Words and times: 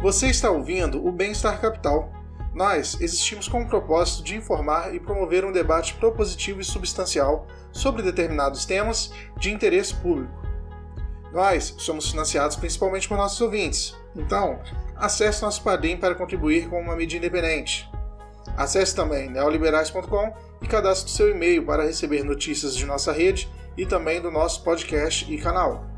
Você 0.00 0.28
está 0.28 0.50
ouvindo 0.50 1.06
o 1.06 1.12
Bem-Estar 1.12 1.60
Capital. 1.60 2.10
Nós 2.54 2.98
existimos 3.02 3.46
com 3.46 3.60
o 3.60 3.68
propósito 3.68 4.24
de 4.24 4.34
informar 4.34 4.94
e 4.94 4.98
promover 4.98 5.44
um 5.44 5.52
debate 5.52 5.92
propositivo 5.92 6.58
e 6.58 6.64
substancial 6.64 7.46
sobre 7.70 8.02
determinados 8.02 8.64
temas 8.64 9.12
de 9.36 9.52
interesse 9.52 9.94
público. 9.94 10.32
Nós 11.34 11.74
somos 11.76 12.10
financiados 12.10 12.56
principalmente 12.56 13.06
por 13.06 13.18
nossos 13.18 13.42
ouvintes, 13.42 13.94
então 14.16 14.58
acesse 14.96 15.42
nosso 15.42 15.62
Padrim 15.62 15.98
para 15.98 16.14
contribuir 16.14 16.70
com 16.70 16.80
uma 16.80 16.96
mídia 16.96 17.18
independente. 17.18 17.86
Acesse 18.56 18.96
também 18.96 19.28
neoliberais.com 19.28 20.32
e 20.62 20.66
cadastre 20.66 21.10
seu 21.10 21.30
e-mail 21.30 21.66
para 21.66 21.84
receber 21.84 22.24
notícias 22.24 22.74
de 22.74 22.86
nossa 22.86 23.12
rede 23.12 23.50
e 23.76 23.84
também 23.84 24.18
do 24.18 24.30
nosso 24.30 24.64
podcast 24.64 25.30
e 25.30 25.36
canal. 25.36 25.89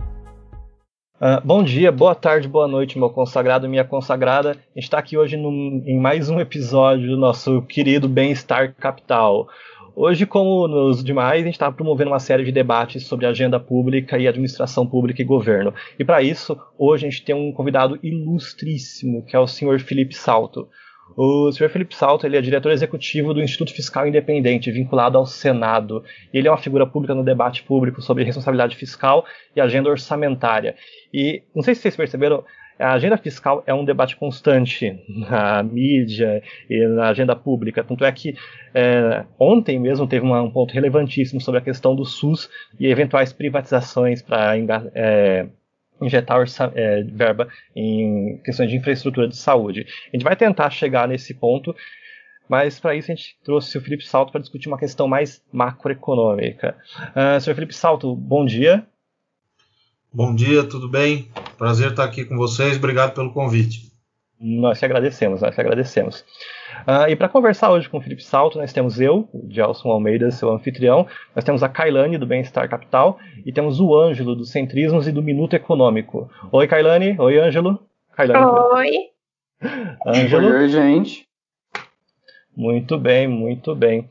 Uh, 1.22 1.40
bom 1.44 1.62
dia, 1.62 1.92
boa 1.92 2.16
tarde, 2.16 2.48
boa 2.48 2.66
noite, 2.66 2.98
meu 2.98 3.08
consagrado 3.08 3.68
minha 3.68 3.84
consagrada. 3.84 4.56
Está 4.74 4.98
aqui 4.98 5.16
hoje 5.16 5.36
num, 5.36 5.80
em 5.86 5.96
mais 5.96 6.28
um 6.28 6.40
episódio 6.40 7.10
do 7.10 7.16
nosso 7.16 7.62
querido 7.62 8.08
Bem-Estar 8.08 8.74
Capital. 8.74 9.46
Hoje, 9.94 10.26
como 10.26 10.66
nos 10.66 11.04
demais, 11.04 11.42
a 11.42 11.44
gente 11.44 11.54
está 11.54 11.70
promovendo 11.70 12.10
uma 12.10 12.18
série 12.18 12.42
de 12.42 12.50
debates 12.50 13.06
sobre 13.06 13.24
agenda 13.24 13.60
pública 13.60 14.18
e 14.18 14.26
administração 14.26 14.84
pública 14.84 15.22
e 15.22 15.24
governo. 15.24 15.72
E 15.96 16.04
para 16.04 16.20
isso, 16.22 16.58
hoje 16.76 17.06
a 17.06 17.10
gente 17.10 17.24
tem 17.24 17.36
um 17.36 17.52
convidado 17.52 18.00
ilustríssimo, 18.02 19.24
que 19.24 19.36
é 19.36 19.38
o 19.38 19.46
senhor 19.46 19.78
Felipe 19.78 20.16
Salto. 20.16 20.68
O 21.16 21.50
Sr. 21.52 21.68
Felipe 21.68 21.94
Salto 21.94 22.26
ele 22.26 22.36
é 22.36 22.40
diretor 22.40 22.72
executivo 22.72 23.34
do 23.34 23.42
Instituto 23.42 23.72
Fiscal 23.72 24.06
Independente, 24.06 24.70
vinculado 24.70 25.18
ao 25.18 25.26
Senado. 25.26 26.02
Ele 26.32 26.48
é 26.48 26.50
uma 26.50 26.56
figura 26.58 26.86
pública 26.86 27.14
no 27.14 27.24
debate 27.24 27.62
público 27.62 28.00
sobre 28.00 28.24
responsabilidade 28.24 28.76
fiscal 28.76 29.24
e 29.54 29.60
agenda 29.60 29.90
orçamentária. 29.90 30.74
E 31.12 31.42
não 31.54 31.62
sei 31.62 31.74
se 31.74 31.82
vocês 31.82 31.96
perceberam, 31.96 32.44
a 32.78 32.94
agenda 32.94 33.16
fiscal 33.16 33.62
é 33.66 33.72
um 33.72 33.84
debate 33.84 34.16
constante 34.16 34.98
na 35.08 35.62
mídia 35.62 36.42
e 36.68 36.86
na 36.88 37.08
agenda 37.08 37.36
pública. 37.36 37.84
Tanto 37.84 38.04
é 38.04 38.10
que 38.10 38.34
é, 38.74 39.24
ontem 39.38 39.78
mesmo 39.78 40.06
teve 40.06 40.24
uma, 40.24 40.42
um 40.42 40.50
ponto 40.50 40.72
relevantíssimo 40.72 41.40
sobre 41.40 41.60
a 41.60 41.62
questão 41.62 41.94
do 41.94 42.04
SUS 42.04 42.50
e 42.80 42.86
eventuais 42.86 43.32
privatizações 43.32 44.22
para 44.22 44.56
é, 44.94 45.46
injetar 46.02 46.44
é, 46.74 47.02
verba 47.02 47.48
em 47.74 48.38
questões 48.44 48.70
de 48.70 48.76
infraestrutura 48.76 49.28
de 49.28 49.36
saúde. 49.36 49.86
A 50.12 50.16
gente 50.16 50.24
vai 50.24 50.36
tentar 50.36 50.70
chegar 50.70 51.06
nesse 51.08 51.34
ponto, 51.34 51.74
mas 52.48 52.80
para 52.80 52.94
isso 52.94 53.10
a 53.10 53.14
gente 53.14 53.36
trouxe 53.44 53.76
o 53.78 53.80
Felipe 53.80 54.06
Salto 54.06 54.32
para 54.32 54.40
discutir 54.40 54.68
uma 54.68 54.78
questão 54.78 55.06
mais 55.06 55.42
macroeconômica. 55.52 56.76
Uh, 57.10 57.54
Felipe 57.54 57.74
Salto, 57.74 58.14
bom 58.14 58.44
dia. 58.44 58.86
Bom 60.12 60.34
dia, 60.34 60.62
tudo 60.64 60.88
bem? 60.88 61.28
Prazer 61.56 61.90
estar 61.90 62.04
aqui 62.04 62.24
com 62.24 62.36
vocês, 62.36 62.76
obrigado 62.76 63.14
pelo 63.14 63.32
convite. 63.32 63.91
Nós 64.42 64.78
te 64.78 64.84
agradecemos, 64.84 65.40
nós 65.40 65.54
te 65.54 65.60
agradecemos. 65.60 66.24
Uh, 66.80 67.08
e 67.08 67.14
para 67.14 67.28
conversar 67.28 67.70
hoje 67.70 67.88
com 67.88 67.98
o 67.98 68.00
Felipe 68.00 68.24
Salto, 68.24 68.58
nós 68.58 68.72
temos 68.72 69.00
eu, 69.00 69.28
o 69.32 69.46
Gelson 69.48 69.88
Almeida, 69.88 70.32
seu 70.32 70.50
anfitrião, 70.50 71.06
nós 71.34 71.44
temos 71.44 71.62
a 71.62 71.68
Kailane, 71.68 72.18
do 72.18 72.26
Bem-Estar 72.26 72.68
Capital, 72.68 73.20
e 73.46 73.52
temos 73.52 73.78
o 73.78 73.94
Ângelo, 73.94 74.34
do 74.34 74.44
Centrismos 74.44 75.06
e 75.06 75.12
do 75.12 75.22
Minuto 75.22 75.54
Econômico. 75.54 76.28
Oi, 76.50 76.66
Kailane. 76.66 77.14
Oi, 77.20 77.38
Ângelo. 77.38 77.78
Kailane, 78.16 78.44
Oi. 78.74 78.90
Ângelo. 80.04 80.48
Oi, 80.48 80.68
gente. 80.68 81.28
Muito 82.56 82.98
bem, 82.98 83.28
muito 83.28 83.74
bem. 83.74 84.08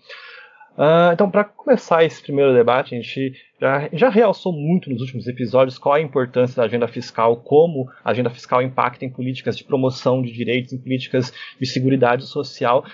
Uh, 0.78 1.12
então, 1.14 1.30
para 1.30 1.44
começar 1.44 2.04
esse 2.04 2.22
primeiro 2.22 2.54
debate, 2.54 2.96
a 2.96 2.98
gente 2.98 3.34
já, 3.60 3.90
já, 3.92 4.10
realçou 4.10 4.54
muito 4.54 4.90
nos 4.90 5.02
últimos 5.02 5.28
episódios 5.28 5.78
qual 5.78 5.96
a 5.96 6.02
importância 6.02 6.56
da 6.56 6.64
agenda 6.64 6.88
fiscal, 6.88 7.38
como 7.38 7.90
a 8.04 8.12
agenda 8.12 8.30
fiscal 8.30 8.62
impacta 8.62 9.04
em 9.04 9.10
políticas 9.10 9.58
de 9.58 9.64
promoção 9.64 10.22
de 10.22 10.32
direitos, 10.32 10.72
em 10.72 10.78
políticas 10.78 11.34
de 11.60 11.66
segurança 11.68 12.26
social. 12.26 12.86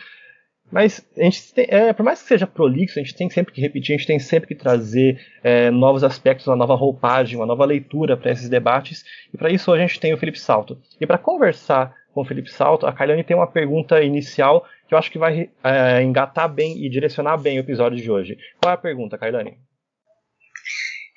Mas 0.71 1.05
a 1.17 1.23
gente 1.23 1.53
tem, 1.53 1.65
é, 1.69 1.93
por 1.93 2.03
mais 2.03 2.21
que 2.21 2.27
seja 2.27 2.45
prolixo, 2.45 2.99
a 2.99 3.01
gente 3.03 3.15
tem 3.15 3.29
sempre 3.29 3.53
que 3.53 3.61
repetir, 3.61 3.95
a 3.95 3.97
gente 3.97 4.07
tem 4.07 4.19
sempre 4.19 4.47
que 4.47 4.55
trazer 4.55 5.21
é, 5.41 5.71
novos 5.71 6.03
aspectos, 6.03 6.47
uma 6.47 6.57
nova 6.57 6.75
roupagem, 6.75 7.37
uma 7.37 7.45
nova 7.45 7.63
leitura 7.63 8.17
para 8.17 8.31
esses 8.31 8.49
debates. 8.49 9.05
E 9.33 9.37
para 9.37 9.49
isso 9.49 9.71
a 9.71 9.77
gente 9.77 9.99
tem 9.99 10.13
o 10.13 10.17
Felipe 10.17 10.39
Salto. 10.39 10.77
E 10.99 11.07
para 11.07 11.17
conversar 11.17 11.95
com 12.13 12.21
o 12.21 12.25
Felipe 12.25 12.51
Salto, 12.51 12.85
a 12.85 12.91
Kailane 12.91 13.23
tem 13.23 13.37
uma 13.37 13.47
pergunta 13.47 14.01
inicial 14.03 14.65
que 14.87 14.93
eu 14.93 14.97
acho 14.97 15.11
que 15.11 15.19
vai 15.19 15.49
é, 15.63 16.01
engatar 16.01 16.47
bem 16.51 16.83
e 16.83 16.89
direcionar 16.89 17.37
bem 17.37 17.57
o 17.57 17.61
episódio 17.61 17.97
de 17.97 18.09
hoje. 18.09 18.37
Qual 18.61 18.71
é 18.71 18.75
a 18.75 18.79
pergunta, 18.79 19.17
Kailane? 19.17 19.57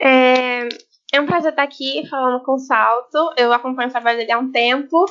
É, 0.01 0.69
é 1.13 1.21
um 1.21 1.27
prazer 1.27 1.51
estar 1.51 1.63
aqui 1.63 2.07
falando 2.09 2.43
com 2.43 2.55
o 2.55 2.59
Salto. 2.59 3.33
Eu 3.37 3.53
acompanho 3.53 3.89
o 3.89 3.93
trabalho 3.93 4.19
dele 4.19 4.33
há 4.33 4.39
um 4.39 4.51
tempo. 4.51 5.05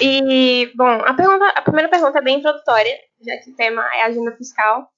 E, 0.00 0.72
bom, 0.74 0.84
a, 0.84 1.14
pergunta, 1.14 1.46
a 1.54 1.62
primeira 1.62 1.88
pergunta 1.88 2.18
é 2.18 2.22
bem 2.22 2.38
introdutória, 2.38 2.96
já 3.24 3.36
que 3.38 3.50
o 3.50 3.56
tema 3.56 3.82
é 3.94 4.02
agenda 4.02 4.34
fiscal. 4.36 4.88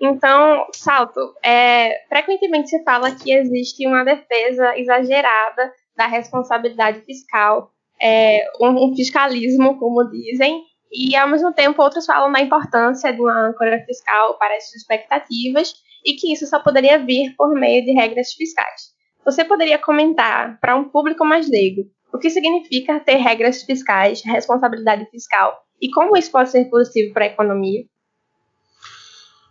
Então, 0.00 0.66
Salto, 0.74 1.20
é, 1.42 2.04
frequentemente 2.08 2.68
se 2.68 2.82
fala 2.84 3.14
que 3.14 3.32
existe 3.32 3.86
uma 3.86 4.04
defesa 4.04 4.76
exagerada 4.76 5.72
da 5.96 6.06
responsabilidade 6.06 7.00
fiscal, 7.00 7.70
é, 8.00 8.44
um, 8.60 8.86
um 8.86 8.96
fiscalismo, 8.96 9.78
como 9.78 10.10
dizem, 10.10 10.64
e 10.92 11.16
ao 11.16 11.28
mesmo 11.28 11.52
tempo 11.52 11.82
outros 11.82 12.04
falam 12.04 12.30
da 12.30 12.40
importância 12.40 13.12
de 13.12 13.20
uma 13.20 13.48
âncora 13.48 13.82
fiscal 13.86 14.36
para 14.38 14.54
essas 14.54 14.74
expectativas 14.74 15.74
e 16.04 16.14
que 16.14 16.32
isso 16.32 16.46
só 16.46 16.58
poderia 16.58 16.98
vir 16.98 17.34
por 17.36 17.54
meio 17.54 17.84
de 17.84 17.92
regras 17.92 18.32
fiscais. 18.32 18.92
Você 19.24 19.44
poderia 19.44 19.78
comentar 19.78 20.58
para 20.60 20.76
um 20.76 20.88
público 20.88 21.24
mais 21.24 21.48
leigo 21.48 21.82
o 22.12 22.18
que 22.18 22.28
significa 22.28 23.00
ter 23.00 23.16
regras 23.16 23.62
fiscais, 23.62 24.22
responsabilidade 24.24 25.08
fiscal 25.10 25.56
e 25.80 25.90
como 25.90 26.16
isso 26.16 26.30
pode 26.30 26.50
ser 26.50 26.66
positivo 26.66 27.14
para 27.14 27.24
a 27.24 27.28
economia? 27.28 27.84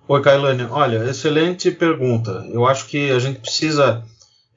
Oi, 0.07 0.21
Kailane. 0.21 0.63
Olha, 0.65 1.09
excelente 1.09 1.71
pergunta. 1.71 2.45
Eu 2.51 2.65
acho 2.65 2.87
que 2.87 3.11
a 3.11 3.19
gente 3.19 3.39
precisa 3.39 4.03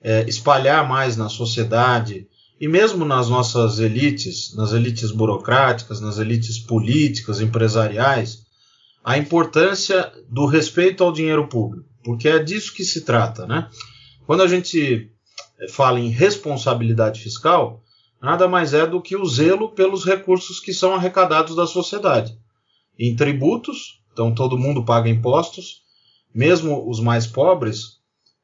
é, 0.02 0.22
espalhar 0.28 0.86
mais 0.86 1.16
na 1.16 1.28
sociedade 1.28 2.28
e 2.60 2.68
mesmo 2.68 3.04
nas 3.04 3.28
nossas 3.28 3.78
elites, 3.78 4.54
nas 4.54 4.72
elites 4.72 5.10
burocráticas, 5.10 6.00
nas 6.00 6.18
elites 6.18 6.58
políticas, 6.58 7.40
empresariais, 7.40 8.44
a 9.02 9.18
importância 9.18 10.12
do 10.28 10.46
respeito 10.46 11.04
ao 11.04 11.12
dinheiro 11.12 11.48
público, 11.48 11.88
porque 12.02 12.28
é 12.28 12.38
disso 12.38 12.72
que 12.72 12.84
se 12.84 13.04
trata, 13.04 13.46
né? 13.46 13.68
Quando 14.26 14.42
a 14.42 14.46
gente 14.46 15.10
fala 15.70 16.00
em 16.00 16.08
responsabilidade 16.08 17.20
fiscal, 17.20 17.82
nada 18.20 18.48
mais 18.48 18.72
é 18.72 18.86
do 18.86 19.02
que 19.02 19.16
o 19.16 19.26
zelo 19.26 19.70
pelos 19.70 20.04
recursos 20.04 20.58
que 20.60 20.72
são 20.72 20.94
arrecadados 20.94 21.54
da 21.54 21.66
sociedade. 21.66 22.36
Em 22.98 23.14
tributos, 23.14 24.00
então 24.12 24.34
todo 24.34 24.58
mundo 24.58 24.84
paga 24.84 25.08
impostos, 25.08 25.82
mesmo 26.34 26.88
os 26.88 27.00
mais 27.00 27.26
pobres 27.26 27.98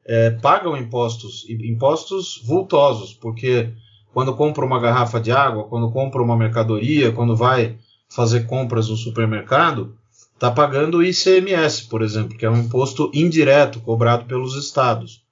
é, 0.05 0.31
pagam 0.31 0.77
impostos, 0.77 1.47
impostos 1.49 2.41
vultosos, 2.45 3.13
porque 3.13 3.73
quando 4.13 4.35
compra 4.35 4.65
uma 4.65 4.79
garrafa 4.79 5.19
de 5.19 5.31
água, 5.31 5.65
quando 5.65 5.91
compra 5.91 6.21
uma 6.21 6.37
mercadoria, 6.37 7.11
quando 7.11 7.35
vai 7.35 7.77
fazer 8.09 8.45
compras 8.45 8.89
no 8.89 8.95
supermercado, 8.95 9.95
está 10.33 10.51
pagando 10.51 10.97
o 10.97 11.03
ICMS, 11.03 11.87
por 11.87 12.01
exemplo, 12.01 12.37
que 12.37 12.45
é 12.45 12.49
um 12.49 12.59
imposto 12.59 13.09
indireto 13.13 13.79
cobrado 13.79 14.25
pelos 14.25 14.55
estados. 14.55 15.23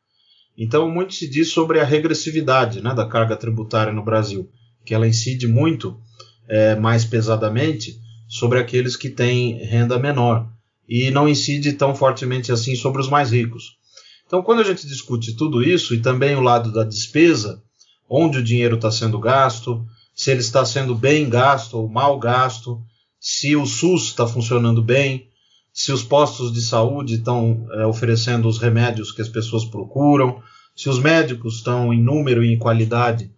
Então, 0.58 0.90
muito 0.90 1.14
se 1.14 1.30
diz 1.30 1.50
sobre 1.50 1.80
a 1.80 1.84
regressividade 1.84 2.82
né, 2.82 2.94
da 2.94 3.08
carga 3.08 3.36
tributária 3.36 3.92
no 3.92 4.04
Brasil, 4.04 4.50
que 4.86 4.94
ela 4.94 5.08
incide 5.08 5.48
muito 5.48 6.00
é, 6.48 6.76
mais 6.76 7.06
pesadamente 7.06 8.00
sobre 8.28 8.60
aqueles 8.60 8.96
que 8.96 9.10
têm 9.10 9.58
renda 9.66 9.98
menor 9.98 10.48
e 10.88 11.12
não 11.12 11.28
incide 11.28 11.74
tão 11.74 11.96
fortemente 11.96 12.52
assim 12.52 12.76
sobre 12.76 13.02
os 13.02 13.10
mais 13.10 13.32
ricos. 13.32 13.78
Então, 14.26 14.44
quando 14.44 14.60
a 14.60 14.64
gente 14.64 14.88
discute 14.88 15.36
tudo 15.36 15.64
isso 15.64 15.94
e 15.96 16.02
também 16.02 16.36
o 16.36 16.42
lado 16.42 16.72
da 16.72 16.84
despesa, 16.84 17.64
onde 18.10 18.40
o 18.40 18.44
dinheiro 18.44 18.76
está 18.76 18.90
sendo 18.90 19.20
gasto, 19.20 19.86
se 20.16 20.32
ele 20.32 20.42
está 20.42 20.66
sendo 20.66 20.96
bem 20.96 21.30
gasto 21.30 21.76
ou 21.76 21.88
mal 21.88 22.18
gasto, 22.18 22.82
se 23.20 23.56
o 23.56 23.66
SUS 23.66 24.08
está 24.08 24.26
funcionando 24.26 24.82
bem, 24.82 25.30
se 25.72 25.92
os 25.92 26.04
postos 26.04 26.52
de 26.52 26.62
saúde 26.62 27.16
estão 27.16 27.68
é, 27.72 27.86
oferecendo 27.86 28.48
os 28.48 28.58
remédios 28.58 29.12
que 29.12 29.22
as 29.22 29.30
pessoas 29.30 29.64
procuram, 29.64 30.42
se 30.76 30.90
os 30.90 31.00
médicos 31.00 31.58
estão 31.58 31.94
em 31.94 32.02
número 32.02 32.44
e 32.44 32.54
em 32.54 32.58
qualidade 32.58 33.32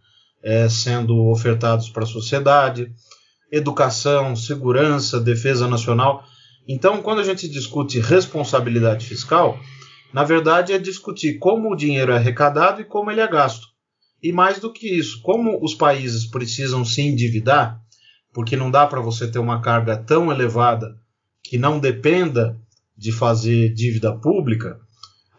é, 0.44 0.68
sendo 0.70 1.28
ofertados 1.30 1.90
para 1.90 2.04
a 2.04 2.08
sociedade, 2.08 2.92
educação, 3.52 4.36
segurança, 4.36 5.20
defesa 5.20 5.68
nacional. 5.68 6.24
Então, 6.68 7.02
quando 7.02 7.20
a 7.20 7.24
gente 7.24 7.50
discute 7.50 8.00
responsabilidade 8.00 9.06
fiscal, 9.06 9.60
na 10.14 10.24
verdade 10.24 10.74
é 10.74 10.80
discutir 10.80 11.38
como 11.38 11.72
o 11.72 11.76
dinheiro 11.76 12.12
é 12.12 12.16
arrecadado 12.16 12.82
e 12.82 12.86
como 12.86 13.12
ele 13.12 13.22
é 13.22 13.28
gasto. 13.28 13.71
E 14.22 14.32
mais 14.32 14.60
do 14.60 14.72
que 14.72 14.88
isso, 14.88 15.22
como 15.22 15.64
os 15.64 15.74
países 15.74 16.26
precisam 16.26 16.86
se 16.86 17.02
endividar, 17.02 17.82
porque 18.34 18.56
não 18.56 18.70
dá 18.70 18.86
para 18.86 19.02
você 19.02 19.28
ter 19.30 19.40
uma 19.40 19.62
carga 19.62 19.98
tão 19.98 20.32
elevada 20.32 20.96
que 21.44 21.58
não 21.58 21.80
dependa 21.80 22.58
de 22.96 23.12
fazer 23.12 23.74
dívida 23.74 24.16
pública, 24.16 24.80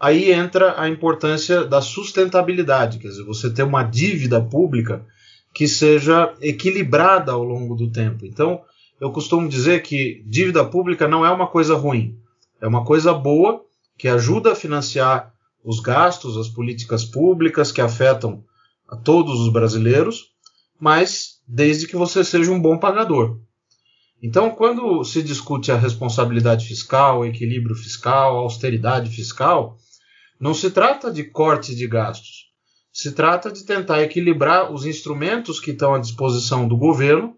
aí 0.00 0.32
entra 0.32 0.80
a 0.80 0.88
importância 0.88 1.64
da 1.64 1.80
sustentabilidade, 1.80 2.98
quer 2.98 3.08
dizer, 3.08 3.24
você 3.24 3.48
ter 3.48 3.62
uma 3.62 3.84
dívida 3.84 4.40
pública 4.40 5.06
que 5.54 5.68
seja 5.68 6.34
equilibrada 6.40 7.30
ao 7.32 7.44
longo 7.44 7.76
do 7.76 7.90
tempo. 7.90 8.26
Então, 8.26 8.62
eu 9.00 9.12
costumo 9.12 9.48
dizer 9.48 9.82
que 9.82 10.24
dívida 10.26 10.64
pública 10.64 11.06
não 11.06 11.24
é 11.24 11.30
uma 11.30 11.46
coisa 11.46 11.76
ruim, 11.76 12.18
é 12.60 12.66
uma 12.66 12.84
coisa 12.84 13.12
boa 13.14 13.64
que 13.96 14.08
ajuda 14.08 14.52
a 14.52 14.56
financiar 14.56 15.32
os 15.64 15.78
gastos, 15.78 16.36
as 16.36 16.48
políticas 16.48 17.04
públicas 17.04 17.70
que 17.70 17.80
afetam 17.80 18.42
a 18.92 18.96
todos 18.96 19.40
os 19.40 19.50
brasileiros, 19.50 20.26
mas 20.78 21.40
desde 21.48 21.86
que 21.86 21.96
você 21.96 22.22
seja 22.22 22.52
um 22.52 22.60
bom 22.60 22.76
pagador. 22.78 23.40
Então, 24.22 24.50
quando 24.50 25.02
se 25.02 25.22
discute 25.22 25.72
a 25.72 25.78
responsabilidade 25.78 26.66
fiscal, 26.66 27.24
equilíbrio 27.24 27.74
fiscal, 27.74 28.36
austeridade 28.36 29.08
fiscal, 29.08 29.78
não 30.38 30.52
se 30.52 30.70
trata 30.70 31.10
de 31.10 31.24
corte 31.24 31.74
de 31.74 31.88
gastos. 31.88 32.52
Se 32.92 33.12
trata 33.12 33.50
de 33.50 33.64
tentar 33.64 34.02
equilibrar 34.02 34.70
os 34.70 34.84
instrumentos 34.84 35.58
que 35.58 35.70
estão 35.70 35.94
à 35.94 35.98
disposição 35.98 36.68
do 36.68 36.76
governo. 36.76 37.34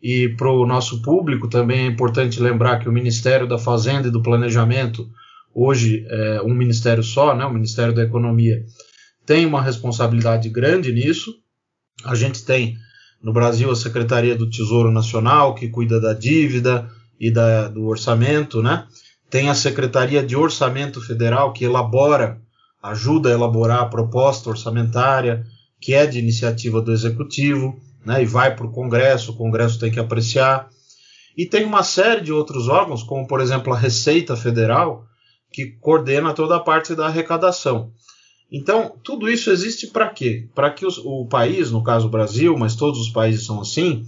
E 0.00 0.28
para 0.36 0.50
o 0.50 0.64
nosso 0.64 1.02
público 1.02 1.48
também 1.48 1.80
é 1.80 1.86
importante 1.86 2.40
lembrar 2.40 2.78
que 2.78 2.88
o 2.88 2.92
Ministério 2.92 3.48
da 3.48 3.58
Fazenda 3.58 4.08
e 4.08 4.10
do 4.12 4.22
Planejamento, 4.22 5.08
hoje 5.52 6.06
é 6.08 6.42
um 6.42 6.54
ministério 6.54 7.02
só, 7.02 7.34
né, 7.34 7.44
o 7.44 7.52
Ministério 7.52 7.94
da 7.94 8.04
Economia, 8.04 8.64
tem 9.26 9.46
uma 9.46 9.62
responsabilidade 9.62 10.48
grande 10.48 10.92
nisso. 10.92 11.34
A 12.04 12.14
gente 12.14 12.44
tem 12.44 12.76
no 13.22 13.32
Brasil 13.32 13.70
a 13.70 13.76
Secretaria 13.76 14.36
do 14.36 14.48
Tesouro 14.48 14.90
Nacional, 14.90 15.54
que 15.54 15.68
cuida 15.68 16.00
da 16.00 16.12
dívida 16.12 16.90
e 17.18 17.30
da, 17.30 17.68
do 17.68 17.86
orçamento, 17.86 18.62
né? 18.62 18.86
Tem 19.30 19.48
a 19.48 19.54
Secretaria 19.54 20.22
de 20.22 20.36
Orçamento 20.36 21.00
Federal, 21.00 21.52
que 21.52 21.64
elabora, 21.64 22.40
ajuda 22.82 23.30
a 23.30 23.32
elaborar 23.32 23.80
a 23.80 23.86
proposta 23.86 24.50
orçamentária, 24.50 25.44
que 25.80 25.94
é 25.94 26.06
de 26.06 26.18
iniciativa 26.18 26.82
do 26.82 26.92
Executivo, 26.92 27.80
né? 28.04 28.22
E 28.22 28.26
vai 28.26 28.54
para 28.54 28.66
o 28.66 28.72
Congresso, 28.72 29.32
o 29.32 29.36
Congresso 29.36 29.78
tem 29.78 29.90
que 29.90 29.98
apreciar. 29.98 30.68
E 31.36 31.46
tem 31.46 31.64
uma 31.64 31.82
série 31.82 32.20
de 32.20 32.32
outros 32.32 32.68
órgãos, 32.68 33.02
como 33.02 33.26
por 33.26 33.40
exemplo 33.40 33.72
a 33.72 33.78
Receita 33.78 34.36
Federal, 34.36 35.06
que 35.50 35.66
coordena 35.80 36.34
toda 36.34 36.56
a 36.56 36.60
parte 36.60 36.94
da 36.94 37.06
arrecadação. 37.06 37.92
Então, 38.50 38.96
tudo 39.02 39.28
isso 39.28 39.50
existe 39.50 39.88
para 39.88 40.08
quê? 40.10 40.48
Para 40.54 40.70
que 40.70 40.86
os, 40.86 40.98
o 40.98 41.26
país, 41.26 41.70
no 41.70 41.82
caso 41.82 42.06
o 42.06 42.10
Brasil, 42.10 42.56
mas 42.56 42.76
todos 42.76 43.00
os 43.00 43.08
países 43.08 43.46
são 43.46 43.60
assim, 43.60 44.04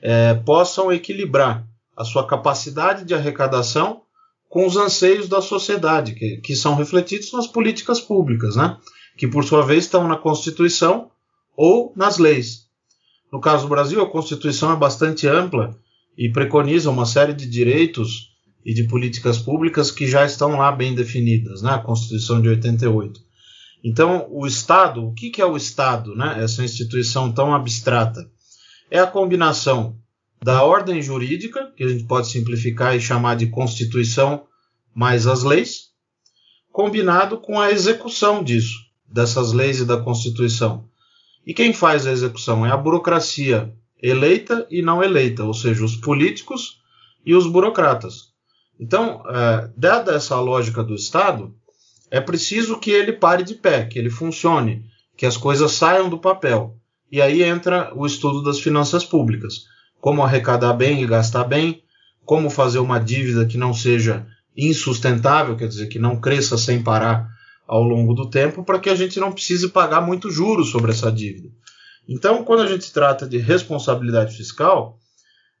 é, 0.00 0.34
possam 0.34 0.92
equilibrar 0.92 1.66
a 1.96 2.04
sua 2.04 2.26
capacidade 2.26 3.04
de 3.04 3.14
arrecadação 3.14 4.02
com 4.48 4.66
os 4.66 4.76
anseios 4.76 5.28
da 5.28 5.40
sociedade, 5.40 6.14
que, 6.14 6.36
que 6.38 6.54
são 6.54 6.74
refletidos 6.74 7.32
nas 7.32 7.46
políticas 7.46 8.00
públicas, 8.00 8.56
né? 8.56 8.76
que 9.16 9.26
por 9.26 9.44
sua 9.44 9.64
vez 9.64 9.84
estão 9.84 10.06
na 10.06 10.16
Constituição 10.16 11.10
ou 11.56 11.92
nas 11.96 12.18
leis. 12.18 12.66
No 13.32 13.40
caso 13.40 13.62
do 13.62 13.68
Brasil, 13.68 14.02
a 14.02 14.10
Constituição 14.10 14.72
é 14.72 14.76
bastante 14.76 15.26
ampla 15.26 15.74
e 16.16 16.30
preconiza 16.30 16.90
uma 16.90 17.06
série 17.06 17.32
de 17.32 17.46
direitos 17.46 18.30
e 18.64 18.74
de 18.74 18.84
políticas 18.84 19.38
públicas 19.38 19.90
que 19.90 20.06
já 20.06 20.24
estão 20.24 20.56
lá 20.58 20.70
bem 20.70 20.94
definidas, 20.94 21.62
né? 21.62 21.70
a 21.72 21.78
Constituição 21.78 22.40
de 22.40 22.48
88. 22.48 23.20
Então, 23.84 24.28
o 24.30 24.46
Estado, 24.46 25.04
o 25.04 25.12
que, 25.12 25.30
que 25.30 25.42
é 25.42 25.46
o 25.46 25.56
Estado, 25.56 26.14
né? 26.14 26.36
essa 26.42 26.64
instituição 26.64 27.32
tão 27.32 27.54
abstrata? 27.54 28.30
É 28.90 28.98
a 29.00 29.06
combinação 29.06 29.98
da 30.42 30.62
ordem 30.62 31.00
jurídica, 31.02 31.72
que 31.76 31.82
a 31.84 31.88
gente 31.88 32.04
pode 32.04 32.28
simplificar 32.28 32.94
e 32.94 33.00
chamar 33.00 33.36
de 33.36 33.46
Constituição 33.46 34.46
mais 34.94 35.26
as 35.26 35.42
leis, 35.42 35.92
combinado 36.70 37.38
com 37.38 37.60
a 37.60 37.70
execução 37.70 38.42
disso, 38.42 38.78
dessas 39.06 39.52
leis 39.52 39.80
e 39.80 39.84
da 39.84 39.96
Constituição. 39.96 40.88
E 41.46 41.52
quem 41.52 41.72
faz 41.72 42.06
a 42.06 42.12
execução 42.12 42.64
é 42.64 42.70
a 42.70 42.76
burocracia 42.76 43.74
eleita 44.00 44.66
e 44.70 44.82
não 44.82 45.02
eleita, 45.02 45.44
ou 45.44 45.54
seja, 45.54 45.84
os 45.84 45.96
políticos 45.96 46.80
e 47.24 47.34
os 47.34 47.46
burocratas. 47.46 48.32
Então, 48.78 49.22
é, 49.28 49.70
dada 49.76 50.12
essa 50.12 50.40
lógica 50.40 50.82
do 50.82 50.94
Estado, 50.94 51.54
é 52.12 52.20
preciso 52.20 52.78
que 52.78 52.90
ele 52.90 53.14
pare 53.14 53.42
de 53.42 53.54
pé, 53.54 53.86
que 53.86 53.98
ele 53.98 54.10
funcione, 54.10 54.84
que 55.16 55.24
as 55.24 55.38
coisas 55.38 55.72
saiam 55.72 56.10
do 56.10 56.18
papel. 56.18 56.76
E 57.10 57.22
aí 57.22 57.42
entra 57.42 57.90
o 57.96 58.04
estudo 58.04 58.42
das 58.42 58.60
finanças 58.60 59.02
públicas. 59.02 59.64
Como 59.98 60.22
arrecadar 60.22 60.74
bem 60.74 61.02
e 61.02 61.06
gastar 61.06 61.44
bem, 61.44 61.82
como 62.22 62.50
fazer 62.50 62.80
uma 62.80 62.98
dívida 62.98 63.46
que 63.46 63.56
não 63.56 63.72
seja 63.72 64.26
insustentável, 64.54 65.56
quer 65.56 65.66
dizer, 65.66 65.86
que 65.86 65.98
não 65.98 66.20
cresça 66.20 66.58
sem 66.58 66.82
parar 66.82 67.26
ao 67.66 67.82
longo 67.82 68.12
do 68.12 68.28
tempo, 68.28 68.62
para 68.62 68.78
que 68.78 68.90
a 68.90 68.94
gente 68.94 69.18
não 69.18 69.32
precise 69.32 69.70
pagar 69.70 70.02
muito 70.02 70.30
juros 70.30 70.70
sobre 70.70 70.90
essa 70.92 71.10
dívida. 71.10 71.48
Então, 72.06 72.44
quando 72.44 72.60
a 72.60 72.66
gente 72.66 72.92
trata 72.92 73.26
de 73.26 73.38
responsabilidade 73.38 74.36
fiscal, 74.36 74.98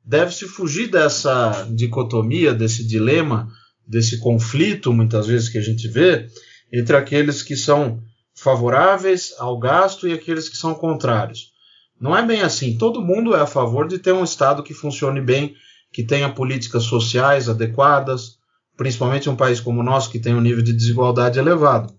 deve-se 0.04 0.46
fugir 0.46 0.88
dessa 0.90 1.66
dicotomia, 1.74 2.52
desse 2.52 2.86
dilema 2.86 3.48
desse 3.92 4.18
conflito, 4.18 4.90
muitas 4.90 5.26
vezes, 5.26 5.50
que 5.50 5.58
a 5.58 5.62
gente 5.62 5.86
vê 5.86 6.26
entre 6.72 6.96
aqueles 6.96 7.42
que 7.42 7.54
são 7.54 8.02
favoráveis 8.34 9.34
ao 9.38 9.58
gasto 9.58 10.08
e 10.08 10.14
aqueles 10.14 10.48
que 10.48 10.56
são 10.56 10.72
contrários. 10.72 11.52
Não 12.00 12.16
é 12.16 12.24
bem 12.24 12.40
assim. 12.40 12.78
Todo 12.78 13.02
mundo 13.02 13.36
é 13.36 13.40
a 13.40 13.46
favor 13.46 13.86
de 13.86 13.98
ter 13.98 14.12
um 14.12 14.24
Estado 14.24 14.62
que 14.62 14.72
funcione 14.72 15.20
bem, 15.20 15.54
que 15.92 16.02
tenha 16.02 16.32
políticas 16.32 16.84
sociais 16.84 17.50
adequadas, 17.50 18.38
principalmente 18.78 19.28
um 19.28 19.36
país 19.36 19.60
como 19.60 19.80
o 19.80 19.84
nosso, 19.84 20.10
que 20.10 20.18
tem 20.18 20.34
um 20.34 20.40
nível 20.40 20.62
de 20.62 20.72
desigualdade 20.72 21.38
elevado. 21.38 21.92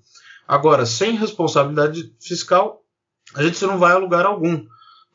Agora, 0.48 0.88
sem 0.88 1.16
responsabilidade 1.16 2.12
fiscal, 2.20 2.82
a 3.36 3.44
gente 3.44 3.64
não 3.66 3.78
vai 3.78 3.94
a 3.94 4.00
lugar 4.00 4.26
algum. 4.26 4.66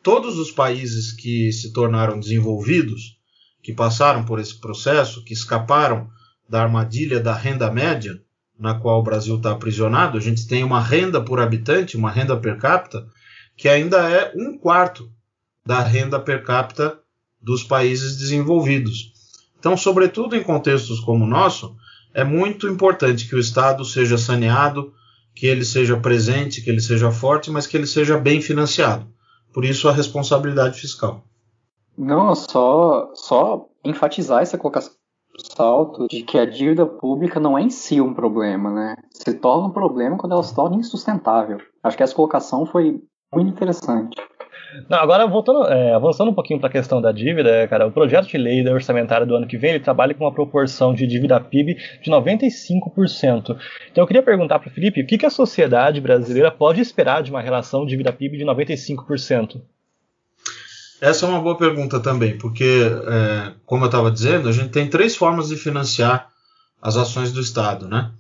Todos 0.01 0.39
os 0.39 0.53
países 0.53 1.11
que 1.13 1.51
se 1.51 1.73
tornaram 1.73 2.21
desenvolvidos, 2.21 3.19
que 3.65 3.73
passaram 3.73 4.25
por 4.25 4.39
esse 4.39 4.61
processo, 4.61 5.25
que 5.25 5.35
escaparam 5.35 6.09
da 6.49 6.63
armadilha 6.63 7.21
da 7.21 7.35
renda 7.35 7.71
média, 7.71 8.21
na 8.59 8.75
qual 8.75 9.01
o 9.01 9.03
Brasil 9.03 9.37
está 9.37 9.53
aprisionado, 9.53 10.19
a 10.19 10.21
gente 10.21 10.47
tem 10.49 10.65
uma 10.65 10.81
renda 10.81 11.21
por 11.21 11.41
habitante, 11.41 11.97
uma 11.97 12.11
renda 12.11 12.37
per 12.37 12.59
capita, 12.59 13.07
que 13.57 13.69
ainda 13.69 13.99
é 14.11 14.33
um 14.35 14.57
quarto 14.57 15.11
da 15.65 15.81
renda 15.81 16.19
per 16.19 16.43
capita 16.43 16.99
dos 17.41 17.63
países 17.63 18.17
desenvolvidos. 18.17 19.13
Então, 19.59 19.77
sobretudo 19.77 20.35
em 20.35 20.43
contextos 20.43 21.01
como 21.01 21.25
o 21.25 21.29
nosso, 21.29 21.77
é 22.15 22.25
muito 22.25 22.67
importante 22.67 23.29
que 23.29 23.35
o 23.35 23.41
Estado 23.41 23.85
seja 23.85 24.17
saneado, 24.17 24.93
que 25.35 25.47
ele 25.47 25.65
seja 25.65 25.97
presente, 25.97 26.63
que 26.63 26.71
ele 26.71 26.81
seja 26.81 27.11
forte, 27.11 27.51
mas 27.51 27.67
que 27.67 27.77
ele 27.77 27.87
seja 27.87 28.19
bem 28.19 28.41
financiado. 28.41 29.07
Por 29.53 29.65
isso 29.65 29.89
a 29.89 29.93
responsabilidade 29.93 30.81
fiscal. 30.81 31.25
Não, 31.97 32.35
só, 32.35 33.13
só 33.15 33.69
enfatizar 33.85 34.43
essa 34.43 34.59
colocação 34.59 34.98
salto 35.39 36.07
de 36.09 36.23
que 36.23 36.39
a 36.39 36.45
dívida 36.45 36.87
pública 36.87 37.39
não 37.41 37.57
é 37.57 37.63
em 37.63 37.71
si 37.71 38.01
um 38.01 38.15
problema, 38.15 38.71
né? 38.71 38.97
Se 39.11 39.35
torna 39.35 39.69
um 39.69 39.73
problema 39.73 40.17
quando 40.17 40.33
ela 40.33 40.43
se 40.43 40.55
torna 40.55 40.77
insustentável. 40.77 41.59
Acho 41.83 41.97
que 41.97 42.03
essa 42.03 42.15
colocação 42.15 42.67
foi 42.67 43.01
muito 43.33 43.51
interessante. 43.51 44.17
Não, 44.89 44.99
agora 44.99 45.27
voltando, 45.27 45.67
é, 45.67 45.95
avançando 45.95 46.31
um 46.31 46.35
pouquinho 46.35 46.61
para 46.61 46.69
a 46.69 46.73
questão 46.73 47.01
da 47.01 47.11
dívida, 47.11 47.67
cara, 47.69 47.87
o 47.87 47.93
projeto 47.93 48.27
de 48.27 48.37
lei 48.37 48.63
da 48.63 48.73
orçamentária 48.73 49.27
do 49.27 49.35
ano 49.35 49.47
que 49.47 49.57
vem 49.57 49.71
ele 49.71 49.81
trabalha 49.81 50.13
com 50.15 50.25
uma 50.25 50.33
proporção 50.33 50.93
de 50.93 51.07
dívida 51.07 51.41
PIB 51.41 51.75
de 52.03 52.11
95%. 52.11 53.57
Então 53.91 54.05
eu 54.05 54.07
queria 54.07 54.23
perguntar 54.23 54.59
para 54.59 54.69
o 54.69 54.73
Felipe 54.73 55.01
o 55.01 55.07
que, 55.07 55.19
que 55.19 55.27
a 55.27 55.31
sociedade 55.31 56.01
brasileira 56.01 56.51
pode 56.51 56.81
esperar 56.81 57.23
de 57.23 57.31
uma 57.31 57.41
relação 57.41 57.87
dívida 57.87 58.13
PIB 58.13 58.37
de 58.37 58.45
95%. 58.45 59.61
Essa 61.01 61.27
é 61.27 61.29
uma 61.29 61.41
boa 61.41 61.57
pergunta 61.57 62.01
também, 62.01 62.37
porque, 62.37 62.65
é, 62.65 63.55
como 63.65 63.85
eu 63.85 63.87
estava 63.87 64.11
dizendo, 64.11 64.49
a 64.49 64.53
gente 64.53 64.71
tem 64.71 64.91
três 64.91 65.15
formas 65.15 65.49
de 65.49 65.57
financiar 65.57 66.29
as 66.83 66.97
ações 66.97 67.33
do 67.33 67.41
Estado, 67.41 67.89
né? 67.89 68.11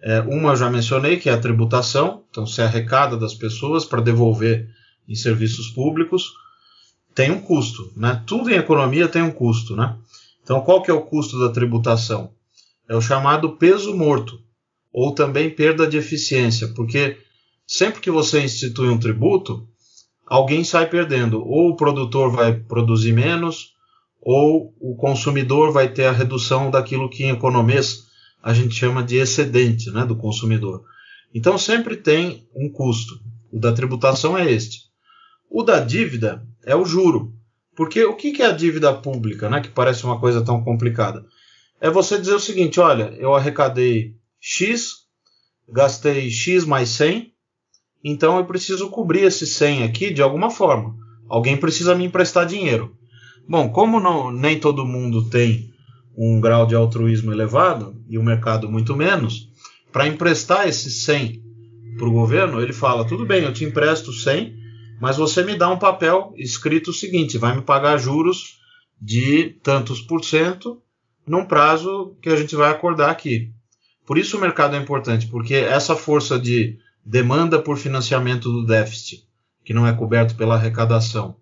É, 0.00 0.20
uma 0.20 0.52
eu 0.52 0.56
já 0.56 0.70
mencionei, 0.70 1.16
que 1.16 1.28
é 1.28 1.32
a 1.32 1.40
tributação, 1.40 2.22
então 2.30 2.46
se 2.46 2.60
arrecada 2.62 3.16
das 3.16 3.34
pessoas 3.34 3.84
para 3.84 4.00
devolver 4.00 4.68
em 5.08 5.14
serviços 5.14 5.68
públicos, 5.70 6.34
tem 7.14 7.30
um 7.30 7.40
custo, 7.40 7.92
né? 7.96 8.22
Tudo 8.26 8.50
em 8.50 8.56
economia 8.56 9.08
tem 9.08 9.22
um 9.22 9.30
custo, 9.30 9.74
né? 9.74 9.96
Então, 10.42 10.60
qual 10.60 10.82
que 10.82 10.90
é 10.90 10.94
o 10.94 11.02
custo 11.02 11.38
da 11.38 11.48
tributação? 11.48 12.30
É 12.88 12.94
o 12.94 13.00
chamado 13.00 13.56
peso 13.56 13.96
morto, 13.96 14.40
ou 14.92 15.14
também 15.14 15.50
perda 15.50 15.86
de 15.86 15.96
eficiência, 15.96 16.68
porque 16.68 17.18
sempre 17.66 18.00
que 18.00 18.10
você 18.10 18.42
institui 18.42 18.88
um 18.88 18.98
tributo, 18.98 19.68
alguém 20.28 20.62
sai 20.62 20.88
perdendo. 20.88 21.40
Ou 21.40 21.70
o 21.70 21.76
produtor 21.76 22.30
vai 22.30 22.52
produzir 22.52 23.12
menos, 23.12 23.74
ou 24.20 24.74
o 24.80 24.96
consumidor 24.96 25.72
vai 25.72 25.92
ter 25.92 26.06
a 26.06 26.12
redução 26.12 26.70
daquilo 26.70 27.08
que 27.08 27.24
em 27.24 27.30
economês 27.30 28.06
a 28.42 28.52
gente 28.52 28.74
chama 28.74 29.02
de 29.02 29.16
excedente 29.16 29.90
né, 29.90 30.04
do 30.04 30.16
consumidor. 30.16 30.84
Então 31.34 31.58
sempre 31.58 31.96
tem 31.96 32.46
um 32.54 32.70
custo. 32.70 33.20
O 33.50 33.58
da 33.58 33.72
tributação 33.72 34.36
é 34.36 34.50
este. 34.50 34.82
O 35.50 35.62
da 35.62 35.80
dívida 35.80 36.46
é 36.64 36.76
o 36.76 36.84
juro. 36.84 37.32
Porque 37.74 38.04
o 38.04 38.16
que 38.16 38.42
é 38.42 38.46
a 38.46 38.52
dívida 38.52 38.92
pública, 38.92 39.48
né, 39.48 39.60
que 39.60 39.68
parece 39.68 40.04
uma 40.04 40.18
coisa 40.18 40.44
tão 40.44 40.62
complicada? 40.62 41.24
É 41.80 41.88
você 41.88 42.18
dizer 42.18 42.34
o 42.34 42.40
seguinte: 42.40 42.80
olha, 42.80 43.14
eu 43.18 43.34
arrecadei 43.34 44.16
X, 44.40 45.06
gastei 45.68 46.28
X 46.28 46.64
mais 46.64 46.88
100, 46.90 47.32
então 48.10 48.36
eu 48.38 48.44
preciso 48.44 48.90
cobrir 48.90 49.24
esse 49.24 49.46
100 49.46 49.84
aqui 49.84 50.12
de 50.12 50.22
alguma 50.22 50.50
forma. 50.50 50.94
alguém 51.28 51.56
precisa 51.56 51.94
me 51.94 52.04
emprestar 52.04 52.46
dinheiro. 52.46 52.96
Bom, 53.46 53.68
como 53.70 54.00
não, 54.00 54.30
nem 54.30 54.58
todo 54.58 54.86
mundo 54.86 55.28
tem 55.28 55.70
um 56.16 56.40
grau 56.40 56.66
de 56.66 56.74
altruísmo 56.74 57.32
elevado 57.32 57.94
e 58.08 58.18
o 58.18 58.22
mercado 58.22 58.68
muito 58.68 58.96
menos, 58.96 59.48
para 59.92 60.08
emprestar 60.08 60.66
esses 60.68 61.02
100 61.04 61.42
para 61.96 62.08
o 62.08 62.12
governo, 62.12 62.60
ele 62.60 62.72
fala: 62.72 63.06
tudo 63.06 63.26
bem, 63.26 63.44
eu 63.44 63.52
te 63.52 63.64
empresto 63.64 64.12
100, 64.12 64.54
mas 65.00 65.16
você 65.16 65.42
me 65.42 65.54
dá 65.56 65.68
um 65.68 65.78
papel 65.78 66.32
escrito 66.36 66.90
o 66.90 66.94
seguinte: 66.94 67.38
vai 67.38 67.54
me 67.54 67.62
pagar 67.62 67.98
juros 67.98 68.58
de 69.00 69.56
tantos 69.62 70.00
por 70.00 70.24
cento 70.24 70.82
num 71.26 71.44
prazo 71.44 72.16
que 72.22 72.28
a 72.28 72.36
gente 72.36 72.56
vai 72.56 72.70
acordar 72.70 73.10
aqui. 73.10 73.52
Por 74.06 74.16
isso 74.16 74.36
o 74.36 74.40
mercado 74.40 74.74
é 74.74 74.78
importante, 74.78 75.26
porque 75.26 75.54
essa 75.54 75.94
força 75.94 76.38
de 76.38 76.78
demanda 77.08 77.58
por 77.58 77.78
financiamento 77.78 78.52
do 78.52 78.66
déficit, 78.66 79.24
que 79.64 79.72
não 79.72 79.86
é 79.86 79.94
coberto 79.94 80.34
pela 80.36 80.56
arrecadação, 80.56 81.36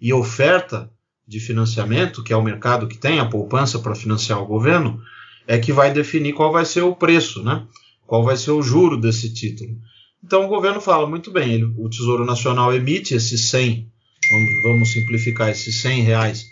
e 0.00 0.12
oferta 0.12 0.88
de 1.26 1.40
financiamento, 1.40 2.22
que 2.22 2.32
é 2.32 2.36
o 2.36 2.42
mercado 2.42 2.86
que 2.86 2.96
tem 2.96 3.18
a 3.18 3.26
poupança 3.26 3.80
para 3.80 3.96
financiar 3.96 4.40
o 4.40 4.46
governo, 4.46 5.02
é 5.48 5.58
que 5.58 5.72
vai 5.72 5.92
definir 5.92 6.32
qual 6.32 6.52
vai 6.52 6.64
ser 6.64 6.82
o 6.82 6.94
preço, 6.94 7.42
né? 7.42 7.66
qual 8.06 8.22
vai 8.22 8.36
ser 8.36 8.52
o 8.52 8.62
juro 8.62 8.96
desse 8.96 9.34
título. 9.34 9.76
Então 10.22 10.44
o 10.44 10.48
governo 10.48 10.80
fala, 10.80 11.08
muito 11.08 11.32
bem, 11.32 11.54
ele, 11.54 11.64
o 11.64 11.88
Tesouro 11.88 12.24
Nacional 12.24 12.72
emite 12.72 13.12
esses 13.12 13.48
100, 13.48 13.90
vamos, 14.30 14.62
vamos 14.62 14.92
simplificar, 14.92 15.48
esses 15.48 15.80
100 15.80 16.02
reais 16.02 16.46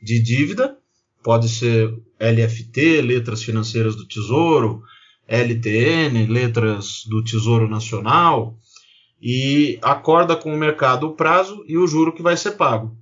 de 0.00 0.22
dívida, 0.22 0.76
pode 1.20 1.48
ser 1.48 1.92
LFT, 2.20 3.02
letras 3.02 3.42
financeiras 3.42 3.96
do 3.96 4.06
Tesouro, 4.06 4.84
LTN, 5.26 6.26
letras 6.26 7.04
do 7.06 7.22
Tesouro 7.22 7.68
Nacional, 7.68 8.56
e 9.20 9.78
acorda 9.82 10.36
com 10.36 10.54
o 10.54 10.58
mercado 10.58 11.06
o 11.06 11.14
prazo 11.14 11.64
e 11.66 11.78
o 11.78 11.86
juro 11.86 12.12
que 12.12 12.22
vai 12.22 12.36
ser 12.36 12.52
pago. 12.52 12.96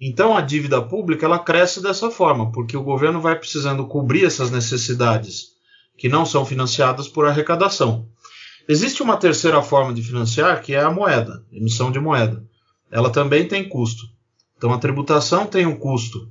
Então 0.00 0.36
a 0.36 0.40
dívida 0.40 0.80
pública 0.80 1.26
ela 1.26 1.38
cresce 1.38 1.82
dessa 1.82 2.10
forma, 2.10 2.52
porque 2.52 2.76
o 2.76 2.82
governo 2.82 3.20
vai 3.20 3.34
precisando 3.36 3.86
cobrir 3.86 4.24
essas 4.24 4.50
necessidades 4.50 5.52
que 5.96 6.08
não 6.08 6.24
são 6.24 6.44
financiadas 6.44 7.08
por 7.08 7.26
arrecadação. 7.26 8.08
Existe 8.68 9.02
uma 9.02 9.16
terceira 9.16 9.62
forma 9.62 9.92
de 9.92 10.02
financiar, 10.02 10.62
que 10.62 10.74
é 10.74 10.80
a 10.80 10.90
moeda, 10.90 11.44
emissão 11.50 11.90
de 11.90 11.98
moeda. 11.98 12.44
Ela 12.90 13.10
também 13.10 13.48
tem 13.48 13.68
custo. 13.68 14.04
Então 14.56 14.72
a 14.72 14.78
tributação 14.78 15.46
tem 15.46 15.66
um 15.66 15.76
custo, 15.76 16.30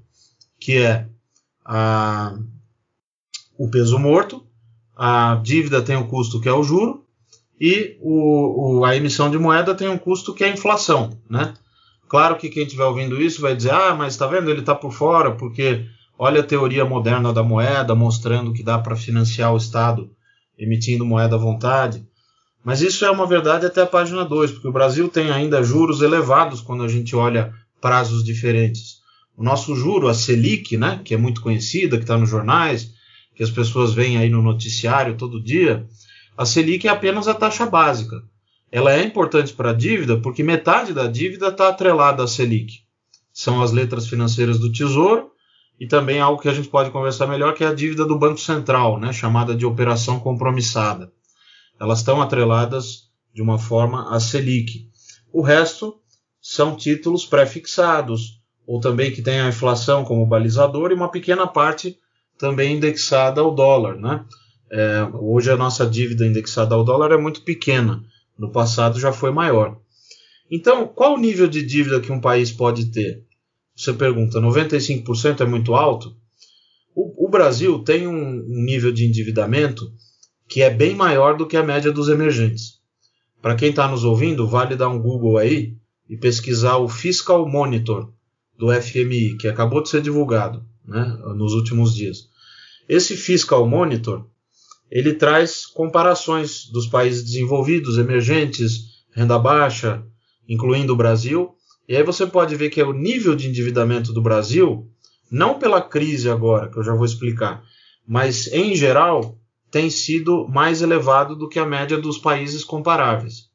que 0.59 0.77
é 0.77 1.07
a, 1.65 2.37
o 3.57 3.69
peso 3.69 3.97
morto, 3.97 4.46
a 4.97 5.39
dívida 5.43 5.81
tem 5.81 5.95
um 5.95 6.07
custo 6.07 6.41
que 6.41 6.49
é 6.49 6.53
o 6.53 6.63
juro, 6.63 7.05
e 7.59 7.97
o, 8.01 8.79
o, 8.79 8.85
a 8.85 8.95
emissão 8.95 9.29
de 9.29 9.37
moeda 9.37 9.75
tem 9.75 9.87
um 9.87 9.97
custo 9.97 10.33
que 10.33 10.43
é 10.43 10.47
a 10.47 10.53
inflação. 10.53 11.17
Né? 11.29 11.53
Claro 12.07 12.37
que 12.37 12.49
quem 12.49 12.63
estiver 12.63 12.85
ouvindo 12.85 13.21
isso 13.21 13.41
vai 13.41 13.55
dizer, 13.55 13.71
ah, 13.71 13.95
mas 13.95 14.13
está 14.13 14.25
vendo, 14.25 14.49
ele 14.49 14.61
está 14.61 14.73
por 14.73 14.91
fora, 14.91 15.31
porque 15.31 15.85
olha 16.17 16.41
a 16.41 16.43
teoria 16.43 16.85
moderna 16.85 17.31
da 17.31 17.43
moeda, 17.43 17.93
mostrando 17.93 18.53
que 18.53 18.63
dá 18.63 18.79
para 18.79 18.95
financiar 18.95 19.53
o 19.53 19.57
Estado 19.57 20.09
emitindo 20.57 21.05
moeda 21.05 21.35
à 21.35 21.39
vontade. 21.39 22.03
Mas 22.63 22.81
isso 22.81 23.05
é 23.05 23.11
uma 23.11 23.27
verdade 23.27 23.65
até 23.65 23.81
a 23.81 23.87
página 23.87 24.25
2, 24.25 24.51
porque 24.51 24.67
o 24.67 24.73
Brasil 24.73 25.07
tem 25.07 25.31
ainda 25.31 25.63
juros 25.63 26.01
elevados 26.01 26.59
quando 26.59 26.83
a 26.83 26.87
gente 26.87 27.15
olha 27.15 27.53
prazos 27.79 28.23
diferentes. 28.23 28.97
O 29.35 29.43
nosso 29.43 29.75
juro, 29.75 30.07
a 30.07 30.13
Selic, 30.13 30.75
né, 30.75 30.99
que 31.03 31.13
é 31.13 31.17
muito 31.17 31.41
conhecida, 31.41 31.97
que 31.97 32.03
está 32.03 32.17
nos 32.17 32.29
jornais, 32.29 32.91
que 33.37 33.43
as 33.43 33.51
pessoas 33.51 33.93
veem 33.93 34.17
aí 34.17 34.29
no 34.29 34.41
noticiário 34.41 35.15
todo 35.15 35.41
dia, 35.41 35.87
a 36.35 36.45
Selic 36.45 36.87
é 36.87 36.89
apenas 36.89 37.29
a 37.29 37.33
taxa 37.33 37.65
básica 37.65 38.21
ela 38.71 38.93
é 38.93 39.03
importante 39.03 39.53
para 39.53 39.71
a 39.71 39.73
dívida 39.73 40.17
porque 40.17 40.43
metade 40.43 40.93
da 40.93 41.07
dívida 41.07 41.47
está 41.47 41.69
atrelada 41.69 42.23
à 42.23 42.27
Selic. 42.27 42.81
São 43.31 43.61
as 43.61 43.71
letras 43.71 44.07
financeiras 44.07 44.59
do 44.59 44.71
Tesouro 44.71 45.31
e 45.79 45.87
também 45.87 46.19
algo 46.19 46.41
que 46.41 46.49
a 46.49 46.53
gente 46.53 46.67
pode 46.67 46.89
conversar 46.91 47.27
melhor, 47.27 47.53
que 47.53 47.63
é 47.63 47.67
a 47.67 47.73
dívida 47.73 48.03
do 48.03 48.17
Banco 48.17 48.39
Central, 48.39 48.99
né, 48.99 49.13
chamada 49.13 49.55
de 49.55 49.65
operação 49.65 50.19
compromissada. 50.19 51.11
Elas 51.79 51.99
estão 51.99 52.21
atreladas 52.21 53.09
de 53.33 53.41
uma 53.41 53.59
forma 53.59 54.13
à 54.13 54.19
Selic. 54.19 54.89
O 55.31 55.41
resto 55.41 55.95
são 56.41 56.75
títulos 56.75 57.25
pré-fixados, 57.25 58.41
ou 58.65 58.79
também 58.79 59.11
que 59.11 59.21
tem 59.21 59.39
a 59.39 59.49
inflação 59.49 60.03
como 60.03 60.25
balizador, 60.25 60.91
e 60.91 60.95
uma 60.95 61.11
pequena 61.11 61.45
parte 61.45 61.95
também 62.37 62.75
indexada 62.75 63.41
ao 63.41 63.53
dólar. 63.53 63.97
Né? 63.97 64.23
É, 64.71 65.07
hoje 65.13 65.51
a 65.51 65.57
nossa 65.57 65.85
dívida 65.85 66.25
indexada 66.25 66.75
ao 66.75 66.83
dólar 66.83 67.11
é 67.11 67.17
muito 67.17 67.41
pequena 67.41 68.03
no 68.37 68.51
passado 68.51 68.99
já 68.99 69.11
foi 69.11 69.31
maior. 69.31 69.79
Então, 70.49 70.87
qual 70.87 71.15
o 71.15 71.19
nível 71.19 71.47
de 71.47 71.65
dívida 71.65 71.99
que 71.99 72.11
um 72.11 72.21
país 72.21 72.51
pode 72.51 72.85
ter? 72.91 73.23
Você 73.75 73.93
pergunta, 73.93 74.39
95% 74.39 75.41
é 75.41 75.45
muito 75.45 75.73
alto? 75.73 76.15
O, 76.95 77.27
o 77.27 77.29
Brasil 77.29 77.79
tem 77.79 78.07
um, 78.07 78.13
um 78.13 78.63
nível 78.63 78.91
de 78.91 79.05
endividamento 79.05 79.91
que 80.47 80.61
é 80.61 80.69
bem 80.69 80.95
maior 80.95 81.35
do 81.35 81.45
que 81.45 81.57
a 81.57 81.63
média 81.63 81.91
dos 81.91 82.07
emergentes. 82.07 82.77
Para 83.41 83.55
quem 83.55 83.69
está 83.69 83.87
nos 83.87 84.03
ouvindo, 84.03 84.47
vale 84.47 84.75
dar 84.75 84.89
um 84.89 84.99
Google 84.99 85.37
aí 85.37 85.75
e 86.09 86.15
pesquisar 86.15 86.77
o 86.77 86.87
Fiscal 86.87 87.47
Monitor 87.47 88.11
do 88.57 88.73
FMI, 88.73 89.37
que 89.37 89.47
acabou 89.47 89.83
de 89.83 89.89
ser 89.89 90.01
divulgado 90.01 90.65
né, 90.87 91.03
nos 91.35 91.53
últimos 91.53 91.93
dias. 91.93 92.29
Esse 92.87 93.17
Fiscal 93.17 93.67
Monitor 93.67 94.25
ele 94.89 95.13
traz 95.13 95.65
comparações 95.65 96.65
dos 96.67 96.87
países 96.87 97.23
desenvolvidos, 97.23 97.97
emergentes, 97.97 99.03
renda 99.13 99.37
baixa, 99.37 100.03
incluindo 100.47 100.93
o 100.93 100.97
Brasil. 100.97 101.53
E 101.87 101.95
aí 101.95 102.03
você 102.03 102.25
pode 102.25 102.55
ver 102.55 102.69
que 102.69 102.79
é 102.79 102.85
o 102.85 102.93
nível 102.93 103.35
de 103.35 103.47
endividamento 103.47 104.13
do 104.13 104.21
Brasil, 104.21 104.89
não 105.29 105.59
pela 105.59 105.81
crise 105.81 106.29
agora, 106.29 106.69
que 106.69 106.77
eu 106.77 106.83
já 106.83 106.93
vou 106.93 107.05
explicar, 107.05 107.63
mas 108.07 108.47
em 108.47 108.75
geral 108.75 109.37
tem 109.69 109.89
sido 109.89 110.47
mais 110.47 110.81
elevado 110.81 111.35
do 111.35 111.49
que 111.49 111.59
a 111.59 111.65
média 111.65 111.97
dos 111.97 112.17
países 112.17 112.63
comparáveis. 112.63 113.47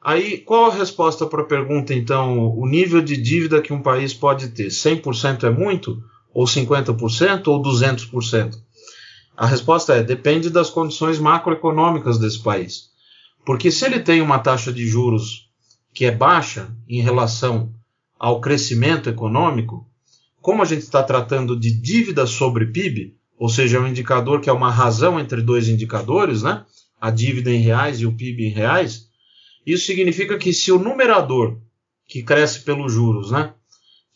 Aí, 0.00 0.38
qual 0.38 0.70
a 0.70 0.74
resposta 0.74 1.26
para 1.26 1.42
a 1.42 1.46
pergunta, 1.46 1.94
então, 1.94 2.54
o 2.54 2.66
nível 2.66 3.00
de 3.00 3.16
dívida 3.16 3.62
que 3.62 3.72
um 3.72 3.82
país 3.82 4.12
pode 4.12 4.48
ter? 4.48 4.68
100% 4.68 5.44
é 5.44 5.50
muito? 5.50 6.00
Ou 6.34 6.44
50%? 6.44 7.46
Ou 7.46 7.62
200%? 7.62 8.56
A 9.36 9.46
resposta 9.46 9.94
é: 9.94 10.02
depende 10.02 10.50
das 10.50 10.68
condições 10.68 11.18
macroeconômicas 11.18 12.18
desse 12.18 12.42
país. 12.42 12.90
Porque 13.46 13.70
se 13.70 13.86
ele 13.86 14.00
tem 14.00 14.20
uma 14.20 14.38
taxa 14.38 14.72
de 14.72 14.86
juros 14.86 15.48
que 15.92 16.04
é 16.04 16.10
baixa 16.10 16.74
em 16.88 17.00
relação 17.00 17.72
ao 18.18 18.40
crescimento 18.40 19.08
econômico, 19.08 19.88
como 20.40 20.60
a 20.60 20.64
gente 20.64 20.82
está 20.82 21.02
tratando 21.02 21.58
de 21.58 21.70
dívida 21.70 22.26
sobre 22.26 22.66
PIB, 22.66 23.16
ou 23.38 23.48
seja, 23.48 23.78
é 23.78 23.80
um 23.80 23.86
indicador 23.86 24.40
que 24.40 24.50
é 24.50 24.52
uma 24.52 24.70
razão 24.70 25.20
entre 25.20 25.40
dois 25.40 25.68
indicadores, 25.68 26.42
né? 26.42 26.64
a 27.00 27.10
dívida 27.10 27.50
em 27.50 27.60
reais 27.60 28.00
e 28.00 28.06
o 28.06 28.12
PIB 28.12 28.46
em 28.46 28.50
reais, 28.50 29.08
isso 29.66 29.86
significa 29.86 30.38
que 30.38 30.52
se 30.52 30.72
o 30.72 30.78
numerador, 30.78 31.58
que 32.06 32.22
cresce 32.22 32.60
pelos 32.60 32.92
juros, 32.92 33.30
né, 33.30 33.53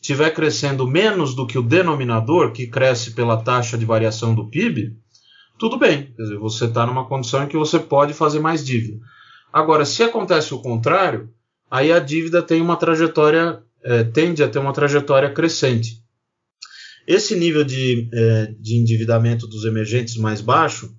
estiver 0.01 0.31
crescendo 0.31 0.87
menos 0.87 1.35
do 1.35 1.45
que 1.45 1.57
o 1.57 1.63
denominador, 1.63 2.51
que 2.51 2.67
cresce 2.67 3.11
pela 3.11 3.37
taxa 3.37 3.77
de 3.77 3.85
variação 3.85 4.33
do 4.33 4.49
PIB, 4.49 4.95
tudo 5.57 5.77
bem. 5.77 6.13
Quer 6.15 6.23
dizer, 6.23 6.37
você 6.37 6.65
está 6.65 6.85
numa 6.85 7.07
condição 7.07 7.43
em 7.43 7.47
que 7.47 7.57
você 7.57 7.79
pode 7.79 8.13
fazer 8.13 8.39
mais 8.39 8.65
dívida. 8.65 8.99
Agora, 9.51 9.83
se 9.83 10.01
acontece 10.01 10.53
o 10.53 10.61
contrário, 10.61 11.29
aí 11.69 11.91
a 11.91 11.99
dívida 11.99 12.41
tem 12.41 12.61
uma 12.61 12.77
trajetória, 12.77 13.61
é, 13.83 14.03
tende 14.03 14.41
a 14.41 14.47
ter 14.47 14.59
uma 14.59 14.73
trajetória 14.73 15.29
crescente. 15.31 16.01
Esse 17.05 17.35
nível 17.35 17.63
de, 17.63 18.07
é, 18.13 18.53
de 18.59 18.75
endividamento 18.75 19.47
dos 19.47 19.65
emergentes 19.65 20.15
mais 20.15 20.41
baixo, 20.41 20.93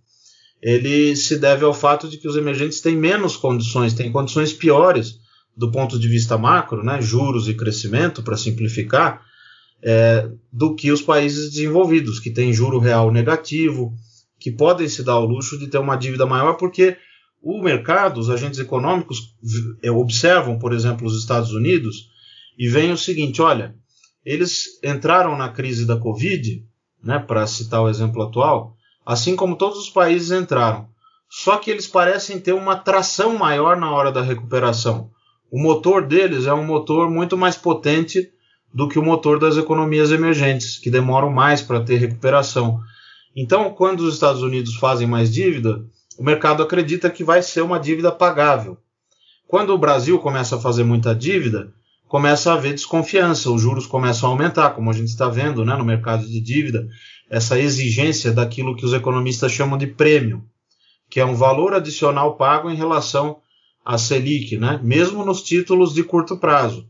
ele 0.60 1.16
se 1.16 1.38
deve 1.38 1.64
ao 1.64 1.72
fato 1.72 2.08
de 2.08 2.18
que 2.18 2.28
os 2.28 2.36
emergentes 2.36 2.80
têm 2.80 2.96
menos 2.96 3.36
condições, 3.36 3.94
têm 3.94 4.12
condições 4.12 4.52
piores 4.52 5.20
do 5.60 5.70
ponto 5.70 5.98
de 5.98 6.08
vista 6.08 6.38
macro, 6.38 6.82
né, 6.82 7.02
juros 7.02 7.46
e 7.46 7.52
crescimento, 7.52 8.22
para 8.22 8.34
simplificar, 8.34 9.20
é, 9.82 10.26
do 10.50 10.74
que 10.74 10.90
os 10.90 11.02
países 11.02 11.50
desenvolvidos, 11.50 12.18
que 12.18 12.30
têm 12.30 12.50
juro 12.50 12.78
real 12.78 13.12
negativo, 13.12 13.92
que 14.38 14.50
podem 14.50 14.88
se 14.88 15.02
dar 15.02 15.12
ao 15.12 15.26
luxo 15.26 15.58
de 15.58 15.66
ter 15.66 15.76
uma 15.76 15.96
dívida 15.96 16.24
maior, 16.24 16.54
porque 16.54 16.96
o 17.42 17.62
mercado, 17.62 18.18
os 18.18 18.30
agentes 18.30 18.58
econômicos 18.58 19.34
eh, 19.82 19.90
observam, 19.90 20.58
por 20.58 20.72
exemplo, 20.72 21.06
os 21.06 21.18
Estados 21.18 21.52
Unidos 21.52 22.08
e 22.58 22.66
veem 22.66 22.92
o 22.92 22.96
seguinte: 22.96 23.42
olha, 23.42 23.74
eles 24.24 24.80
entraram 24.82 25.36
na 25.36 25.50
crise 25.50 25.86
da 25.86 25.96
Covid, 25.96 26.64
né, 27.02 27.18
para 27.18 27.46
citar 27.46 27.82
o 27.82 27.88
exemplo 27.88 28.22
atual, 28.22 28.76
assim 29.04 29.36
como 29.36 29.56
todos 29.56 29.78
os 29.78 29.90
países 29.90 30.30
entraram. 30.30 30.88
Só 31.28 31.58
que 31.58 31.70
eles 31.70 31.86
parecem 31.86 32.40
ter 32.40 32.54
uma 32.54 32.76
tração 32.76 33.36
maior 33.36 33.76
na 33.76 33.90
hora 33.90 34.10
da 34.10 34.22
recuperação. 34.22 35.10
O 35.50 35.60
motor 35.60 36.06
deles 36.06 36.46
é 36.46 36.54
um 36.54 36.64
motor 36.64 37.10
muito 37.10 37.36
mais 37.36 37.56
potente 37.56 38.30
do 38.72 38.88
que 38.88 38.98
o 38.98 39.02
motor 39.02 39.38
das 39.38 39.56
economias 39.56 40.12
emergentes, 40.12 40.78
que 40.78 40.90
demoram 40.90 41.30
mais 41.30 41.60
para 41.60 41.80
ter 41.80 41.96
recuperação. 41.96 42.80
Então, 43.34 43.70
quando 43.70 44.00
os 44.00 44.14
Estados 44.14 44.42
Unidos 44.42 44.76
fazem 44.76 45.08
mais 45.08 45.32
dívida, 45.32 45.84
o 46.16 46.22
mercado 46.22 46.62
acredita 46.62 47.10
que 47.10 47.24
vai 47.24 47.42
ser 47.42 47.62
uma 47.62 47.80
dívida 47.80 48.12
pagável. 48.12 48.78
Quando 49.48 49.70
o 49.70 49.78
Brasil 49.78 50.18
começa 50.20 50.54
a 50.54 50.60
fazer 50.60 50.84
muita 50.84 51.14
dívida, 51.14 51.72
começa 52.06 52.50
a 52.50 52.54
haver 52.54 52.74
desconfiança, 52.74 53.50
os 53.50 53.60
juros 53.60 53.86
começam 53.86 54.28
a 54.28 54.32
aumentar, 54.32 54.70
como 54.70 54.90
a 54.90 54.92
gente 54.92 55.08
está 55.08 55.28
vendo 55.28 55.64
né, 55.64 55.74
no 55.76 55.84
mercado 55.84 56.24
de 56.24 56.40
dívida, 56.40 56.86
essa 57.28 57.58
exigência 57.58 58.30
daquilo 58.30 58.76
que 58.76 58.84
os 58.84 58.92
economistas 58.92 59.50
chamam 59.50 59.78
de 59.78 59.88
prêmio, 59.88 60.44
que 61.08 61.18
é 61.18 61.24
um 61.24 61.34
valor 61.34 61.74
adicional 61.74 62.36
pago 62.36 62.70
em 62.70 62.76
relação 62.76 63.38
à 63.90 63.98
Selic, 63.98 64.56
né, 64.56 64.78
mesmo 64.84 65.24
nos 65.24 65.42
títulos 65.42 65.92
de 65.92 66.04
curto 66.04 66.36
prazo. 66.36 66.88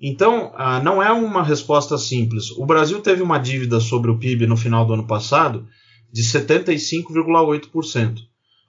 Então, 0.00 0.52
ah, 0.56 0.80
não 0.80 1.02
é 1.02 1.10
uma 1.10 1.42
resposta 1.42 1.98
simples. 1.98 2.52
O 2.52 2.64
Brasil 2.64 3.00
teve 3.00 3.22
uma 3.22 3.38
dívida 3.38 3.80
sobre 3.80 4.08
o 4.08 4.16
PIB 4.16 4.46
no 4.46 4.56
final 4.56 4.86
do 4.86 4.92
ano 4.92 5.04
passado 5.04 5.66
de 6.12 6.22
75,8%. 6.22 8.20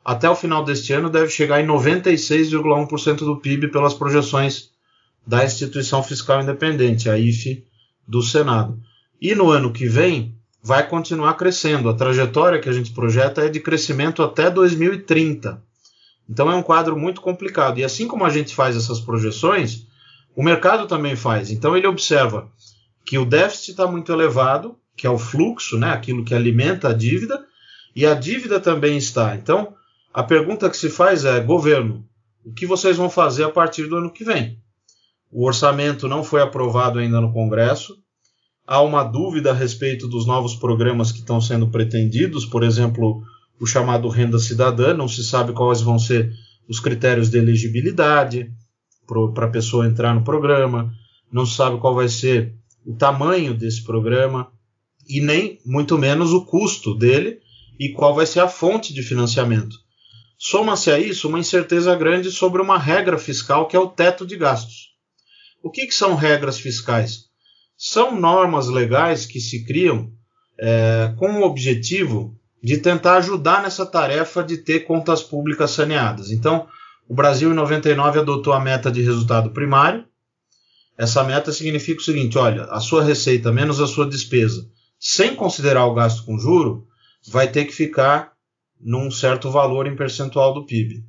Até 0.04 0.28
o 0.28 0.36
final 0.36 0.64
deste 0.64 0.94
ano 0.94 1.12
deve 1.12 1.30
chegar 1.30 1.62
em 1.62 1.68
96,1% 1.68 3.18
do 3.18 3.38
PIB 3.38 3.68
pelas 3.68 3.94
projeções 3.94 4.72
da 5.26 5.46
instituição 5.46 6.02
fiscal 6.02 6.42
independente, 6.42 7.08
a 7.08 7.20
IFE 7.20 7.64
do 8.08 8.24
Senado. 8.24 8.80
E 9.22 9.36
no 9.36 9.52
ano 9.52 9.72
que 9.72 9.86
vem 9.86 10.36
vai 10.62 10.88
continuar 10.88 11.36
crescendo. 11.36 11.88
A 11.88 11.94
trajetória 11.94 12.60
que 12.60 12.70
a 12.70 12.74
gente 12.74 12.92
projeta 12.92 13.42
é 13.42 13.50
de 13.50 13.60
crescimento 13.60 14.24
até 14.24 14.50
2030. 14.50 15.62
Então 16.34 16.52
é 16.52 16.56
um 16.56 16.64
quadro 16.64 16.98
muito 16.98 17.22
complicado. 17.22 17.78
E 17.78 17.84
assim 17.84 18.08
como 18.08 18.26
a 18.26 18.30
gente 18.32 18.56
faz 18.56 18.76
essas 18.76 19.00
projeções, 19.00 19.86
o 20.36 20.42
mercado 20.42 20.88
também 20.88 21.16
faz. 21.16 21.52
Então 21.52 21.78
ele 21.78 21.86
observa 21.86 22.52
que 23.06 23.20
o 23.20 23.26
déficit 23.26 23.70
está 23.70 23.86
muito 23.86 24.12
elevado, 24.12 24.76
que 24.98 25.06
é 25.06 25.10
o 25.12 25.20
fluxo, 25.20 25.78
né, 25.78 25.92
aquilo 25.92 26.26
que 26.26 26.34
alimenta 26.34 26.90
a 26.90 26.94
dívida, 26.94 27.40
e 27.96 28.04
a 28.04 28.16
dívida 28.16 28.60
também 28.60 28.98
está. 28.98 29.36
Então 29.36 29.76
a 30.12 30.24
pergunta 30.24 30.72
que 30.72 30.76
se 30.76 30.90
faz 30.90 31.24
é: 31.24 31.40
governo, 31.40 32.04
o 32.44 32.52
que 32.52 32.66
vocês 32.66 32.98
vão 32.98 33.12
fazer 33.12 33.44
a 33.44 33.52
partir 33.52 33.86
do 33.86 33.98
ano 33.98 34.12
que 34.12 34.24
vem? 34.24 34.58
O 35.32 35.46
orçamento 35.46 36.08
não 36.08 36.24
foi 36.24 36.42
aprovado 36.42 36.98
ainda 36.98 37.22
no 37.22 37.32
Congresso. 37.32 37.96
Há 38.66 38.82
uma 38.82 39.04
dúvida 39.04 39.52
a 39.52 39.54
respeito 39.54 40.08
dos 40.08 40.26
novos 40.26 40.56
programas 40.56 41.12
que 41.12 41.20
estão 41.20 41.40
sendo 41.40 41.70
pretendidos, 41.70 42.44
por 42.44 42.64
exemplo, 42.64 43.22
o 43.60 43.66
chamado 43.66 44.08
Renda 44.10 44.40
Cidadã, 44.40 44.94
não 44.94 45.08
se 45.08 45.24
sabe 45.24 45.54
quais 45.54 45.82
vão 45.82 45.98
ser 46.00 46.34
os 46.68 46.80
critérios 46.80 47.30
de 47.30 47.38
elegibilidade 47.38 48.52
para 49.34 49.46
a 49.46 49.52
pessoa 49.52 49.86
entrar 49.86 50.14
no 50.14 50.24
programa, 50.24 50.94
não 51.32 51.46
se 51.46 51.56
sabe 51.56 51.80
qual 51.80 51.96
vai 51.96 52.08
ser 52.08 52.54
o 52.86 52.96
tamanho 52.96 53.54
desse 53.54 53.84
programa 53.84 54.52
e 55.08 55.22
nem 55.22 55.60
muito 55.66 55.98
menos 55.98 56.32
o 56.32 56.46
custo 56.46 56.96
dele 56.96 57.40
e 57.80 57.90
qual 57.90 58.14
vai 58.14 58.26
ser 58.26 58.40
a 58.40 58.48
fonte 58.48 58.94
de 58.94 59.02
financiamento. 59.02 59.76
Soma-se 60.38 60.92
a 60.92 61.00
isso 61.00 61.28
uma 61.28 61.40
incerteza 61.40 61.96
grande 61.96 62.30
sobre 62.32 62.62
uma 62.62 62.78
regra 62.78 63.18
fiscal 63.18 63.68
que 63.68 63.76
é 63.76 63.80
o 63.80 63.90
teto 63.90 64.26
de 64.26 64.36
gastos. 64.36 64.94
O 65.62 65.72
que, 65.72 65.88
que 65.88 65.94
são 65.94 66.16
regras 66.16 66.60
fiscais? 66.60 67.30
São 67.78 68.20
normas 68.20 68.68
legais 68.68 69.26
que 69.26 69.40
se 69.40 69.66
criam 69.66 70.12
é, 70.60 71.14
com 71.18 71.40
o 71.40 71.44
objetivo 71.44 72.38
de 72.64 72.78
tentar 72.78 73.18
ajudar 73.18 73.62
nessa 73.62 73.86
tarefa 73.86 74.42
de 74.42 74.58
ter 74.58 74.86
contas 74.86 75.22
públicas 75.22 75.72
saneadas. 75.72 76.32
Então, 76.32 76.66
o 77.10 77.14
Brasil 77.14 77.52
em 77.52 77.54
99 77.54 78.20
adotou 78.20 78.54
a 78.54 78.60
meta 78.60 78.90
de 78.90 79.02
resultado 79.02 79.50
primário. 79.50 80.06
Essa 80.98 81.24
meta 81.26 81.52
significa 81.52 82.00
o 82.00 82.04
seguinte: 82.04 82.38
olha, 82.38 82.64
a 82.66 82.80
sua 82.80 83.04
receita 83.04 83.52
menos 83.52 83.82
a 83.82 83.88
sua 83.88 84.08
despesa, 84.08 84.66
sem 84.98 85.36
considerar 85.36 85.86
o 85.86 85.94
gasto 85.94 86.24
com 86.24 86.40
juro, 86.40 86.88
vai 87.28 87.50
ter 87.50 87.66
que 87.66 87.74
ficar 87.74 88.32
num 88.80 89.12
certo 89.12 89.52
valor 89.52 89.86
em 89.86 89.96
percentual 89.96 90.54
do 90.54 90.66
PIB. 90.66 91.04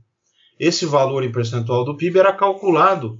Esse 0.58 0.86
valor 0.86 1.22
em 1.22 1.30
percentual 1.30 1.84
do 1.84 1.96
PIB 1.96 2.18
era 2.18 2.32
calculado 2.32 3.16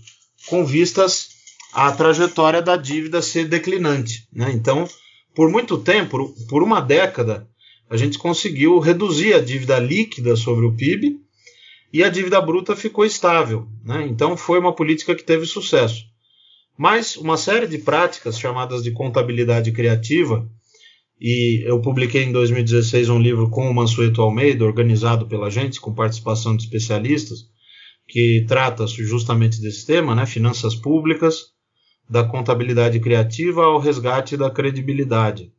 com 0.48 0.64
vistas 0.64 1.28
à 1.72 1.92
trajetória 1.92 2.62
da 2.62 2.76
dívida 2.76 3.22
ser 3.22 3.46
declinante. 3.46 4.28
Né? 4.32 4.50
Então, 4.52 4.88
por 5.34 5.50
muito 5.50 5.78
tempo, 5.78 6.34
por 6.48 6.62
uma 6.62 6.80
década, 6.80 7.48
a 7.88 7.96
gente 7.96 8.18
conseguiu 8.18 8.78
reduzir 8.78 9.34
a 9.34 9.40
dívida 9.40 9.78
líquida 9.78 10.36
sobre 10.36 10.66
o 10.66 10.75
PIB 10.75 11.20
e 11.92 12.02
a 12.02 12.08
dívida 12.08 12.40
bruta 12.40 12.75
ficou 12.75 13.04
estável. 13.04 13.68
Né? 13.84 14.06
Então, 14.08 14.36
foi 14.36 14.58
uma 14.58 14.75
política 14.75 15.14
que 15.14 15.23
teve 15.23 15.47
sucesso. 15.47 16.04
Mas 16.76 17.16
uma 17.16 17.36
série 17.36 17.68
de 17.68 17.78
práticas 17.78 18.38
chamadas 18.38 18.82
de 18.82 18.90
contabilidade 18.90 19.70
criativa, 19.70 20.49
e 21.20 21.62
eu 21.64 21.80
publiquei 21.80 22.25
em 22.25 22.32
2016 22.32 23.08
um 23.08 23.20
livro 23.20 23.49
com 23.49 23.70
o 23.70 23.75
Mansueto 23.75 24.20
Almeida, 24.20 24.64
organizado 24.64 25.26
pela 25.26 25.50
gente, 25.50 25.80
com 25.80 25.94
participação 25.94 26.56
de 26.56 26.64
especialistas, 26.64 27.49
que 28.08 28.44
trata 28.49 28.86
justamente 28.86 29.60
desse 29.60 29.86
tema, 29.86 30.14
né, 30.14 30.26
finanças 30.26 30.75
públicas, 30.75 31.54
da 32.10 32.25
contabilidade 32.25 32.99
criativa 33.00 33.64
ao 33.64 33.78
resgate 33.78 34.36
da 34.36 34.50
credibilidade, 34.50 35.52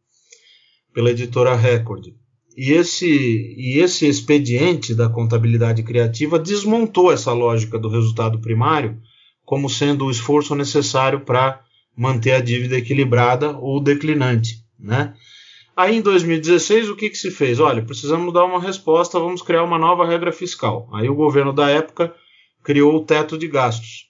pela 0.95 1.11
editora 1.11 1.53
Record. 1.53 2.13
E 2.57 2.71
esse, 2.71 3.05
e 3.05 3.79
esse 3.79 4.07
expediente 4.07 4.95
da 4.95 5.09
contabilidade 5.09 5.83
criativa 5.83 6.39
desmontou 6.39 7.11
essa 7.11 7.33
lógica 7.33 7.77
do 7.77 7.89
resultado 7.89 8.39
primário 8.39 8.97
como 9.43 9.69
sendo 9.69 10.05
o 10.05 10.09
esforço 10.09 10.55
necessário 10.55 11.19
para 11.19 11.61
manter 11.95 12.31
a 12.31 12.39
dívida 12.39 12.77
equilibrada 12.77 13.57
ou 13.57 13.83
declinante. 13.83 14.63
Né? 14.79 15.13
Aí 15.75 15.97
em 15.97 16.01
2016, 16.01 16.89
o 16.89 16.95
que, 16.95 17.09
que 17.09 17.17
se 17.17 17.29
fez? 17.29 17.59
Olha, 17.59 17.83
precisamos 17.83 18.33
dar 18.33 18.45
uma 18.45 18.61
resposta, 18.61 19.19
vamos 19.19 19.41
criar 19.41 19.63
uma 19.63 19.77
nova 19.77 20.07
regra 20.07 20.31
fiscal. 20.31 20.89
Aí 20.93 21.09
o 21.09 21.15
governo 21.15 21.51
da 21.51 21.69
época 21.69 22.15
criou 22.63 22.95
o 22.95 23.03
teto 23.03 23.37
de 23.37 23.49
gastos. 23.49 24.09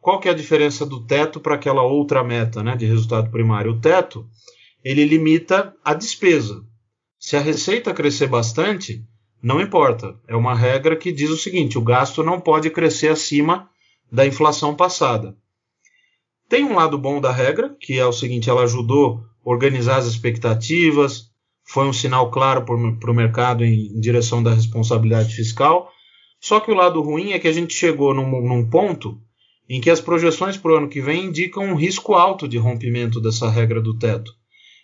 Qual 0.00 0.18
que 0.18 0.28
é 0.28 0.32
a 0.32 0.34
diferença 0.34 0.84
do 0.84 1.06
teto 1.06 1.38
para 1.38 1.54
aquela 1.54 1.82
outra 1.82 2.24
meta 2.24 2.60
né, 2.60 2.74
de 2.76 2.86
resultado 2.86 3.30
primário? 3.30 3.72
O 3.72 3.80
teto 3.80 4.26
ele 4.90 5.04
limita 5.04 5.74
a 5.84 5.94
despesa. 5.94 6.64
Se 7.18 7.36
a 7.36 7.40
receita 7.40 7.92
crescer 7.92 8.26
bastante, 8.26 9.04
não 9.42 9.60
importa. 9.60 10.18
É 10.26 10.36
uma 10.36 10.54
regra 10.54 10.96
que 10.96 11.12
diz 11.12 11.30
o 11.30 11.36
seguinte: 11.36 11.78
o 11.78 11.82
gasto 11.82 12.22
não 12.22 12.40
pode 12.40 12.70
crescer 12.70 13.08
acima 13.08 13.68
da 14.10 14.26
inflação 14.26 14.74
passada. 14.74 15.36
Tem 16.48 16.64
um 16.64 16.76
lado 16.76 16.96
bom 16.96 17.20
da 17.20 17.30
regra, 17.30 17.76
que 17.80 17.98
é 17.98 18.06
o 18.06 18.12
seguinte: 18.12 18.48
ela 18.48 18.62
ajudou 18.62 19.24
a 19.44 19.50
organizar 19.50 19.98
as 19.98 20.06
expectativas, 20.06 21.30
foi 21.64 21.86
um 21.86 21.92
sinal 21.92 22.30
claro 22.30 22.64
para 22.64 23.10
o 23.10 23.14
mercado 23.14 23.64
em, 23.64 23.96
em 23.96 24.00
direção 24.00 24.42
da 24.42 24.54
responsabilidade 24.54 25.34
fiscal 25.34 25.92
só 26.40 26.60
que 26.60 26.70
o 26.70 26.74
lado 26.74 27.00
ruim 27.00 27.32
é 27.32 27.38
que 27.38 27.48
a 27.48 27.52
gente 27.52 27.74
chegou 27.74 28.14
num, 28.14 28.28
num 28.42 28.68
ponto 28.68 29.20
em 29.68 29.80
que 29.80 29.90
as 29.90 30.00
projeções 30.00 30.56
para 30.56 30.72
o 30.72 30.76
ano 30.76 30.88
que 30.88 31.00
vem 31.00 31.26
indicam 31.26 31.64
um 31.64 31.74
risco 31.74 32.14
alto 32.14 32.48
de 32.48 32.56
rompimento 32.56 33.20
dessa 33.20 33.50
regra 33.50 33.80
do 33.80 33.98
teto. 33.98 34.32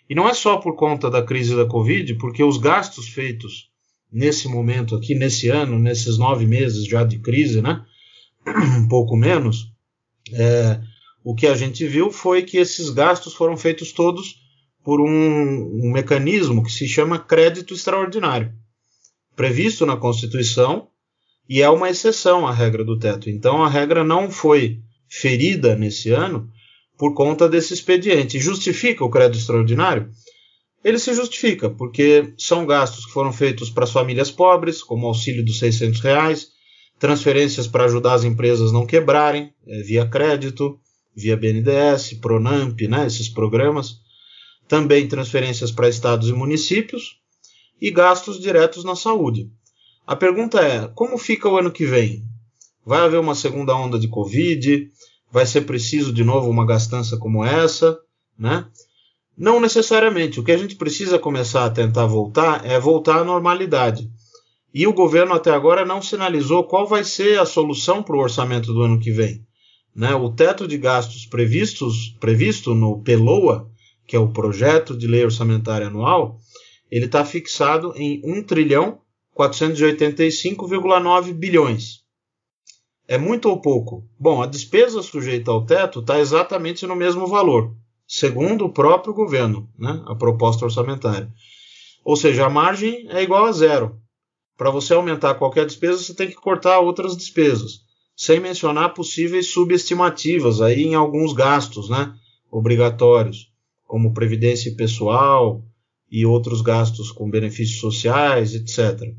E 0.09 0.15
não 0.15 0.29
é 0.29 0.33
só 0.33 0.57
por 0.57 0.75
conta 0.75 1.09
da 1.09 1.23
crise 1.23 1.55
da 1.55 1.65
Covid, 1.65 2.15
porque 2.15 2.43
os 2.43 2.57
gastos 2.57 3.07
feitos 3.07 3.69
nesse 4.11 4.47
momento 4.47 4.95
aqui, 4.95 5.15
nesse 5.15 5.49
ano, 5.49 5.79
nesses 5.79 6.17
nove 6.17 6.45
meses 6.45 6.85
já 6.85 7.03
de 7.03 7.19
crise, 7.19 7.61
né? 7.61 7.83
um 8.79 8.87
pouco 8.87 9.15
menos, 9.15 9.71
é, 10.31 10.79
o 11.23 11.33
que 11.33 11.47
a 11.47 11.55
gente 11.55 11.87
viu 11.87 12.11
foi 12.11 12.43
que 12.43 12.57
esses 12.57 12.89
gastos 12.89 13.33
foram 13.33 13.57
feitos 13.57 13.91
todos 13.91 14.41
por 14.83 15.01
um, 15.01 15.07
um 15.07 15.91
mecanismo 15.91 16.63
que 16.63 16.71
se 16.71 16.87
chama 16.87 17.17
crédito 17.17 17.73
extraordinário, 17.73 18.53
previsto 19.35 19.85
na 19.85 19.97
Constituição 19.97 20.87
e 21.49 21.61
é 21.61 21.69
uma 21.69 21.89
exceção 21.89 22.45
à 22.45 22.51
regra 22.51 22.83
do 22.83 22.97
teto. 22.97 23.29
Então 23.29 23.63
a 23.63 23.69
regra 23.69 24.03
não 24.03 24.29
foi 24.29 24.79
ferida 25.09 25.75
nesse 25.75 26.11
ano 26.11 26.49
por 26.97 27.13
conta 27.13 27.47
desse 27.49 27.73
expediente. 27.73 28.39
Justifica 28.39 29.03
o 29.03 29.09
crédito 29.09 29.39
extraordinário? 29.39 30.09
Ele 30.83 30.99
se 30.99 31.13
justifica, 31.13 31.69
porque 31.69 32.33
são 32.37 32.65
gastos 32.65 33.05
que 33.05 33.11
foram 33.11 33.33
feitos 33.33 33.69
para 33.69 33.85
as 33.85 33.91
famílias 33.91 34.29
pobres, 34.29 34.83
como 34.83 35.07
auxílio 35.07 35.43
dos 35.43 35.57
600 35.57 35.99
reais, 35.99 36.49
transferências 36.99 37.67
para 37.67 37.85
ajudar 37.85 38.13
as 38.13 38.23
empresas 38.23 38.71
não 38.71 38.85
quebrarem, 38.85 39.51
é, 39.67 39.81
via 39.81 40.07
crédito, 40.07 40.79
via 41.15 41.35
BNDES, 41.35 42.13
Pronamp, 42.21 42.79
né, 42.81 43.07
esses 43.07 43.29
programas. 43.29 44.01
Também 44.67 45.07
transferências 45.07 45.71
para 45.71 45.89
estados 45.89 46.29
e 46.29 46.33
municípios 46.33 47.19
e 47.81 47.91
gastos 47.91 48.39
diretos 48.39 48.83
na 48.83 48.95
saúde. 48.95 49.49
A 50.05 50.15
pergunta 50.15 50.59
é: 50.59 50.87
como 50.93 51.17
fica 51.17 51.49
o 51.49 51.57
ano 51.57 51.71
que 51.71 51.85
vem? 51.85 52.23
Vai 52.85 52.99
haver 52.99 53.19
uma 53.19 53.35
segunda 53.35 53.75
onda 53.75 53.97
de 53.97 54.07
Covid? 54.07 54.91
Vai 55.35 55.45
ser 55.45 55.63
preciso 55.65 56.13
de 56.13 56.23
novo 56.23 56.49
uma 56.49 56.65
gastança 56.65 57.17
como 57.17 57.43
essa? 57.43 57.99
Né? 58.39 58.65
Não 59.37 59.59
necessariamente. 59.59 60.39
O 60.39 60.43
que 60.45 60.51
a 60.53 60.57
gente 60.57 60.77
precisa 60.77 61.19
começar 61.19 61.65
a 61.65 61.69
tentar 61.69 62.05
voltar 62.05 62.65
é 62.65 62.79
voltar 62.79 63.17
à 63.17 63.23
normalidade. 63.25 64.09
E 64.73 64.87
o 64.87 64.93
governo 64.93 65.33
até 65.33 65.51
agora 65.51 65.83
não 65.83 66.01
sinalizou 66.01 66.63
qual 66.63 66.87
vai 66.87 67.03
ser 67.03 67.37
a 67.37 67.45
solução 67.45 68.01
para 68.01 68.15
o 68.15 68.21
orçamento 68.21 68.73
do 68.73 68.81
ano 68.81 68.97
que 68.97 69.11
vem. 69.11 69.45
Né? 69.93 70.15
O 70.15 70.29
teto 70.29 70.65
de 70.65 70.77
gastos 70.77 71.25
previstos, 71.25 72.15
previsto 72.17 72.73
no 72.73 73.03
PELOA, 73.03 73.69
que 74.07 74.15
é 74.15 74.19
o 74.19 74.31
Projeto 74.31 74.95
de 74.95 75.05
Lei 75.05 75.25
Orçamentária 75.25 75.87
Anual, 75.87 76.39
ele 76.89 77.07
está 77.07 77.25
fixado 77.25 77.93
em 77.97 78.21
1 78.23 78.43
trilhão 78.43 79.01
485,9 79.37 81.33
bilhões. 81.33 82.04
É 83.07 83.17
muito 83.17 83.49
ou 83.49 83.61
pouco? 83.61 84.03
Bom, 84.19 84.41
a 84.41 84.47
despesa 84.47 85.01
sujeita 85.03 85.51
ao 85.51 85.65
teto 85.65 85.99
está 85.99 86.19
exatamente 86.19 86.87
no 86.87 86.95
mesmo 86.95 87.27
valor, 87.27 87.75
segundo 88.07 88.65
o 88.65 88.73
próprio 88.73 89.13
governo, 89.13 89.69
né, 89.77 90.01
a 90.07 90.15
proposta 90.15 90.65
orçamentária. 90.65 91.31
Ou 92.03 92.15
seja, 92.15 92.45
a 92.45 92.49
margem 92.49 93.07
é 93.09 93.21
igual 93.21 93.45
a 93.45 93.51
zero. 93.51 93.99
Para 94.57 94.71
você 94.71 94.93
aumentar 94.93 95.35
qualquer 95.35 95.65
despesa, 95.65 96.01
você 96.01 96.15
tem 96.15 96.27
que 96.27 96.35
cortar 96.35 96.79
outras 96.79 97.15
despesas, 97.15 97.81
sem 98.15 98.39
mencionar 98.39 98.93
possíveis 98.93 99.47
subestimativas 99.47 100.61
aí 100.61 100.83
em 100.83 100.95
alguns 100.95 101.33
gastos 101.33 101.89
né, 101.89 102.13
obrigatórios, 102.49 103.51
como 103.85 104.13
previdência 104.13 104.73
pessoal 104.75 105.63
e 106.09 106.25
outros 106.25 106.61
gastos 106.61 107.11
com 107.11 107.29
benefícios 107.29 107.79
sociais, 107.79 108.55
etc. 108.55 109.13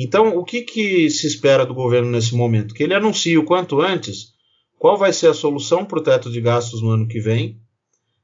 Então, 0.00 0.36
o 0.36 0.44
que, 0.44 0.62
que 0.62 1.10
se 1.10 1.26
espera 1.26 1.66
do 1.66 1.74
governo 1.74 2.08
nesse 2.08 2.36
momento? 2.36 2.72
Que 2.72 2.84
ele 2.84 2.94
anuncie 2.94 3.36
o 3.36 3.44
quanto 3.44 3.80
antes 3.80 4.28
qual 4.78 4.96
vai 4.96 5.12
ser 5.12 5.26
a 5.26 5.34
solução 5.34 5.84
para 5.84 5.98
o 5.98 6.02
teto 6.02 6.30
de 6.30 6.40
gastos 6.40 6.80
no 6.80 6.90
ano 6.90 7.08
que 7.08 7.18
vem. 7.18 7.60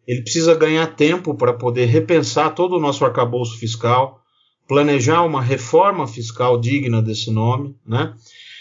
Ele 0.06 0.22
precisa 0.22 0.54
ganhar 0.54 0.94
tempo 0.94 1.34
para 1.34 1.52
poder 1.52 1.86
repensar 1.86 2.54
todo 2.54 2.76
o 2.76 2.80
nosso 2.80 3.04
arcabouço 3.04 3.58
fiscal, 3.58 4.20
planejar 4.68 5.22
uma 5.22 5.42
reforma 5.42 6.06
fiscal 6.06 6.60
digna 6.60 7.02
desse 7.02 7.32
nome, 7.32 7.74
né? 7.84 8.14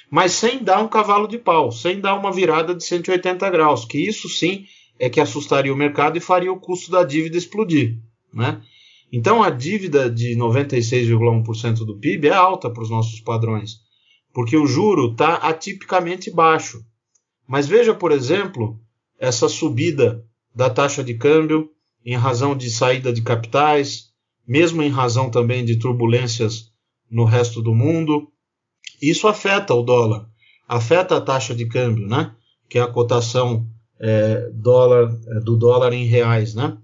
mas 0.10 0.32
sem 0.32 0.64
dar 0.64 0.80
um 0.80 0.88
cavalo 0.88 1.28
de 1.28 1.38
pau, 1.38 1.72
sem 1.72 2.00
dar 2.00 2.16
uma 2.16 2.32
virada 2.32 2.74
de 2.74 2.84
180 2.84 3.48
graus, 3.52 3.86
que 3.86 4.00
isso 4.00 4.28
sim 4.28 4.66
é 4.98 5.08
que 5.08 5.20
assustaria 5.20 5.72
o 5.72 5.78
mercado 5.78 6.18
e 6.18 6.22
faria 6.22 6.52
o 6.52 6.60
custo 6.60 6.90
da 6.90 7.04
dívida 7.04 7.38
explodir. 7.38 8.00
Né? 8.34 8.60
Então 9.16 9.44
a 9.44 9.52
dívida 9.52 10.10
de 10.10 10.36
96,1% 10.36 11.86
do 11.86 12.00
PIB 12.00 12.30
é 12.30 12.34
alta 12.34 12.68
para 12.68 12.82
os 12.82 12.90
nossos 12.90 13.20
padrões, 13.22 13.76
porque 14.34 14.58
o 14.58 14.66
juro 14.66 15.12
está 15.12 15.36
atipicamente 15.36 16.32
baixo. 16.32 16.84
Mas 17.48 17.68
veja, 17.68 17.94
por 17.94 18.12
exemplo, 18.12 18.80
essa 19.20 19.48
subida 19.48 20.26
da 20.56 20.68
taxa 20.68 21.04
de 21.04 21.14
câmbio 21.14 21.70
em 22.04 22.16
razão 22.16 22.58
de 22.58 22.72
saída 22.72 23.14
de 23.14 23.22
capitais, 23.22 24.06
mesmo 24.48 24.82
em 24.82 24.90
razão 24.90 25.30
também 25.30 25.64
de 25.64 25.78
turbulências 25.78 26.72
no 27.08 27.24
resto 27.24 27.62
do 27.62 27.76
mundo. 27.76 28.28
Isso 29.00 29.28
afeta 29.28 29.76
o 29.76 29.84
dólar, 29.84 30.28
afeta 30.68 31.18
a 31.18 31.22
taxa 31.22 31.54
de 31.54 31.68
câmbio, 31.68 32.08
né? 32.08 32.36
que 32.68 32.80
é 32.80 32.82
a 32.82 32.88
cotação 32.88 33.68
é, 34.00 34.50
dólar, 34.56 35.16
é, 35.28 35.40
do 35.42 35.56
dólar 35.56 35.94
em 35.94 36.06
reais. 36.06 36.56
Né? 36.56 36.76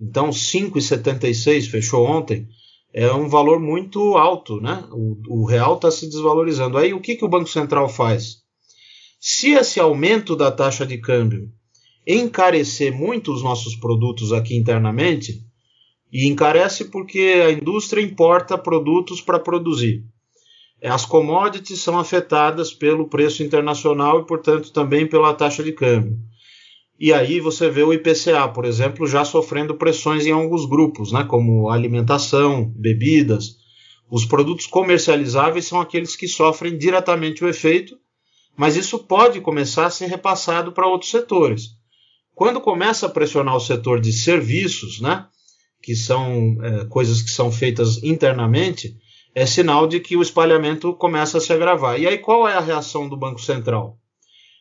Então, 0.00 0.30
5,76 0.30 1.68
fechou 1.68 2.06
ontem, 2.06 2.48
é 2.92 3.12
um 3.12 3.28
valor 3.28 3.60
muito 3.60 4.16
alto. 4.16 4.60
Né? 4.60 4.84
O, 4.90 5.42
o 5.42 5.44
real 5.44 5.76
está 5.76 5.90
se 5.90 6.08
desvalorizando. 6.08 6.78
Aí 6.78 6.94
o 6.94 7.00
que, 7.00 7.16
que 7.16 7.24
o 7.24 7.28
Banco 7.28 7.48
Central 7.48 7.88
faz? 7.88 8.38
Se 9.20 9.50
esse 9.50 9.78
aumento 9.78 10.34
da 10.34 10.50
taxa 10.50 10.86
de 10.86 10.98
câmbio 10.98 11.50
encarecer 12.06 12.92
muito 12.92 13.32
os 13.32 13.42
nossos 13.42 13.76
produtos 13.76 14.32
aqui 14.32 14.56
internamente, 14.56 15.44
e 16.12 16.26
encarece 16.26 16.86
porque 16.86 17.42
a 17.46 17.52
indústria 17.52 18.02
importa 18.02 18.58
produtos 18.58 19.20
para 19.20 19.38
produzir. 19.38 20.04
As 20.82 21.04
commodities 21.04 21.80
são 21.80 21.98
afetadas 21.98 22.72
pelo 22.72 23.08
preço 23.08 23.42
internacional 23.42 24.20
e, 24.20 24.26
portanto, 24.26 24.72
também 24.72 25.06
pela 25.06 25.34
taxa 25.34 25.62
de 25.62 25.72
câmbio. 25.72 26.18
E 27.00 27.14
aí 27.14 27.40
você 27.40 27.70
vê 27.70 27.82
o 27.82 27.94
IPCA, 27.94 28.46
por 28.48 28.66
exemplo, 28.66 29.06
já 29.06 29.24
sofrendo 29.24 29.74
pressões 29.74 30.26
em 30.26 30.32
alguns 30.32 30.66
grupos, 30.66 31.12
né, 31.12 31.24
como 31.24 31.70
alimentação, 31.70 32.70
bebidas. 32.76 33.56
Os 34.10 34.26
produtos 34.26 34.66
comercializáveis 34.66 35.64
são 35.64 35.80
aqueles 35.80 36.14
que 36.14 36.28
sofrem 36.28 36.76
diretamente 36.76 37.42
o 37.42 37.48
efeito, 37.48 37.96
mas 38.54 38.76
isso 38.76 38.98
pode 38.98 39.40
começar 39.40 39.86
a 39.86 39.90
ser 39.90 40.08
repassado 40.08 40.72
para 40.72 40.86
outros 40.86 41.10
setores. 41.10 41.70
Quando 42.34 42.60
começa 42.60 43.06
a 43.06 43.10
pressionar 43.10 43.56
o 43.56 43.60
setor 43.60 43.98
de 43.98 44.12
serviços, 44.12 45.00
né, 45.00 45.26
que 45.82 45.96
são 45.96 46.58
é, 46.62 46.84
coisas 46.84 47.22
que 47.22 47.30
são 47.30 47.50
feitas 47.50 48.02
internamente, 48.02 48.94
é 49.34 49.46
sinal 49.46 49.86
de 49.86 50.00
que 50.00 50.18
o 50.18 50.22
espalhamento 50.22 50.92
começa 50.92 51.38
a 51.38 51.40
se 51.40 51.50
agravar. 51.50 51.98
E 51.98 52.06
aí 52.06 52.18
qual 52.18 52.46
é 52.46 52.54
a 52.54 52.60
reação 52.60 53.08
do 53.08 53.16
Banco 53.16 53.40
Central? 53.40 53.99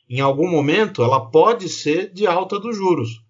Em 0.09 0.19
algum 0.19 0.49
momento 0.49 1.03
ela 1.03 1.29
pode 1.29 1.69
ser 1.69 2.11
de 2.11 2.25
alta 2.25 2.59
dos 2.59 2.75
juros. 2.75 3.21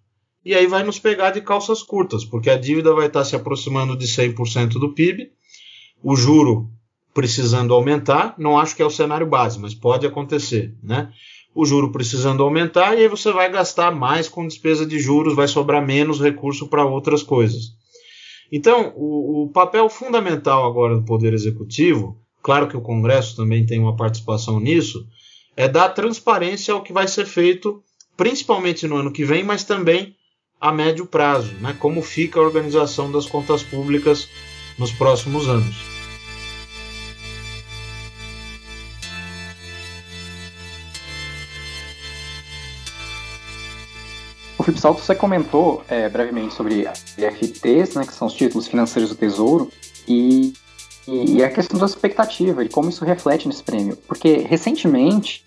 E 0.44 0.54
aí 0.54 0.66
vai 0.66 0.82
nos 0.82 0.98
pegar 0.98 1.30
de 1.30 1.42
calças 1.42 1.82
curtas, 1.82 2.24
porque 2.24 2.48
a 2.48 2.56
dívida 2.56 2.94
vai 2.94 3.08
estar 3.08 3.24
se 3.24 3.36
aproximando 3.36 3.96
de 3.96 4.06
100% 4.06 4.78
do 4.78 4.94
PIB, 4.94 5.30
o 6.02 6.16
juro 6.16 6.70
precisando 7.12 7.74
aumentar, 7.74 8.34
não 8.38 8.58
acho 8.58 8.74
que 8.74 8.80
é 8.80 8.86
o 8.86 8.90
cenário 8.90 9.26
base, 9.26 9.58
mas 9.58 9.74
pode 9.74 10.06
acontecer, 10.06 10.74
né? 10.82 11.12
O 11.54 11.66
juro 11.66 11.90
precisando 11.90 12.42
aumentar 12.42 12.96
e 12.96 13.02
aí 13.02 13.08
você 13.08 13.32
vai 13.32 13.50
gastar 13.50 13.90
mais 13.90 14.28
com 14.28 14.46
despesa 14.46 14.86
de 14.86 14.98
juros, 14.98 15.34
vai 15.34 15.48
sobrar 15.48 15.84
menos 15.84 16.20
recurso 16.20 16.68
para 16.68 16.86
outras 16.86 17.22
coisas. 17.22 17.74
Então, 18.50 18.92
o, 18.96 19.44
o, 19.44 19.48
papel 19.50 19.88
fundamental 19.88 20.64
agora 20.64 20.96
do 20.96 21.04
Poder 21.04 21.34
Executivo, 21.34 22.18
claro 22.42 22.66
que 22.66 22.76
o 22.76 22.80
Congresso 22.80 23.36
também 23.36 23.66
tem 23.66 23.78
uma 23.78 23.96
participação 23.96 24.58
nisso, 24.58 25.06
é 25.60 25.68
dar 25.68 25.90
transparência 25.90 26.72
ao 26.72 26.82
que 26.82 26.90
vai 26.90 27.06
ser 27.06 27.26
feito, 27.26 27.82
principalmente 28.16 28.86
no 28.86 28.96
ano 28.96 29.12
que 29.12 29.26
vem, 29.26 29.44
mas 29.44 29.62
também 29.62 30.16
a 30.58 30.72
médio 30.72 31.04
prazo, 31.04 31.52
né? 31.60 31.76
como 31.78 32.00
fica 32.00 32.40
a 32.40 32.42
organização 32.42 33.12
das 33.12 33.26
contas 33.26 33.62
públicas 33.62 34.26
nos 34.78 34.90
próximos 34.90 35.46
anos. 35.50 35.76
O 44.56 44.62
Felipe 44.62 44.80
Salto, 44.80 45.02
você 45.02 45.14
comentou 45.14 45.84
é, 45.88 46.08
brevemente 46.08 46.54
sobre 46.54 46.86
FTs, 46.86 47.96
né, 47.96 48.06
que 48.06 48.14
são 48.14 48.28
os 48.28 48.34
títulos 48.34 48.66
financeiros 48.66 49.10
do 49.10 49.16
Tesouro, 49.16 49.70
e, 50.08 50.54
e 51.10 51.42
a 51.42 51.50
questão 51.50 51.78
da 51.78 51.86
expectativa, 51.86 52.64
de 52.64 52.70
como 52.70 52.88
isso 52.88 53.04
reflete 53.04 53.48
nesse 53.48 53.62
prêmio. 53.62 53.96
Porque, 54.06 54.38
recentemente, 54.38 55.44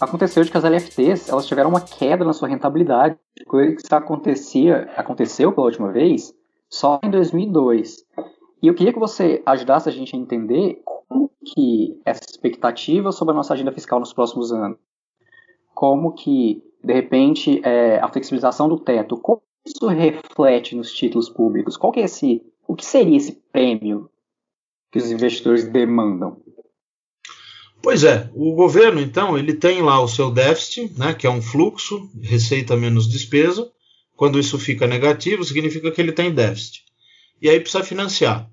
aconteceu 0.00 0.44
de 0.44 0.50
que 0.50 0.56
as 0.56 0.64
LFTs 0.64 1.28
elas 1.28 1.46
tiveram 1.46 1.70
uma 1.70 1.80
queda 1.80 2.24
na 2.24 2.32
sua 2.32 2.48
rentabilidade, 2.48 3.16
coisa 3.46 3.74
que 3.74 3.94
acontecia, 3.94 4.90
aconteceu 4.96 5.52
pela 5.52 5.66
última 5.66 5.92
vez 5.92 6.34
só 6.68 7.00
em 7.02 7.10
2002. 7.10 8.04
E 8.62 8.68
eu 8.68 8.74
queria 8.74 8.92
que 8.92 8.98
você 8.98 9.42
ajudasse 9.44 9.88
a 9.88 9.92
gente 9.92 10.14
a 10.14 10.18
entender 10.18 10.80
como 10.84 11.30
que 11.44 12.00
essa 12.04 12.22
expectativa 12.28 13.12
sobre 13.12 13.32
a 13.32 13.36
nossa 13.36 13.54
agenda 13.54 13.72
fiscal 13.72 14.00
nos 14.00 14.12
próximos 14.12 14.52
anos, 14.52 14.78
como 15.74 16.12
que 16.12 16.62
de 16.86 16.92
repente, 16.92 17.60
é, 17.64 17.98
a 17.98 18.08
flexibilização 18.08 18.68
do 18.68 18.78
teto, 18.78 19.16
como 19.16 19.42
isso 19.66 19.88
reflete 19.88 20.76
nos 20.76 20.92
títulos 20.92 21.28
públicos? 21.28 21.76
Qual 21.76 21.92
que 21.92 21.98
é 21.98 22.04
esse, 22.04 22.40
o 22.68 22.76
que 22.76 22.86
seria 22.86 23.16
esse 23.16 23.32
prêmio 23.52 24.08
que 24.96 25.04
os 25.04 25.10
investidores 25.10 25.68
demandam? 25.68 26.40
Pois 27.82 28.02
é, 28.02 28.30
o 28.34 28.54
governo 28.54 29.00
então 29.00 29.38
ele 29.38 29.52
tem 29.52 29.82
lá 29.82 30.00
o 30.00 30.08
seu 30.08 30.30
déficit, 30.30 30.98
né, 30.98 31.12
que 31.12 31.26
é 31.26 31.30
um 31.30 31.42
fluxo, 31.42 32.10
receita 32.22 32.76
menos 32.76 33.06
despesa. 33.06 33.70
Quando 34.16 34.40
isso 34.40 34.58
fica 34.58 34.86
negativo, 34.86 35.44
significa 35.44 35.90
que 35.90 36.00
ele 36.00 36.12
tem 36.12 36.32
déficit. 36.32 36.82
E 37.40 37.50
aí 37.50 37.60
precisa 37.60 37.84
financiar. 37.84 38.50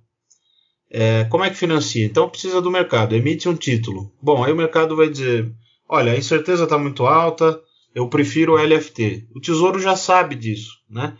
É, 0.91 1.23
como 1.25 1.43
é 1.45 1.49
que 1.49 1.55
financia? 1.55 2.05
Então 2.05 2.29
precisa 2.29 2.61
do 2.61 2.69
mercado, 2.69 3.15
emite 3.15 3.47
um 3.47 3.55
título. 3.55 4.13
Bom, 4.21 4.43
aí 4.43 4.51
o 4.51 4.57
mercado 4.57 4.95
vai 4.95 5.09
dizer: 5.09 5.49
olha, 5.87 6.11
a 6.11 6.17
incerteza 6.17 6.65
está 6.65 6.77
muito 6.77 7.07
alta, 7.07 7.59
eu 7.95 8.09
prefiro 8.09 8.53
o 8.53 8.57
LFT. 8.57 9.29
O 9.33 9.39
Tesouro 9.39 9.79
já 9.79 9.95
sabe 9.95 10.35
disso, 10.35 10.71
né? 10.89 11.17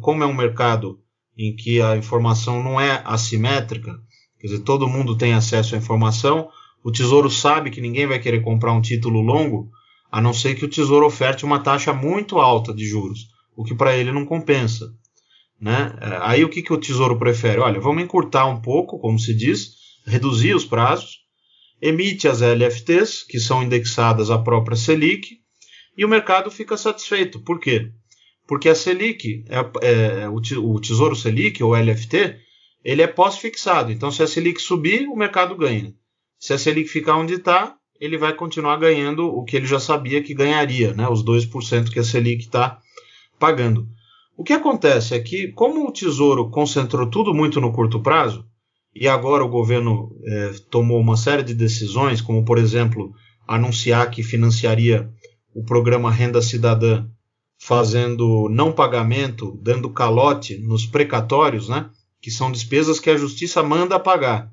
Como 0.00 0.22
é 0.22 0.26
um 0.26 0.32
mercado 0.32 1.00
em 1.36 1.54
que 1.56 1.82
a 1.82 1.96
informação 1.96 2.62
não 2.62 2.80
é 2.80 3.02
assimétrica, 3.04 3.98
quer 4.42 4.48
dizer, 4.48 4.60
todo 4.64 4.88
mundo 4.88 5.16
tem 5.16 5.32
acesso 5.32 5.76
à 5.76 5.78
informação, 5.78 6.48
o 6.82 6.90
Tesouro 6.90 7.30
sabe 7.30 7.70
que 7.70 7.80
ninguém 7.80 8.08
vai 8.08 8.18
querer 8.18 8.42
comprar 8.42 8.72
um 8.72 8.82
título 8.82 9.20
longo, 9.20 9.70
a 10.10 10.20
não 10.20 10.34
ser 10.34 10.56
que 10.56 10.64
o 10.64 10.68
Tesouro 10.68 11.06
oferte 11.06 11.44
uma 11.44 11.60
taxa 11.60 11.92
muito 11.92 12.38
alta 12.38 12.74
de 12.74 12.84
juros, 12.84 13.28
o 13.56 13.64
que 13.64 13.74
para 13.74 13.96
ele 13.96 14.10
não 14.10 14.26
compensa. 14.26 14.92
Né? 15.60 15.96
É, 16.00 16.18
aí 16.22 16.44
o 16.44 16.48
que, 16.48 16.60
que 16.60 16.72
o 16.72 16.76
Tesouro 16.78 17.16
prefere? 17.16 17.60
Olha, 17.60 17.80
vamos 17.80 18.02
encurtar 18.02 18.46
um 18.46 18.60
pouco, 18.60 18.98
como 18.98 19.16
se 19.16 19.32
diz, 19.32 19.76
reduzir 20.04 20.54
os 20.56 20.64
prazos, 20.64 21.20
emite 21.80 22.26
as 22.26 22.40
LFTs, 22.40 23.22
que 23.22 23.38
são 23.38 23.62
indexadas 23.62 24.28
à 24.28 24.38
própria 24.38 24.76
Selic, 24.76 25.40
e 25.96 26.04
o 26.04 26.08
mercado 26.08 26.50
fica 26.50 26.76
satisfeito. 26.76 27.40
Por 27.40 27.60
quê? 27.60 27.92
Porque 28.46 28.68
a 28.68 28.74
Selic, 28.74 29.44
é, 29.48 30.22
é, 30.22 30.28
o, 30.28 30.80
Tesouro 30.80 31.14
Selic, 31.14 31.62
ou 31.62 31.76
LFT, 31.76 32.36
ele 32.84 33.02
é 33.02 33.06
pós-fixado. 33.06 33.92
Então, 33.92 34.10
se 34.10 34.22
a 34.22 34.26
Selic 34.26 34.60
subir, 34.60 35.08
o 35.08 35.16
mercado 35.16 35.56
ganha. 35.56 35.94
Se 36.38 36.52
a 36.52 36.58
Selic 36.58 36.88
ficar 36.88 37.16
onde 37.16 37.34
está, 37.34 37.76
ele 38.00 38.18
vai 38.18 38.34
continuar 38.34 38.76
ganhando 38.76 39.26
o 39.26 39.44
que 39.44 39.56
ele 39.56 39.66
já 39.66 39.78
sabia 39.78 40.22
que 40.22 40.34
ganharia, 40.34 40.92
né? 40.92 41.08
os 41.08 41.24
2% 41.24 41.90
que 41.90 42.00
a 42.00 42.04
Selic 42.04 42.44
está 42.44 42.78
pagando. 43.38 43.86
O 44.36 44.42
que 44.42 44.52
acontece 44.52 45.14
é 45.14 45.20
que, 45.20 45.48
como 45.52 45.86
o 45.86 45.92
Tesouro 45.92 46.50
concentrou 46.50 47.08
tudo 47.08 47.32
muito 47.32 47.60
no 47.60 47.72
curto 47.72 48.00
prazo, 48.00 48.44
e 48.94 49.08
agora 49.08 49.44
o 49.44 49.48
governo 49.48 50.10
é, 50.24 50.52
tomou 50.70 51.00
uma 51.00 51.16
série 51.16 51.42
de 51.42 51.54
decisões, 51.54 52.20
como 52.20 52.44
por 52.44 52.58
exemplo 52.58 53.12
anunciar 53.46 54.10
que 54.10 54.22
financiaria 54.22 55.10
o 55.54 55.64
programa 55.64 56.10
Renda 56.10 56.42
Cidadã 56.42 57.06
fazendo 57.58 58.48
não 58.50 58.72
pagamento, 58.72 59.58
dando 59.62 59.88
calote 59.90 60.58
nos 60.58 60.84
precatórios, 60.84 61.68
né? 61.68 61.88
Que 62.22 62.30
são 62.30 62.50
despesas 62.50 62.98
que 62.98 63.10
a 63.10 63.16
justiça 63.16 63.62
manda 63.62 64.00
pagar. 64.00 64.50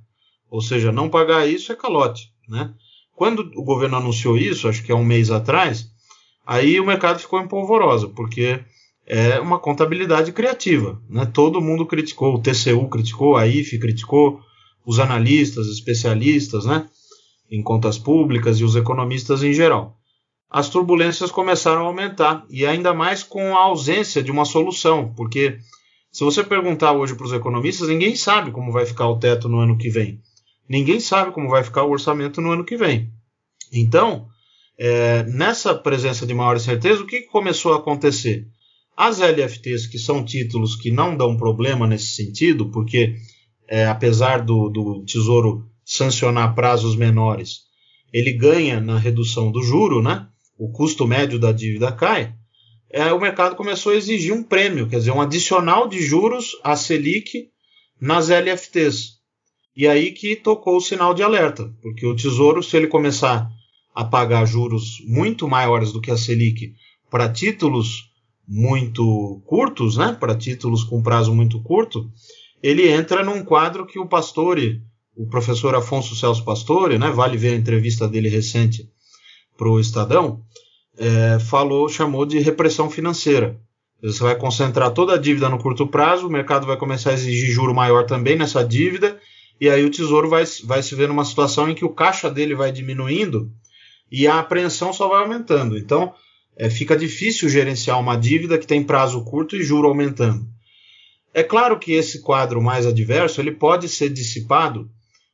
Ou 0.49 0.62
seja, 0.62 0.91
não 0.91 1.10
pagar 1.10 1.47
isso 1.47 1.71
é 1.71 1.75
calote, 1.75 2.34
né? 2.49 2.73
Quando 3.15 3.49
o 3.55 3.63
governo 3.63 3.95
anunciou 3.95 4.38
isso, 4.38 4.67
acho 4.67 4.84
que 4.84 4.91
é 4.91 4.95
um 4.95 5.05
mês 5.05 5.32
atrás, 5.32 5.88
aí 6.45 6.79
o 6.79 6.86
mercado 6.86 7.19
ficou 7.19 7.39
em 7.39 7.47
polvorosa, 7.47 8.10
porque 8.10 8.60
é 9.05 9.39
uma 9.39 9.60
contabilidade 9.60 10.34
criativa, 10.34 11.01
né? 11.10 11.25
Todo 11.25 11.62
mundo 11.62 11.86
criticou, 11.86 12.36
o 12.36 12.41
TCU 12.41 12.89
criticou, 12.89 13.38
a 13.38 13.47
IFE 13.47 13.79
criticou, 13.79 14.41
os 14.86 14.99
analistas, 14.99 15.67
especialistas, 15.67 16.65
né? 16.65 16.89
Em 17.49 17.62
contas 17.62 17.97
públicas 17.97 18.60
e 18.60 18.63
os 18.65 18.75
economistas 18.75 19.43
em 19.43 19.53
geral 19.53 19.99
as 20.49 20.67
turbulências 20.67 21.29
começaram 21.29 21.84
a 21.84 21.86
aumentar, 21.86 22.43
e 22.49 22.65
ainda 22.65 22.93
mais 22.93 23.21
com 23.21 23.55
a 23.55 23.62
ausência 23.62 24.23
de 24.23 24.32
uma 24.32 24.45
solução, 24.45 25.13
porque 25.15 25.60
se 26.19 26.25
você 26.25 26.43
perguntar 26.43 26.91
hoje 26.91 27.15
para 27.15 27.25
os 27.25 27.32
economistas, 27.32 27.88
ninguém 27.88 28.13
sabe 28.13 28.51
como 28.51 28.73
vai 28.73 28.86
ficar 28.86 29.08
o 29.08 29.17
teto 29.17 29.47
no 29.47 29.58
ano 29.58 29.77
que 29.77 29.89
vem. 29.89 30.19
Ninguém 30.67 30.99
sabe 30.99 31.32
como 31.32 31.47
vai 31.47 31.63
ficar 31.63 31.86
o 31.86 31.91
orçamento 31.91 32.41
no 32.41 32.51
ano 32.51 32.65
que 32.65 32.75
vem. 32.75 33.10
Então, 33.71 34.27
é, 34.77 35.23
nessa 35.23 35.73
presença 35.73 36.27
de 36.27 36.34
maior 36.34 36.58
incerteza, 36.58 37.01
o 37.01 37.08
que 37.08 37.21
começou 37.21 37.71
a 37.71 37.77
acontecer? 37.77 38.45
As 38.97 39.19
LFTs, 39.19 39.88
que 39.88 39.97
são 39.97 40.25
títulos 40.25 40.75
que 40.75 40.91
não 40.91 41.15
dão 41.15 41.38
problema 41.38 41.88
nesse 41.88 42.08
sentido, 42.08 42.69
porque 42.69 43.15
é, 43.65 43.88
apesar 43.88 44.43
do, 44.43 44.67
do 44.67 45.05
Tesouro 45.05 45.71
sancionar 45.86 46.53
prazos 46.53 46.97
menores, 46.97 47.62
ele 48.12 48.34
ganha 48.34 48.82
na 48.82 48.99
redução 48.99 49.53
do 49.53 49.63
juro, 49.63 50.01
né? 50.01 50.27
o 50.58 50.69
custo 50.69 51.08
médio 51.08 51.39
da 51.39 51.53
dívida 51.53 51.93
cai, 51.93 52.36
é, 52.91 53.13
o 53.13 53.19
mercado 53.19 53.56
começou 53.56 53.91
a 53.91 53.95
exigir 53.95 54.34
um 54.34 54.43
prêmio, 54.43 54.88
quer 54.88 54.97
dizer, 54.97 55.12
um 55.12 55.21
adicional 55.21 55.88
de 55.88 56.02
juros 56.02 56.58
à 56.63 56.75
Selic 56.75 57.49
nas 58.02 58.30
LFTs. 58.30 59.19
E 59.75 59.88
aí 59.88 60.12
que 60.12 60.36
tocou 60.36 60.78
o 60.78 60.82
sinal 60.82 61.13
de 61.13 61.21
alerta, 61.21 61.73
porque 61.82 62.06
o 62.06 62.15
Tesouro, 62.15 62.63
se 62.63 62.75
ele 62.75 62.88
começar 62.88 63.49
a 63.93 64.04
pagar 64.04 64.45
juros 64.45 64.97
muito 65.06 65.47
maiores 65.47 65.91
do 65.91 66.02
que 66.02 66.12
a 66.12 66.17
Selic 66.17 66.73
para 67.10 67.32
títulos 67.32 68.10
muito 68.47 69.41
curtos, 69.45 69.97
né, 69.97 70.17
para 70.19 70.36
títulos 70.36 70.84
com 70.84 71.04
prazo 71.04 71.34
muito 71.34 71.62
curto, 71.62 72.10
ele 72.62 72.89
entra 72.89 73.23
num 73.23 73.43
quadro 73.43 73.86
que 73.86 73.99
o 73.99 74.08
Pastore, 74.08 74.82
o 75.15 75.28
professor 75.28 75.75
Afonso 75.75 76.15
Celso 76.15 76.43
Pastore, 76.43 76.97
né, 76.97 77.12
vale 77.12 77.38
ver 77.38 77.54
a 77.54 77.58
entrevista 77.58 78.08
dele 78.08 78.30
recente 78.30 78.89
para 79.56 79.69
o 79.69 79.80
Estadão, 79.80 80.43
é, 80.99 81.39
falou, 81.39 81.88
chamou 81.88 82.25
de 82.25 82.39
repressão 82.39 82.89
financeira. 82.89 83.57
Você 84.03 84.21
vai 84.21 84.35
concentrar 84.35 84.91
toda 84.91 85.15
a 85.15 85.17
dívida 85.17 85.49
no 85.49 85.57
curto 85.57 85.88
prazo, 85.88 86.27
o 86.27 86.31
mercado 86.31 86.67
vai 86.67 86.77
começar 86.77 87.12
a 87.12 87.13
exigir 87.13 87.49
juro 87.49 87.73
maior 87.73 88.05
também 88.05 88.38
nessa 88.38 88.63
dívida, 88.63 89.19
e 89.59 89.69
aí 89.69 89.83
o 89.83 89.89
Tesouro 89.89 90.29
vai, 90.29 90.43
vai 90.63 90.83
se 90.83 90.95
ver 90.95 91.07
numa 91.07 91.25
situação 91.25 91.69
em 91.69 91.75
que 91.75 91.83
o 91.83 91.93
caixa 91.93 92.29
dele 92.29 92.55
vai 92.55 92.71
diminuindo 92.71 93.51
e 94.12 94.27
a 94.27 94.39
apreensão 94.39 94.93
só 94.93 95.07
vai 95.07 95.21
aumentando. 95.21 95.77
Então, 95.77 96.13
é, 96.57 96.69
fica 96.69 96.95
difícil 96.95 97.49
gerenciar 97.49 97.99
uma 97.99 98.15
dívida 98.15 98.57
que 98.57 98.67
tem 98.67 98.83
prazo 98.83 99.23
curto 99.23 99.55
e 99.55 99.63
juro 99.63 99.88
aumentando. 99.88 100.47
É 101.33 101.43
claro 101.43 101.77
que 101.77 101.93
esse 101.93 102.21
quadro 102.21 102.62
mais 102.62 102.85
adverso 102.85 103.39
ele 103.39 103.51
pode 103.51 103.88
ser 103.88 104.09
dissipado 104.09 104.89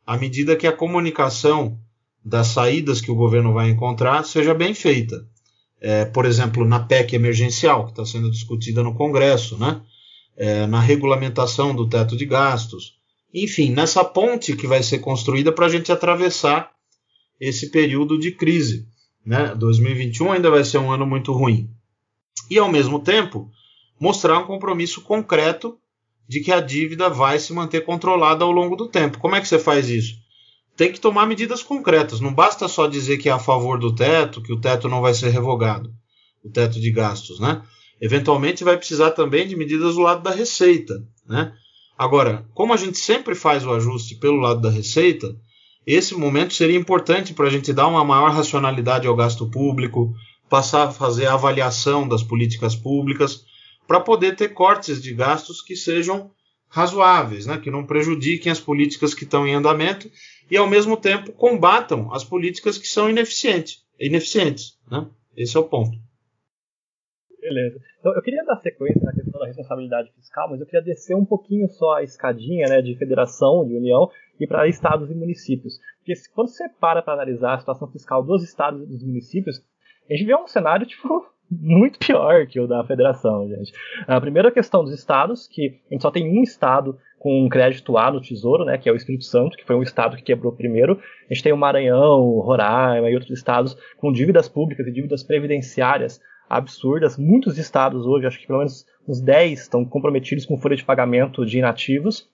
à 0.05 0.17
medida 0.17 0.55
que 0.55 0.67
a 0.67 0.71
comunicação 0.71 1.79
das 2.23 2.47
saídas 2.47 2.99
que 2.99 3.11
o 3.11 3.15
governo 3.15 3.53
vai 3.53 3.69
encontrar 3.69 4.23
seja 4.23 4.53
bem 4.53 4.73
feita. 4.73 5.25
É, 5.87 6.03
por 6.03 6.25
exemplo, 6.25 6.65
na 6.65 6.79
PEC 6.79 7.13
emergencial, 7.13 7.85
que 7.85 7.91
está 7.91 8.03
sendo 8.03 8.31
discutida 8.31 8.81
no 8.81 8.95
Congresso, 8.95 9.55
né? 9.55 9.81
É, 10.35 10.65
na 10.65 10.79
regulamentação 10.81 11.75
do 11.75 11.87
teto 11.87 12.17
de 12.17 12.25
gastos, 12.25 12.97
enfim, 13.31 13.69
nessa 13.69 14.03
ponte 14.03 14.55
que 14.55 14.65
vai 14.65 14.81
ser 14.81 14.97
construída 14.97 15.51
para 15.51 15.67
a 15.67 15.69
gente 15.69 15.91
atravessar 15.91 16.71
esse 17.39 17.69
período 17.69 18.17
de 18.17 18.31
crise. 18.31 18.87
Né? 19.23 19.53
2021 19.53 20.31
ainda 20.31 20.49
vai 20.49 20.63
ser 20.63 20.79
um 20.79 20.91
ano 20.91 21.05
muito 21.05 21.31
ruim. 21.31 21.69
E, 22.49 22.57
ao 22.57 22.71
mesmo 22.71 22.99
tempo, 22.99 23.51
mostrar 23.99 24.39
um 24.39 24.47
compromisso 24.47 25.01
concreto 25.01 25.77
de 26.27 26.39
que 26.39 26.51
a 26.51 26.59
dívida 26.59 27.11
vai 27.11 27.37
se 27.37 27.53
manter 27.53 27.85
controlada 27.85 28.43
ao 28.43 28.51
longo 28.51 28.75
do 28.75 28.87
tempo. 28.87 29.19
Como 29.19 29.35
é 29.35 29.41
que 29.41 29.47
você 29.47 29.59
faz 29.59 29.87
isso? 29.87 30.15
Tem 30.75 30.91
que 30.91 30.99
tomar 30.99 31.25
medidas 31.25 31.63
concretas. 31.63 32.19
Não 32.19 32.33
basta 32.33 32.67
só 32.67 32.87
dizer 32.87 33.17
que 33.17 33.29
é 33.29 33.31
a 33.31 33.39
favor 33.39 33.79
do 33.79 33.93
teto, 33.93 34.41
que 34.41 34.53
o 34.53 34.59
teto 34.59 34.89
não 34.89 35.01
vai 35.01 35.13
ser 35.13 35.29
revogado, 35.29 35.93
o 36.43 36.49
teto 36.49 36.79
de 36.79 36.91
gastos, 36.91 37.39
né? 37.39 37.61
Eventualmente 38.01 38.63
vai 38.63 38.77
precisar 38.77 39.11
também 39.11 39.47
de 39.47 39.55
medidas 39.55 39.95
do 39.95 40.01
lado 40.01 40.21
da 40.21 40.31
receita, 40.31 41.01
né? 41.27 41.53
Agora, 41.97 42.45
como 42.53 42.73
a 42.73 42.77
gente 42.77 42.97
sempre 42.97 43.33
faz 43.33 43.65
o 43.65 43.71
ajuste 43.71 44.15
pelo 44.15 44.37
lado 44.37 44.59
da 44.59 44.69
receita, 44.69 45.33
esse 45.87 46.13
momento 46.13 46.53
seria 46.53 46.77
importante 46.77 47.33
para 47.33 47.47
a 47.47 47.49
gente 47.49 47.71
dar 47.71 47.87
uma 47.87 48.03
maior 48.03 48.31
racionalidade 48.31 49.07
ao 49.07 49.15
gasto 49.15 49.49
público, 49.49 50.13
passar 50.49 50.87
a 50.87 50.91
fazer 50.91 51.27
a 51.27 51.33
avaliação 51.33 52.07
das 52.07 52.21
políticas 52.21 52.75
públicas, 52.75 53.45
para 53.87 53.99
poder 53.99 54.35
ter 54.35 54.49
cortes 54.49 55.01
de 55.01 55.13
gastos 55.13 55.61
que 55.61 55.75
sejam 55.75 56.31
razoáveis, 56.67 57.45
né? 57.45 57.57
que 57.57 57.71
não 57.71 57.85
prejudiquem 57.85 58.51
as 58.51 58.59
políticas 58.59 59.13
que 59.13 59.23
estão 59.23 59.47
em 59.47 59.53
andamento 59.53 60.09
e, 60.49 60.57
ao 60.57 60.69
mesmo 60.69 60.97
tempo, 60.97 61.31
combatam 61.31 62.13
as 62.13 62.23
políticas 62.23 62.77
que 62.77 62.87
são 62.87 63.09
ineficientes. 63.09 63.85
ineficientes 63.99 64.79
né? 64.89 65.07
Esse 65.35 65.57
é 65.57 65.59
o 65.59 65.63
ponto. 65.63 65.97
Beleza. 67.39 67.79
Então, 67.99 68.13
eu 68.15 68.21
queria 68.21 68.43
dar 68.43 68.57
sequência 68.57 69.03
na 69.03 69.13
questão 69.13 69.39
da 69.39 69.45
responsabilidade 69.45 70.11
fiscal, 70.13 70.49
mas 70.49 70.59
eu 70.59 70.65
queria 70.65 70.81
descer 70.81 71.15
um 71.15 71.25
pouquinho 71.25 71.67
só 71.69 71.97
a 71.97 72.03
escadinha 72.03 72.67
né, 72.67 72.81
de 72.81 72.95
federação, 72.95 73.67
de 73.67 73.75
união, 73.75 74.09
e 74.39 74.47
para 74.47 74.67
estados 74.67 75.11
e 75.11 75.13
municípios. 75.13 75.79
Porque 75.99 76.13
quando 76.33 76.49
você 76.49 76.67
para 76.69 77.01
para 77.01 77.13
analisar 77.13 77.55
a 77.55 77.59
situação 77.59 77.91
fiscal 77.91 78.23
dos 78.23 78.43
estados 78.43 78.81
e 78.81 78.85
dos 78.85 79.03
municípios, 79.03 79.63
a 80.09 80.13
gente 80.13 80.25
vê 80.25 80.35
um 80.35 80.47
cenário 80.47 80.85
tipo 80.87 81.25
muito 81.49 81.99
pior 81.99 82.45
que 82.47 82.59
o 82.59 82.67
da 82.67 82.83
federação, 82.83 83.47
gente. 83.47 83.71
A 84.07 84.19
primeira 84.19 84.51
questão 84.51 84.83
dos 84.83 84.93
estados, 84.93 85.47
que 85.47 85.79
a 85.89 85.93
gente 85.93 86.01
só 86.01 86.11
tem 86.11 86.27
um 86.27 86.41
estado 86.41 86.97
com 87.19 87.43
um 87.43 87.49
crédito 87.49 87.97
A 87.97 88.11
no 88.11 88.21
Tesouro, 88.21 88.65
né, 88.65 88.77
que 88.77 88.87
é 88.87 88.91
o 88.91 88.95
Espírito 88.95 89.25
Santo, 89.25 89.57
que 89.57 89.65
foi 89.65 89.75
um 89.75 89.81
estado 89.81 90.15
que 90.15 90.23
quebrou 90.23 90.51
primeiro. 90.51 90.99
A 91.29 91.33
gente 91.33 91.43
tem 91.43 91.53
o 91.53 91.57
Maranhão, 91.57 92.21
o 92.21 92.41
Roraima 92.41 93.09
e 93.09 93.15
outros 93.15 93.31
estados 93.31 93.75
com 93.97 94.11
dívidas 94.11 94.47
públicas 94.47 94.85
e 94.85 94.91
dívidas 94.91 95.23
previdenciárias 95.23 96.19
absurdas. 96.49 97.17
Muitos 97.17 97.57
estados 97.57 98.05
hoje, 98.05 98.27
acho 98.27 98.39
que 98.39 98.47
pelo 98.47 98.59
menos 98.59 98.85
uns 99.07 99.21
10 99.21 99.59
estão 99.59 99.83
comprometidos 99.83 100.45
com 100.45 100.57
folha 100.57 100.75
de 100.75 100.85
pagamento 100.85 101.45
de 101.45 101.57
inativos. 101.57 102.29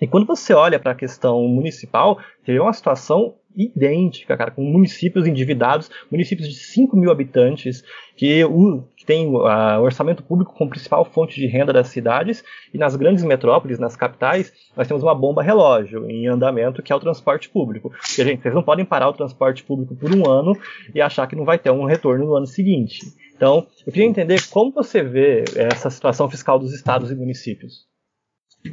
E 0.00 0.06
quando 0.06 0.26
você 0.26 0.52
olha 0.52 0.78
para 0.78 0.92
a 0.92 0.96
questão 0.96 1.42
municipal, 1.48 2.18
teve 2.44 2.60
uma 2.60 2.72
situação 2.72 3.34
idêntica, 3.56 4.36
cara, 4.36 4.50
com 4.50 4.62
municípios 4.62 5.26
endividados, 5.26 5.90
municípios 6.10 6.48
de 6.48 6.54
5 6.54 6.96
mil 6.96 7.10
habitantes, 7.10 7.82
que, 8.16 8.44
o, 8.44 8.82
que 8.96 9.04
tem 9.06 9.26
o 9.26 9.82
orçamento 9.82 10.22
público 10.22 10.54
como 10.54 10.70
principal 10.70 11.04
fonte 11.04 11.40
de 11.40 11.46
renda 11.46 11.72
das 11.72 11.88
cidades, 11.88 12.44
e 12.72 12.78
nas 12.78 12.94
grandes 12.96 13.24
metrópoles, 13.24 13.78
nas 13.78 13.96
capitais, 13.96 14.52
nós 14.76 14.86
temos 14.86 15.02
uma 15.02 15.14
bomba 15.14 15.42
relógio 15.42 16.08
em 16.10 16.26
andamento, 16.26 16.82
que 16.82 16.92
é 16.92 16.96
o 16.96 17.00
transporte 17.00 17.48
público. 17.48 17.90
Porque, 17.90 18.24
gente, 18.24 18.42
vocês 18.42 18.54
não 18.54 18.62
podem 18.62 18.84
parar 18.84 19.08
o 19.08 19.14
transporte 19.14 19.64
público 19.64 19.96
por 19.96 20.14
um 20.14 20.28
ano 20.28 20.52
e 20.94 21.00
achar 21.00 21.26
que 21.26 21.36
não 21.36 21.44
vai 21.44 21.58
ter 21.58 21.70
um 21.70 21.84
retorno 21.84 22.26
no 22.26 22.36
ano 22.36 22.46
seguinte. 22.46 23.00
Então, 23.34 23.66
eu 23.86 23.92
queria 23.92 24.08
entender 24.08 24.48
como 24.48 24.72
você 24.72 25.02
vê 25.02 25.44
essa 25.54 25.90
situação 25.90 26.28
fiscal 26.28 26.58
dos 26.58 26.72
estados 26.72 27.10
e 27.10 27.14
municípios. 27.14 27.86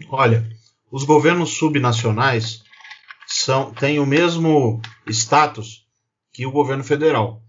Olha, 0.09 0.43
os 0.91 1.03
governos 1.03 1.57
subnacionais 1.57 2.63
são, 3.33 3.73
têm 3.73 3.99
o 3.99 4.05
mesmo 4.05 4.81
status 5.07 5.85
que 6.31 6.45
o 6.45 6.51
governo 6.51 6.83
federal 6.83 7.41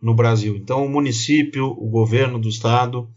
no 0.00 0.14
Brasil. 0.14 0.56
Então, 0.56 0.84
o 0.84 0.88
município, 0.88 1.66
o 1.66 1.88
governo 1.88 2.38
do 2.38 2.48
estado 2.48 3.08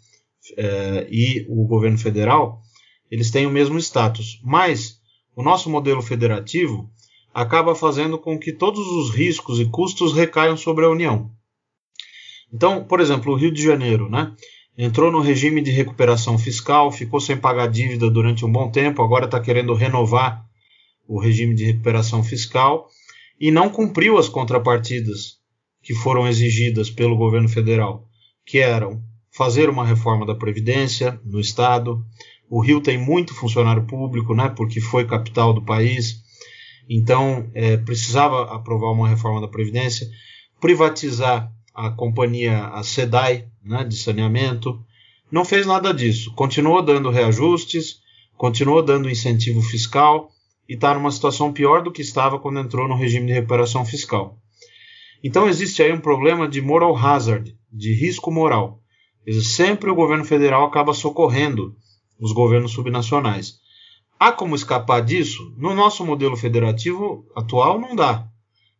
é, 0.57 1.07
e 1.09 1.45
o 1.49 1.65
governo 1.65 1.97
federal, 1.97 2.61
eles 3.09 3.31
têm 3.31 3.45
o 3.45 3.51
mesmo 3.51 3.77
status. 3.77 4.41
Mas 4.43 4.99
o 5.35 5.43
nosso 5.43 5.69
modelo 5.69 6.01
federativo 6.01 6.89
acaba 7.33 7.75
fazendo 7.75 8.17
com 8.17 8.37
que 8.37 8.51
todos 8.51 8.85
os 8.87 9.13
riscos 9.15 9.59
e 9.59 9.65
custos 9.65 10.13
recaiam 10.13 10.57
sobre 10.57 10.85
a 10.85 10.89
União. 10.89 11.31
Então, 12.53 12.83
por 12.83 12.99
exemplo, 12.99 13.31
o 13.31 13.37
Rio 13.37 13.53
de 13.53 13.63
Janeiro, 13.63 14.09
né? 14.09 14.35
entrou 14.77 15.11
no 15.11 15.21
regime 15.21 15.61
de 15.61 15.71
recuperação 15.71 16.37
fiscal, 16.37 16.91
ficou 16.91 17.19
sem 17.19 17.37
pagar 17.37 17.67
dívida 17.67 18.09
durante 18.09 18.45
um 18.45 18.51
bom 18.51 18.69
tempo, 18.69 19.01
agora 19.01 19.25
está 19.25 19.39
querendo 19.39 19.73
renovar 19.73 20.45
o 21.11 21.19
regime 21.19 21.53
de 21.53 21.65
recuperação 21.65 22.23
fiscal 22.23 22.87
e 23.37 23.51
não 23.51 23.69
cumpriu 23.69 24.17
as 24.17 24.29
contrapartidas 24.29 25.39
que 25.83 25.93
foram 25.93 26.25
exigidas 26.25 26.89
pelo 26.89 27.17
governo 27.17 27.49
federal, 27.49 28.07
que 28.45 28.59
eram 28.59 29.03
fazer 29.29 29.69
uma 29.69 29.85
reforma 29.85 30.25
da 30.25 30.33
Previdência 30.33 31.19
no 31.25 31.37
Estado. 31.37 32.01
O 32.49 32.61
Rio 32.61 32.79
tem 32.79 32.97
muito 32.97 33.33
funcionário 33.33 33.85
público, 33.85 34.33
né, 34.33 34.53
porque 34.55 34.79
foi 34.79 35.05
capital 35.05 35.53
do 35.53 35.65
país, 35.65 36.23
então 36.89 37.51
é, 37.53 37.75
precisava 37.75 38.55
aprovar 38.55 38.91
uma 38.91 39.09
reforma 39.09 39.41
da 39.41 39.49
Previdência 39.49 40.07
privatizar 40.61 41.51
a 41.75 41.89
companhia, 41.89 42.67
a 42.67 42.83
SEDAI, 42.83 43.47
né, 43.61 43.83
de 43.83 43.97
saneamento. 43.97 44.81
Não 45.29 45.43
fez 45.43 45.65
nada 45.65 45.93
disso. 45.93 46.33
Continuou 46.35 46.81
dando 46.81 47.09
reajustes, 47.09 47.99
continuou 48.37 48.81
dando 48.81 49.09
incentivo 49.09 49.61
fiscal 49.61 50.31
e 50.71 50.75
está 50.75 50.93
numa 50.93 51.11
situação 51.11 51.51
pior 51.51 51.83
do 51.83 51.91
que 51.91 52.01
estava 52.01 52.39
quando 52.39 52.61
entrou 52.61 52.87
no 52.87 52.95
regime 52.95 53.27
de 53.27 53.33
recuperação 53.33 53.83
fiscal. 53.83 54.37
Então 55.21 55.49
existe 55.49 55.83
aí 55.83 55.91
um 55.91 55.99
problema 55.99 56.47
de 56.47 56.61
moral 56.61 56.95
hazard, 56.95 57.53
de 57.69 57.93
risco 57.93 58.31
moral. 58.31 58.81
Sempre 59.43 59.89
o 59.89 59.95
governo 59.95 60.23
federal 60.23 60.63
acaba 60.63 60.93
socorrendo 60.93 61.75
os 62.17 62.31
governos 62.31 62.71
subnacionais. 62.71 63.55
Há 64.17 64.31
como 64.31 64.55
escapar 64.55 65.01
disso? 65.01 65.53
No 65.57 65.75
nosso 65.75 66.05
modelo 66.05 66.37
federativo 66.37 67.25
atual 67.35 67.77
não 67.77 67.93
dá. 67.93 68.25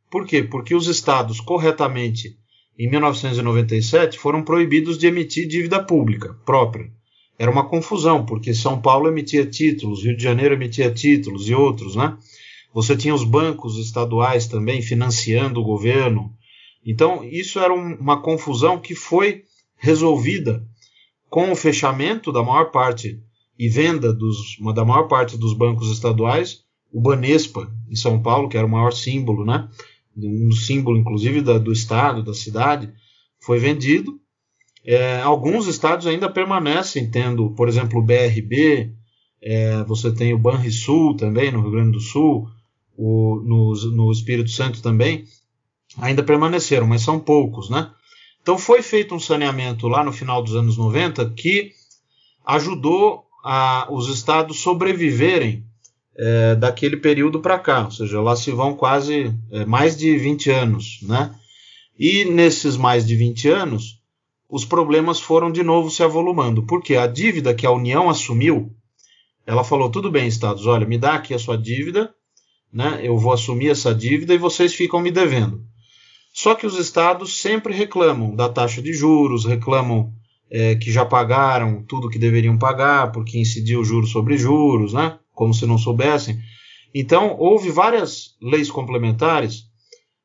Por 0.10 0.26
quê? 0.26 0.42
Porque 0.42 0.74
os 0.74 0.88
estados 0.88 1.42
corretamente 1.42 2.38
em 2.80 2.90
1997 2.90 4.18
foram 4.18 4.44
proibidos 4.44 4.98
de 4.98 5.08
emitir 5.08 5.46
dívida 5.46 5.84
pública 5.84 6.36
própria. 6.46 6.90
Era 7.38 7.50
uma 7.50 7.68
confusão, 7.68 8.26
porque 8.26 8.54
São 8.54 8.80
Paulo 8.80 9.08
emitia 9.08 9.46
títulos, 9.46 10.04
Rio 10.04 10.16
de 10.16 10.24
Janeiro 10.24 10.54
emitia 10.54 10.92
títulos 10.92 11.50
e 11.50 11.54
outros, 11.54 11.96
né? 11.96 12.18
Você 12.74 12.96
tinha 12.96 13.14
os 13.14 13.24
bancos 13.24 13.78
estaduais 13.78 14.48
também 14.48 14.82
financiando 14.82 15.60
o 15.60 15.64
governo. 15.64 16.34
Então, 16.86 17.24
isso 17.24 17.60
era 17.60 17.74
um, 17.74 17.96
uma 17.96 18.22
confusão 18.22 18.80
que 18.80 18.96
foi 18.96 19.44
resolvida 19.76 20.66
com 21.30 21.52
o 21.52 21.56
fechamento 21.56 22.32
da 22.32 22.44
maior 22.44 22.72
parte 22.72 23.22
e 23.58 23.70
venda 23.70 24.14
dos, 24.14 24.58
da 24.74 24.86
maior 24.86 25.08
parte 25.08 25.38
dos 25.38 25.54
bancos 25.54 25.92
estaduais, 25.92 26.64
o 26.92 27.02
Banespa, 27.02 27.72
em 27.90 27.96
São 27.96 28.22
Paulo, 28.22 28.50
que 28.50 28.58
era 28.58 28.66
o 28.66 28.70
maior 28.70 28.92
símbolo, 28.92 29.46
né? 29.46 29.70
um 30.18 30.52
símbolo, 30.52 30.98
inclusive, 30.98 31.42
da, 31.42 31.58
do 31.58 31.72
estado, 31.72 32.24
da 32.24 32.34
cidade, 32.34 32.92
foi 33.40 33.60
vendido. 33.60 34.20
É, 34.84 35.22
alguns 35.22 35.68
estados 35.68 36.08
ainda 36.08 36.30
permanecem 36.30 37.10
tendo, 37.10 37.52
por 37.52 37.68
exemplo, 37.70 38.00
o 38.00 38.04
BRB, 38.04 38.92
é, 39.42 39.84
você 39.84 40.12
tem 40.12 40.34
o 40.34 40.40
Banrisul 40.40 41.16
também, 41.16 41.52
no 41.52 41.62
Rio 41.62 41.72
Grande 41.72 41.92
do 41.92 42.00
Sul, 42.00 42.48
o, 42.98 43.42
no, 43.44 43.74
no 43.92 44.12
Espírito 44.12 44.50
Santo 44.50 44.82
também, 44.82 45.26
ainda 45.98 46.24
permaneceram, 46.24 46.88
mas 46.88 47.02
são 47.02 47.20
poucos, 47.20 47.70
né? 47.70 47.92
Então 48.42 48.58
foi 48.58 48.82
feito 48.82 49.14
um 49.14 49.20
saneamento 49.20 49.88
lá 49.88 50.04
no 50.04 50.12
final 50.12 50.42
dos 50.42 50.56
anos 50.56 50.78
90 50.78 51.30
que 51.32 51.72
ajudou 52.46 53.26
a, 53.44 53.88
os 53.92 54.10
estados 54.10 54.60
sobreviverem 54.60 55.64
é, 56.18 56.56
daquele 56.56 56.98
período 56.98 57.40
para 57.40 57.60
cá, 57.60 57.86
ou 57.86 57.92
seja, 57.92 58.20
lá 58.22 58.36
se 58.36 58.52
vão 58.52 58.76
quase 58.76 59.34
é, 59.52 59.66
mais 59.66 59.96
de 59.96 60.18
20 60.18 60.50
anos, 60.50 61.00
né? 61.04 61.34
E 61.98 62.26
nesses 62.26 62.78
mais 62.78 63.06
de 63.06 63.16
20 63.16 63.48
anos, 63.50 64.01
os 64.52 64.66
problemas 64.66 65.22
foram 65.22 65.50
de 65.50 65.64
novo 65.64 65.90
se 65.90 66.04
avolumando, 66.04 66.64
porque 66.64 66.98
a 66.98 67.08
dívida 67.08 67.56
que 67.56 67.66
a 67.66 67.72
União 67.72 68.10
assumiu, 68.10 68.76
ela 69.48 69.64
falou: 69.64 69.90
tudo 69.90 70.12
bem, 70.12 70.28
Estados, 70.28 70.66
olha, 70.66 70.86
me 70.86 70.98
dá 70.98 71.14
aqui 71.14 71.34
a 71.34 71.40
sua 71.40 71.58
dívida, 71.58 72.14
né? 72.72 73.00
Eu 73.02 73.18
vou 73.18 73.32
assumir 73.32 73.70
essa 73.70 73.96
dívida 73.96 74.34
e 74.34 74.38
vocês 74.38 74.74
ficam 74.74 75.00
me 75.00 75.10
devendo. 75.10 75.64
Só 76.34 76.54
que 76.54 76.66
os 76.66 76.78
estados 76.78 77.42
sempre 77.42 77.74
reclamam 77.74 78.36
da 78.36 78.50
taxa 78.50 78.82
de 78.82 78.94
juros, 78.94 79.46
reclamam 79.46 80.14
é, 80.50 80.76
que 80.76 80.92
já 80.92 81.06
pagaram 81.06 81.84
tudo 81.84 82.10
que 82.10 82.20
deveriam 82.20 82.58
pagar, 82.58 83.12
porque 83.14 83.40
incidiu 83.40 83.84
juros 83.86 84.12
sobre 84.12 84.38
juros, 84.38 84.94
né? 84.94 85.18
como 85.34 85.54
se 85.54 85.66
não 85.66 85.78
soubessem. 85.78 86.38
Então, 86.94 87.38
houve 87.40 87.70
várias 87.70 88.36
leis 88.42 88.70
complementares, 88.70 89.64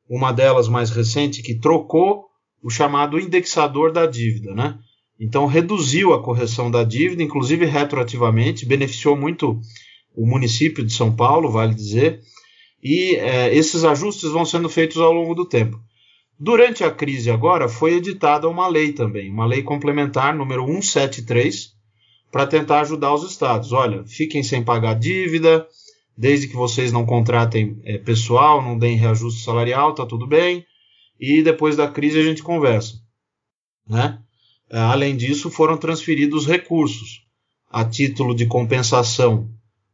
uma 0.09 0.31
delas 0.31 0.67
mais 0.67 0.89
recente, 0.89 1.41
que 1.41 1.55
trocou 1.55 2.26
o 2.61 2.69
chamado 2.69 3.19
indexador 3.19 3.91
da 3.91 4.05
dívida, 4.05 4.53
né? 4.53 4.77
Então, 5.19 5.45
reduziu 5.45 6.13
a 6.13 6.21
correção 6.21 6.69
da 6.69 6.83
dívida, 6.83 7.23
inclusive 7.23 7.65
retroativamente, 7.65 8.65
beneficiou 8.65 9.15
muito 9.15 9.59
o 10.15 10.25
município 10.25 10.85
de 10.85 10.93
São 10.93 11.15
Paulo, 11.15 11.51
vale 11.51 11.73
dizer, 11.73 12.21
e 12.83 13.15
é, 13.15 13.55
esses 13.55 13.83
ajustes 13.83 14.31
vão 14.31 14.45
sendo 14.45 14.69
feitos 14.69 14.97
ao 14.97 15.11
longo 15.11 15.33
do 15.33 15.45
tempo. 15.45 15.79
Durante 16.39 16.83
a 16.83 16.91
crise 16.91 17.31
agora, 17.31 17.67
foi 17.67 17.95
editada 17.95 18.47
uma 18.47 18.67
lei 18.67 18.93
também, 18.93 19.31
uma 19.31 19.45
lei 19.45 19.63
complementar 19.63 20.35
número 20.35 20.65
173, 20.65 21.75
para 22.31 22.45
tentar 22.45 22.81
ajudar 22.81 23.13
os 23.13 23.29
estados. 23.29 23.71
Olha, 23.71 24.03
fiquem 24.05 24.43
sem 24.43 24.63
pagar 24.63 24.93
dívida, 24.93 25.65
desde 26.15 26.47
que 26.47 26.55
vocês 26.55 26.91
não 26.91 27.05
contratem 27.05 27.79
é, 27.83 27.97
pessoal, 27.97 28.61
não 28.61 28.77
deem 28.77 28.97
reajuste 28.97 29.43
salarial, 29.43 29.95
tá 29.95 30.05
tudo 30.05 30.27
bem. 30.27 30.63
E 31.19 31.41
depois 31.41 31.75
da 31.75 31.87
crise 31.87 32.19
a 32.19 32.23
gente 32.23 32.43
conversa. 32.43 33.01
Né? 33.87 34.19
É, 34.69 34.79
além 34.79 35.15
disso, 35.15 35.49
foram 35.49 35.77
transferidos 35.77 36.45
recursos 36.45 37.25
a 37.69 37.83
título 37.83 38.35
de 38.35 38.45
compensação 38.45 39.49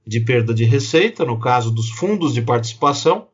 de 0.06 0.20
perda 0.20 0.54
de 0.54 0.64
receita, 0.64 1.24
no 1.24 1.40
caso 1.40 1.72
dos 1.72 1.90
fundos 1.90 2.34
de 2.34 2.42
participação, 2.42 3.28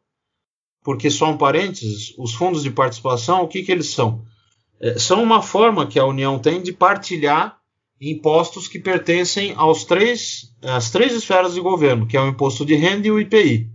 porque 0.83 1.09
só 1.09 1.31
um 1.31 1.37
parênteses, 1.37 2.13
os 2.17 2.33
fundos 2.33 2.63
de 2.63 2.71
participação, 2.71 3.43
o 3.43 3.47
que, 3.47 3.63
que 3.63 3.71
eles 3.71 3.87
são? 3.87 4.23
É, 4.79 4.97
são 4.97 5.21
uma 5.21 5.41
forma 5.41 5.87
que 5.87 5.99
a 5.99 6.05
União 6.05 6.39
tem 6.39 6.61
de 6.61 6.71
partilhar 6.71 7.57
impostos 7.99 8.67
que 8.67 8.79
pertencem 8.79 9.53
aos 9.55 9.83
três, 9.83 10.53
às 10.61 10.89
três 10.89 11.13
esferas 11.13 11.53
de 11.53 11.59
governo, 11.59 12.07
que 12.07 12.15
é 12.15 12.21
o 12.21 12.29
imposto 12.29 12.65
de 12.65 12.75
renda 12.75 13.07
e 13.07 13.11
o 13.11 13.19
IPI. 13.19 13.69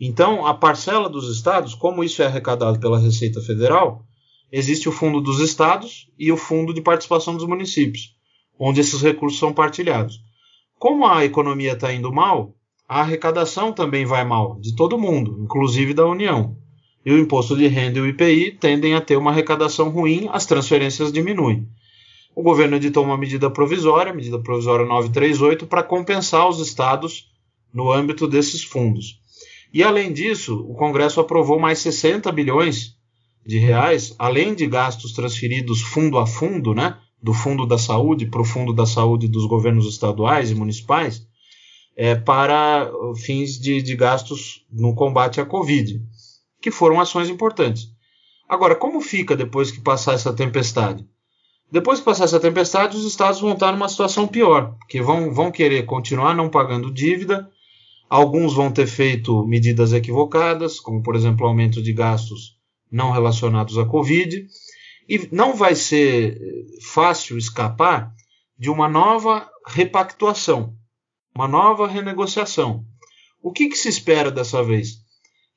Então, 0.00 0.46
a 0.46 0.52
parcela 0.52 1.08
dos 1.08 1.34
estados, 1.34 1.74
como 1.74 2.04
isso 2.04 2.22
é 2.22 2.26
arrecadado 2.26 2.78
pela 2.78 2.98
Receita 2.98 3.40
Federal, 3.40 4.04
existe 4.52 4.88
o 4.88 4.92
fundo 4.92 5.20
dos 5.20 5.40
estados 5.40 6.10
e 6.18 6.30
o 6.30 6.36
fundo 6.36 6.74
de 6.74 6.80
participação 6.80 7.34
dos 7.34 7.46
municípios, 7.46 8.14
onde 8.58 8.80
esses 8.80 9.00
recursos 9.00 9.38
são 9.38 9.52
partilhados. 9.52 10.20
Como 10.78 11.06
a 11.06 11.24
economia 11.24 11.72
está 11.72 11.92
indo 11.92 12.12
mal, 12.12 12.54
a 12.88 13.00
arrecadação 13.00 13.72
também 13.72 14.04
vai 14.04 14.24
mal, 14.24 14.60
de 14.60 14.76
todo 14.76 14.98
mundo, 14.98 15.38
inclusive 15.40 15.94
da 15.94 16.06
União. 16.06 16.56
E 17.04 17.12
o 17.12 17.18
imposto 17.18 17.56
de 17.56 17.66
renda 17.66 17.98
e 17.98 18.02
o 18.02 18.06
IPI 18.06 18.52
tendem 18.52 18.94
a 18.94 19.00
ter 19.00 19.16
uma 19.16 19.30
arrecadação 19.30 19.88
ruim, 19.88 20.28
as 20.30 20.44
transferências 20.44 21.12
diminuem 21.12 21.66
o 22.36 22.42
governo 22.42 22.76
editou 22.76 23.02
uma 23.02 23.16
medida 23.16 23.48
provisória, 23.48 24.12
medida 24.12 24.38
provisória 24.38 24.84
938, 24.84 25.66
para 25.66 25.82
compensar 25.82 26.46
os 26.46 26.60
estados 26.60 27.32
no 27.72 27.90
âmbito 27.90 28.28
desses 28.28 28.62
fundos. 28.62 29.18
E 29.72 29.82
além 29.82 30.12
disso, 30.12 30.64
o 30.68 30.74
Congresso 30.74 31.20
aprovou 31.20 31.58
mais 31.58 31.78
60 31.80 32.30
bilhões 32.32 32.96
de 33.44 33.58
reais, 33.58 34.14
além 34.18 34.54
de 34.54 34.66
gastos 34.66 35.12
transferidos 35.12 35.80
fundo 35.80 36.18
a 36.18 36.26
fundo, 36.26 36.74
né, 36.74 36.98
do 37.22 37.32
Fundo 37.32 37.66
da 37.66 37.78
Saúde 37.78 38.26
para 38.26 38.40
o 38.40 38.44
Fundo 38.44 38.72
da 38.72 38.86
Saúde 38.86 39.28
dos 39.28 39.46
governos 39.46 39.86
estaduais 39.86 40.50
e 40.50 40.54
municipais, 40.54 41.26
é, 41.96 42.14
para 42.14 42.90
fins 43.24 43.58
de, 43.58 43.80
de 43.80 43.96
gastos 43.96 44.66
no 44.70 44.94
combate 44.94 45.40
à 45.40 45.46
Covid, 45.46 46.00
que 46.60 46.70
foram 46.70 47.00
ações 47.00 47.28
importantes. 47.28 47.88
Agora, 48.48 48.76
como 48.76 49.00
fica 49.00 49.34
depois 49.34 49.70
que 49.70 49.80
passar 49.80 50.14
essa 50.14 50.32
tempestade? 50.32 51.04
Depois 51.70 51.98
que 51.98 52.04
passar 52.04 52.24
essa 52.24 52.38
tempestade, 52.38 52.96
os 52.96 53.04
estados 53.04 53.40
vão 53.40 53.54
estar 53.54 53.72
numa 53.72 53.88
situação 53.88 54.28
pior, 54.28 54.76
porque 54.78 55.02
vão, 55.02 55.32
vão 55.32 55.50
querer 55.50 55.84
continuar 55.84 56.34
não 56.34 56.48
pagando 56.48 56.92
dívida, 56.92 57.50
alguns 58.08 58.54
vão 58.54 58.72
ter 58.72 58.86
feito 58.86 59.46
medidas 59.46 59.92
equivocadas, 59.92 60.80
como 60.80 61.02
por 61.02 61.16
exemplo 61.16 61.46
aumento 61.46 61.82
de 61.82 61.92
gastos 61.92 62.56
não 62.90 63.10
relacionados 63.10 63.78
à 63.78 63.84
Covid, 63.84 64.46
e 65.08 65.28
não 65.30 65.54
vai 65.54 65.74
ser 65.74 66.40
fácil 66.82 67.36
escapar 67.38 68.12
de 68.58 68.70
uma 68.70 68.88
nova 68.88 69.48
repactuação, 69.66 70.74
uma 71.34 71.46
nova 71.46 71.86
renegociação. 71.86 72.84
O 73.42 73.52
que, 73.52 73.68
que 73.68 73.76
se 73.76 73.88
espera 73.88 74.30
dessa 74.30 74.62
vez? 74.62 75.04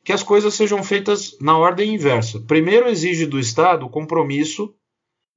Que 0.03 0.11
as 0.11 0.23
coisas 0.23 0.53
sejam 0.53 0.83
feitas 0.83 1.37
na 1.39 1.57
ordem 1.57 1.93
inversa. 1.93 2.39
Primeiro 2.41 2.87
exige 2.87 3.25
do 3.25 3.39
Estado 3.39 3.85
o 3.85 3.89
compromisso 3.89 4.73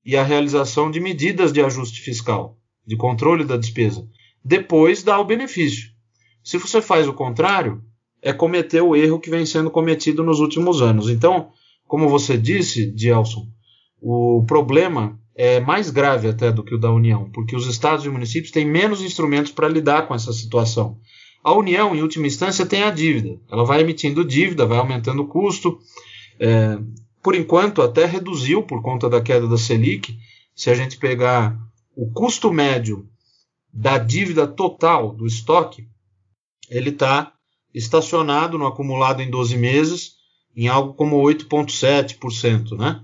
e 0.05 0.17
a 0.17 0.25
realização 0.25 0.91
de 0.91 1.01
medidas 1.01 1.53
de 1.53 1.63
ajuste 1.63 2.01
fiscal, 2.01 2.59
de 2.87 2.97
controle 2.97 3.45
da 3.45 3.57
despesa. 3.57 4.07
Depois 4.45 5.03
dá 5.03 5.19
o 5.21 5.25
benefício. 5.25 5.91
Se 6.43 6.59
você 6.59 6.82
faz 6.82 7.07
o 7.07 7.12
contrário, 7.12 7.82
é 8.20 8.32
cometer 8.32 8.80
o 8.80 8.95
erro 8.95 9.20
que 9.20 9.30
vem 9.30 9.45
sendo 9.45 9.70
cometido 9.70 10.22
nos 10.22 10.40
últimos 10.40 10.80
anos. 10.80 11.09
Então, 11.09 11.51
como 11.86 12.09
você 12.09 12.38
disse, 12.38 12.90
Dielson, 12.90 13.47
o 14.01 14.45
problema 14.47 15.18
é 15.34 15.61
mais 15.61 15.90
grave 15.90 16.28
até 16.28 16.53
do 16.53 16.62
que 16.62 16.74
o 16.74 16.78
da 16.78 16.90
União, 16.90 17.30
porque 17.30 17.57
os 17.57 17.66
estados 17.66 18.05
e 18.05 18.09
municípios 18.09 18.53
têm 18.53 18.66
menos 18.66 19.01
instrumentos 19.03 19.53
para 19.53 19.68
lidar 19.68 20.07
com 20.07 20.14
essa 20.14 20.32
situação. 20.32 20.99
A 21.43 21.53
União, 21.53 21.95
em 21.95 22.03
última 22.03 22.26
instância, 22.26 22.64
tem 22.64 22.82
a 22.82 22.90
dívida. 22.90 23.40
Ela 23.51 23.64
vai 23.64 23.80
emitindo 23.80 24.24
dívida, 24.24 24.66
vai 24.66 24.78
aumentando 24.78 25.22
o 25.22 25.28
custo. 25.28 25.78
É, 26.38 26.78
por 27.22 27.34
enquanto, 27.34 27.82
até 27.82 28.05
reduziu 28.05 28.62
por 28.62 28.80
conta 28.82 29.09
da 29.09 29.20
queda 29.20 29.49
da 29.49 29.59
Selic. 29.59 30.16
Se 30.55 30.70
a 30.70 30.74
gente 30.74 30.99
pegar 30.99 31.59
o 31.97 32.11
custo 32.12 32.53
médio 32.53 33.09
da 33.72 33.99
dívida 33.99 34.47
total 34.47 35.12
do 35.14 35.26
estoque, 35.26 35.88
ele 36.71 36.91
está 36.91 37.33
estacionado 37.75 38.59
no 38.59 38.67
acumulado 38.67 39.23
em 39.23 39.31
12 39.31 39.57
meses 39.57 40.13
em 40.55 40.69
algo 40.69 40.95
como 40.95 41.23
8,7%, 41.23 42.77
né? 42.77 43.01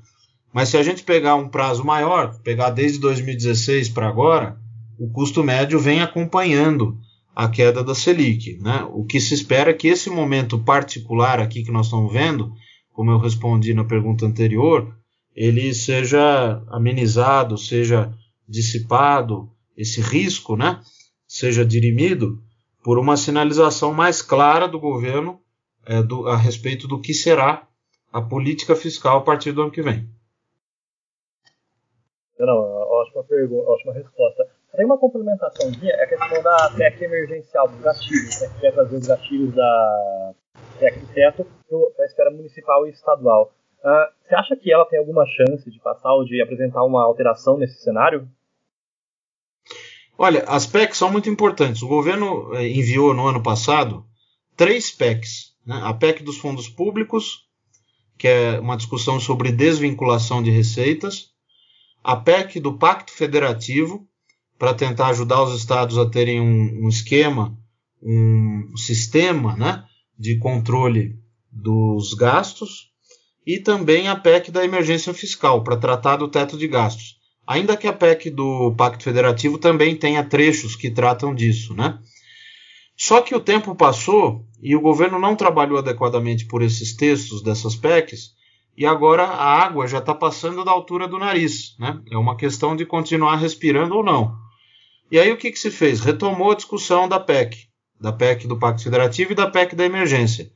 Mas 0.53 0.71
se 0.71 0.77
a 0.77 0.83
gente 0.83 1.03
pegar 1.03 1.35
um 1.37 1.49
prazo 1.49 1.85
maior, 1.85 2.39
pegar 2.43 2.71
desde 2.71 2.99
2016 2.99 3.91
para 3.91 4.09
agora, 4.09 4.59
o 4.99 5.11
custo 5.11 5.45
médio 5.45 5.79
vem 5.79 6.01
acompanhando 6.01 6.99
a 7.35 7.49
queda 7.49 7.85
da 7.85 7.95
Selic. 7.95 8.59
Né? 8.61 8.87
O 8.93 9.05
que 9.05 9.21
se 9.21 9.35
espera 9.35 9.71
é 9.71 9.75
que 9.75 9.89
esse 9.89 10.11
momento 10.11 10.59
particular 10.59 11.39
aqui 11.39 11.63
que 11.63 11.71
nós 11.71 11.87
estamos 11.87 12.13
vendo, 12.13 12.53
como 12.93 13.11
eu 13.11 13.19
respondi 13.19 13.73
na 13.73 13.85
pergunta 13.85 14.27
anterior, 14.27 14.93
ele 15.37 15.73
seja 15.73 16.61
amenizado, 16.69 17.57
seja 17.57 18.13
dissipado, 18.49 19.49
esse 19.77 20.01
risco 20.01 20.57
né, 20.57 20.81
seja 21.29 21.65
dirimido 21.65 22.43
por 22.89 22.99
uma 22.99 23.19
sinalização 23.19 23.93
mais 23.93 24.23
clara 24.23 24.67
do 24.67 24.81
governo 24.81 25.39
é, 25.87 26.03
do, 26.03 26.27
a 26.27 26.39
respeito 26.39 26.89
do 26.89 26.99
que 26.99 27.13
será 27.13 27.69
a 28.11 28.23
política 28.23 28.75
fiscal 28.75 29.19
a 29.19 29.21
partir 29.21 29.53
do 29.53 29.61
ano 29.61 29.71
que 29.71 29.83
vem. 29.83 30.09
Não, 32.39 32.57
ótima 32.57 33.25
pergunta, 33.25 33.69
ótima 33.69 33.93
resposta. 33.93 34.49
Tem 34.75 34.87
uma 34.87 34.97
complementação 34.97 35.71
é 35.83 36.03
a 36.03 36.09
questão 36.09 36.43
da 36.43 36.73
PEC 36.79 37.05
emergencial, 37.05 37.69
dos 37.69 37.79
gatilhos, 37.83 38.41
né, 38.41 38.49
que 38.55 38.61
quer 38.63 38.73
trazer 38.73 38.97
os 38.97 39.07
gatilhos 39.07 39.55
da 39.55 40.35
PEC 40.79 40.99
do 41.01 41.07
teto 41.13 41.47
para 41.95 42.05
a 42.05 42.07
esfera 42.07 42.31
municipal 42.31 42.87
e 42.87 42.91
estadual. 42.91 43.53
Uh, 43.85 44.11
você 44.27 44.35
acha 44.35 44.57
que 44.57 44.73
ela 44.73 44.87
tem 44.87 44.99
alguma 44.99 45.27
chance 45.27 45.71
de 45.71 45.79
passar 45.79 46.15
ou 46.15 46.25
de 46.25 46.41
apresentar 46.41 46.83
uma 46.85 47.05
alteração 47.05 47.59
nesse 47.59 47.83
cenário? 47.83 48.27
Olha, 50.21 50.43
as 50.49 50.67
PECs 50.67 50.99
são 50.99 51.13
muito 51.13 51.31
importantes. 51.31 51.81
O 51.81 51.87
governo 51.87 52.53
eh, 52.57 52.69
enviou 52.69 53.15
no 53.15 53.29
ano 53.29 53.41
passado 53.41 54.05
três 54.57 54.91
PECs. 54.91 55.53
Né? 55.65 55.81
A 55.81 55.95
PEC 55.95 56.25
dos 56.25 56.39
fundos 56.39 56.69
públicos, 56.69 57.47
que 58.19 58.27
é 58.27 58.59
uma 58.59 58.77
discussão 58.77 59.21
sobre 59.21 59.53
desvinculação 59.53 60.43
de 60.43 60.51
receitas. 60.51 61.29
A 62.03 62.17
PEC 62.17 62.59
do 62.59 62.77
Pacto 62.77 63.13
Federativo, 63.13 64.09
para 64.59 64.75
tentar 64.75 65.07
ajudar 65.09 65.41
os 65.45 65.57
estados 65.57 65.97
a 65.97 66.11
terem 66.11 66.41
um, 66.41 66.87
um 66.87 66.89
esquema, 66.89 67.57
um 68.03 68.77
sistema 68.77 69.57
né, 69.57 69.85
de 70.19 70.37
controle 70.39 71.17
dos 71.53 72.13
gastos. 72.15 72.91
E 73.47 73.61
também 73.61 74.09
a 74.09 74.17
PEC 74.17 74.51
da 74.51 74.65
emergência 74.65 75.15
fiscal, 75.15 75.63
para 75.63 75.77
tratar 75.77 76.17
do 76.17 76.27
teto 76.27 76.59
de 76.59 76.67
gastos. 76.67 77.18
Ainda 77.49 77.79
que 77.79 77.89
a 77.89 77.95
PEC 77.95 78.29
do 78.29 78.75
Pacto 78.77 79.03
Federativo 79.03 79.57
também 79.57 79.97
tenha 79.97 80.23
trechos 80.23 80.77
que 80.77 80.91
tratam 80.91 81.35
disso, 81.35 81.73
né? 81.73 81.99
Só 82.95 83.23
que 83.23 83.35
o 83.35 83.41
tempo 83.41 83.75
passou 83.75 84.45
e 84.63 84.77
o 84.77 84.81
governo 84.83 85.19
não 85.19 85.35
trabalhou 85.35 85.79
adequadamente 85.79 86.45
por 86.45 86.61
esses 86.61 86.95
textos 86.95 87.43
dessas 87.43 87.75
PECs, 87.75 88.35
e 88.77 88.85
agora 88.85 89.25
a 89.25 89.63
água 89.65 89.89
já 89.89 89.97
está 89.97 90.15
passando 90.15 90.63
da 90.63 90.71
altura 90.71 91.09
do 91.09 91.19
nariz. 91.19 91.75
Né? 91.79 91.99
É 92.13 92.19
uma 92.19 92.37
questão 92.37 92.77
de 92.77 92.85
continuar 92.85 93.37
respirando 93.37 93.95
ou 93.95 94.05
não. 94.05 94.37
E 95.11 95.19
aí 95.19 95.33
o 95.33 95.39
que, 95.39 95.51
que 95.51 95.59
se 95.59 95.71
fez? 95.71 96.01
Retomou 96.01 96.51
a 96.53 96.55
discussão 96.55 97.09
da 97.09 97.19
PEC, 97.19 97.67
da 97.99 98.13
PEC 98.13 98.47
do 98.47 98.59
Pacto 98.59 98.83
Federativo 98.83 99.33
e 99.33 99.35
da 99.35 99.51
PEC 99.51 99.75
da 99.75 99.87
emergência. 99.87 100.53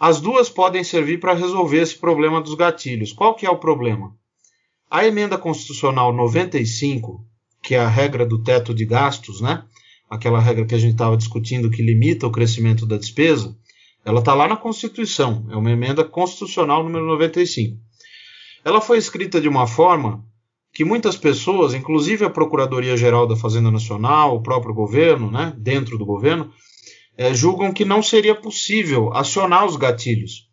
As 0.00 0.18
duas 0.18 0.48
podem 0.48 0.82
servir 0.82 1.20
para 1.20 1.34
resolver 1.34 1.82
esse 1.82 1.98
problema 1.98 2.40
dos 2.40 2.54
gatilhos. 2.54 3.12
Qual 3.12 3.34
que 3.34 3.44
é 3.44 3.50
o 3.50 3.58
problema? 3.58 4.16
A 4.90 5.04
emenda 5.04 5.36
constitucional 5.36 6.12
95, 6.12 7.24
que 7.62 7.74
é 7.74 7.80
a 7.80 7.88
regra 7.88 8.24
do 8.24 8.42
teto 8.42 8.72
de 8.72 8.84
gastos, 8.84 9.40
né? 9.40 9.64
Aquela 10.08 10.40
regra 10.40 10.64
que 10.64 10.74
a 10.74 10.78
gente 10.78 10.92
estava 10.92 11.16
discutindo 11.16 11.70
que 11.70 11.82
limita 11.82 12.26
o 12.26 12.30
crescimento 12.30 12.86
da 12.86 12.96
despesa, 12.96 13.56
ela 14.04 14.20
está 14.20 14.32
lá 14.34 14.46
na 14.46 14.56
Constituição. 14.56 15.44
É 15.50 15.56
uma 15.56 15.72
emenda 15.72 16.04
constitucional 16.04 16.84
número 16.84 17.04
95. 17.06 17.76
Ela 18.64 18.80
foi 18.80 18.98
escrita 18.98 19.40
de 19.40 19.48
uma 19.48 19.66
forma 19.66 20.24
que 20.72 20.84
muitas 20.84 21.16
pessoas, 21.16 21.74
inclusive 21.74 22.24
a 22.24 22.30
Procuradoria-Geral 22.30 23.26
da 23.26 23.34
Fazenda 23.34 23.70
Nacional, 23.70 24.36
o 24.36 24.42
próprio 24.42 24.74
governo, 24.74 25.30
né, 25.30 25.52
dentro 25.56 25.98
do 25.98 26.06
governo, 26.06 26.52
é, 27.16 27.34
julgam 27.34 27.72
que 27.72 27.84
não 27.84 28.02
seria 28.02 28.34
possível 28.34 29.12
acionar 29.12 29.64
os 29.64 29.74
gatilhos. 29.76 30.48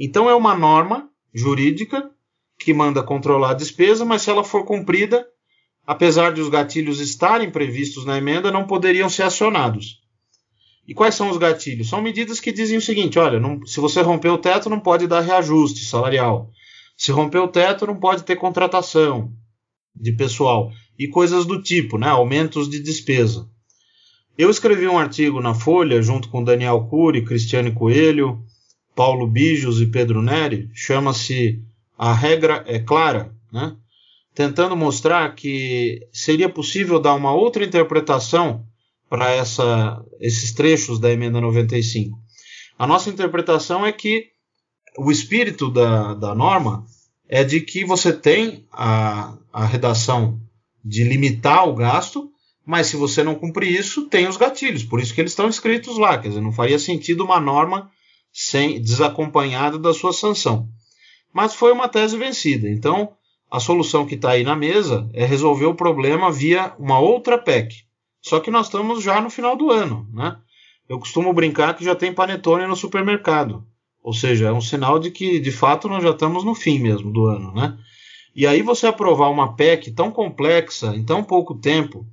Então 0.00 0.28
é 0.28 0.34
uma 0.34 0.56
norma 0.56 1.08
jurídica 1.32 2.10
que 2.58 2.72
manda 2.72 3.02
controlar 3.02 3.50
a 3.50 3.54
despesa, 3.54 4.04
mas 4.04 4.22
se 4.22 4.30
ela 4.30 4.42
for 4.42 4.64
cumprida, 4.64 5.26
apesar 5.86 6.32
de 6.32 6.40
os 6.40 6.48
gatilhos 6.48 7.00
estarem 7.00 7.50
previstos 7.50 8.04
na 8.04 8.18
emenda, 8.18 8.50
não 8.50 8.66
poderiam 8.66 9.08
ser 9.08 9.22
acionados. 9.22 10.00
E 10.88 10.94
quais 10.94 11.14
são 11.14 11.30
os 11.30 11.36
gatilhos? 11.36 11.88
São 11.88 12.00
medidas 12.00 12.40
que 12.40 12.52
dizem 12.52 12.78
o 12.78 12.82
seguinte: 12.82 13.18
olha, 13.18 13.40
não, 13.40 13.64
se 13.66 13.80
você 13.80 14.00
romper 14.00 14.28
o 14.28 14.38
teto, 14.38 14.70
não 14.70 14.80
pode 14.80 15.06
dar 15.06 15.20
reajuste 15.20 15.84
salarial. 15.84 16.50
Se 16.96 17.10
romper 17.10 17.38
o 17.38 17.48
teto, 17.48 17.86
não 17.86 17.96
pode 17.96 18.22
ter 18.22 18.36
contratação 18.36 19.32
de 19.94 20.12
pessoal. 20.12 20.70
E 20.98 21.08
coisas 21.08 21.44
do 21.44 21.60
tipo, 21.60 21.98
né? 21.98 22.08
Aumentos 22.08 22.70
de 22.70 22.80
despesa. 22.80 23.48
Eu 24.38 24.48
escrevi 24.48 24.86
um 24.86 24.98
artigo 24.98 25.40
na 25.40 25.54
Folha, 25.54 26.00
junto 26.00 26.28
com 26.28 26.44
Daniel 26.44 26.86
Cury, 26.88 27.24
Cristiane 27.24 27.72
Coelho, 27.72 28.44
Paulo 28.94 29.26
Bijos 29.26 29.80
e 29.80 29.86
Pedro 29.86 30.22
Neri, 30.22 30.70
chama-se 30.72 31.62
a 31.98 32.12
regra 32.12 32.62
é 32.66 32.78
clara, 32.78 33.34
né? 33.52 33.76
tentando 34.34 34.76
mostrar 34.76 35.34
que 35.34 36.06
seria 36.12 36.48
possível 36.48 37.00
dar 37.00 37.14
uma 37.14 37.32
outra 37.32 37.64
interpretação 37.64 38.66
para 39.08 39.34
esses 40.20 40.52
trechos 40.52 41.00
da 41.00 41.10
emenda 41.10 41.40
95. 41.40 42.18
A 42.78 42.86
nossa 42.86 43.08
interpretação 43.08 43.86
é 43.86 43.92
que 43.92 44.26
o 44.98 45.10
espírito 45.10 45.70
da, 45.70 46.12
da 46.12 46.34
norma 46.34 46.84
é 47.26 47.42
de 47.42 47.62
que 47.62 47.84
você 47.84 48.12
tem 48.12 48.66
a, 48.70 49.34
a 49.50 49.64
redação 49.64 50.38
de 50.84 51.02
limitar 51.02 51.66
o 51.66 51.74
gasto, 51.74 52.30
mas 52.64 52.88
se 52.88 52.96
você 52.96 53.22
não 53.22 53.34
cumprir 53.34 53.70
isso, 53.70 54.06
tem 54.08 54.28
os 54.28 54.36
gatilhos. 54.36 54.84
Por 54.84 55.00
isso 55.00 55.14
que 55.14 55.20
eles 55.20 55.32
estão 55.32 55.48
escritos 55.48 55.96
lá. 55.96 56.18
Quer 56.18 56.28
dizer, 56.28 56.40
não 56.42 56.52
faria 56.52 56.78
sentido 56.78 57.24
uma 57.24 57.40
norma 57.40 57.90
sem 58.30 58.82
desacompanhada 58.82 59.78
da 59.78 59.94
sua 59.94 60.12
sanção 60.12 60.68
mas 61.36 61.54
foi 61.54 61.70
uma 61.70 61.86
tese 61.86 62.16
vencida. 62.16 62.66
Então, 62.66 63.10
a 63.50 63.60
solução 63.60 64.06
que 64.06 64.14
está 64.14 64.30
aí 64.30 64.42
na 64.42 64.56
mesa 64.56 65.06
é 65.12 65.26
resolver 65.26 65.66
o 65.66 65.74
problema 65.74 66.32
via 66.32 66.72
uma 66.78 66.98
outra 66.98 67.36
PEC. 67.36 67.84
Só 68.22 68.40
que 68.40 68.50
nós 68.50 68.68
estamos 68.68 69.02
já 69.02 69.20
no 69.20 69.28
final 69.28 69.54
do 69.54 69.70
ano, 69.70 70.08
né? 70.14 70.38
Eu 70.88 70.98
costumo 70.98 71.34
brincar 71.34 71.76
que 71.76 71.84
já 71.84 71.94
tem 71.94 72.10
panetone 72.10 72.66
no 72.66 72.74
supermercado. 72.74 73.62
Ou 74.02 74.14
seja, 74.14 74.48
é 74.48 74.52
um 74.52 74.62
sinal 74.62 74.98
de 74.98 75.10
que, 75.10 75.38
de 75.38 75.52
fato, 75.52 75.88
nós 75.88 76.02
já 76.02 76.12
estamos 76.12 76.42
no 76.42 76.54
fim 76.54 76.78
mesmo 76.78 77.12
do 77.12 77.26
ano, 77.26 77.52
né? 77.52 77.76
E 78.34 78.46
aí 78.46 78.62
você 78.62 78.86
aprovar 78.86 79.30
uma 79.30 79.54
PEC 79.54 79.90
tão 79.90 80.10
complexa 80.10 80.96
em 80.96 81.04
tão 81.04 81.22
pouco 81.22 81.54
tempo, 81.54 82.06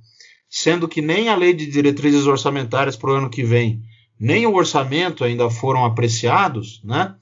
sendo 0.50 0.86
que 0.86 1.00
nem 1.00 1.30
a 1.30 1.34
lei 1.34 1.54
de 1.54 1.66
diretrizes 1.66 2.26
orçamentárias 2.26 2.94
para 2.94 3.10
o 3.10 3.14
ano 3.14 3.30
que 3.30 3.42
vem, 3.42 3.80
nem 4.20 4.46
o 4.46 4.54
orçamento 4.54 5.24
ainda 5.24 5.48
foram 5.48 5.82
apreciados, 5.86 6.82
né? 6.84 7.14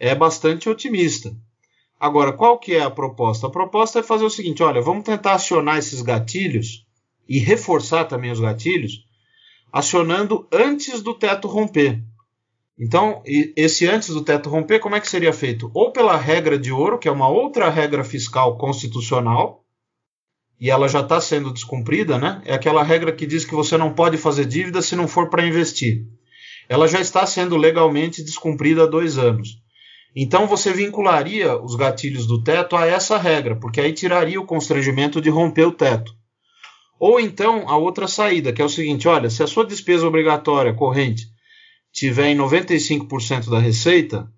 É 0.00 0.14
bastante 0.14 0.68
otimista. 0.68 1.36
Agora, 2.00 2.32
qual 2.32 2.58
que 2.58 2.74
é 2.74 2.82
a 2.82 2.90
proposta? 2.90 3.46
A 3.46 3.50
proposta 3.50 4.00
é 4.00 4.02
fazer 4.02 4.24
o 4.24 4.30
seguinte: 4.30 4.62
olha, 4.62 4.80
vamos 4.80 5.04
tentar 5.04 5.34
acionar 5.34 5.76
esses 5.76 6.00
gatilhos 6.00 6.86
e 7.28 7.38
reforçar 7.38 8.06
também 8.06 8.32
os 8.32 8.40
gatilhos, 8.40 9.04
acionando 9.70 10.48
antes 10.50 11.02
do 11.02 11.14
teto 11.14 11.46
romper. 11.46 12.02
Então, 12.78 13.22
esse 13.54 13.86
antes 13.86 14.08
do 14.08 14.24
teto 14.24 14.48
romper, 14.48 14.78
como 14.78 14.96
é 14.96 15.00
que 15.00 15.08
seria 15.08 15.34
feito? 15.34 15.70
Ou 15.74 15.92
pela 15.92 16.16
regra 16.16 16.58
de 16.58 16.72
ouro, 16.72 16.98
que 16.98 17.06
é 17.06 17.12
uma 17.12 17.28
outra 17.28 17.68
regra 17.68 18.02
fiscal 18.02 18.56
constitucional, 18.56 19.62
e 20.58 20.70
ela 20.70 20.88
já 20.88 21.00
está 21.00 21.20
sendo 21.20 21.52
descumprida, 21.52 22.18
né? 22.18 22.40
É 22.46 22.54
aquela 22.54 22.82
regra 22.82 23.12
que 23.12 23.26
diz 23.26 23.44
que 23.44 23.54
você 23.54 23.76
não 23.76 23.92
pode 23.92 24.16
fazer 24.16 24.46
dívida 24.46 24.80
se 24.80 24.96
não 24.96 25.06
for 25.06 25.28
para 25.28 25.46
investir. 25.46 26.06
Ela 26.70 26.88
já 26.88 27.00
está 27.00 27.26
sendo 27.26 27.56
legalmente 27.58 28.22
descumprida 28.22 28.84
há 28.84 28.86
dois 28.86 29.18
anos. 29.18 29.60
Então 30.14 30.46
você 30.46 30.72
vincularia 30.72 31.56
os 31.56 31.74
gatilhos 31.76 32.26
do 32.26 32.42
teto 32.42 32.76
a 32.76 32.86
essa 32.86 33.16
regra, 33.16 33.56
porque 33.56 33.80
aí 33.80 33.92
tiraria 33.92 34.40
o 34.40 34.46
constrangimento 34.46 35.20
de 35.20 35.30
romper 35.30 35.66
o 35.66 35.72
teto. 35.72 36.12
Ou 36.98 37.18
então 37.18 37.68
a 37.68 37.76
outra 37.76 38.06
saída, 38.06 38.52
que 38.52 38.60
é 38.60 38.64
o 38.64 38.68
seguinte: 38.68 39.08
olha, 39.08 39.30
se 39.30 39.42
a 39.42 39.46
sua 39.46 39.64
despesa 39.64 40.06
obrigatória 40.06 40.74
corrente 40.74 41.26
tiver 41.92 42.28
em 42.28 42.36
95% 42.36 43.48
da 43.48 43.58
receita, 43.58 44.30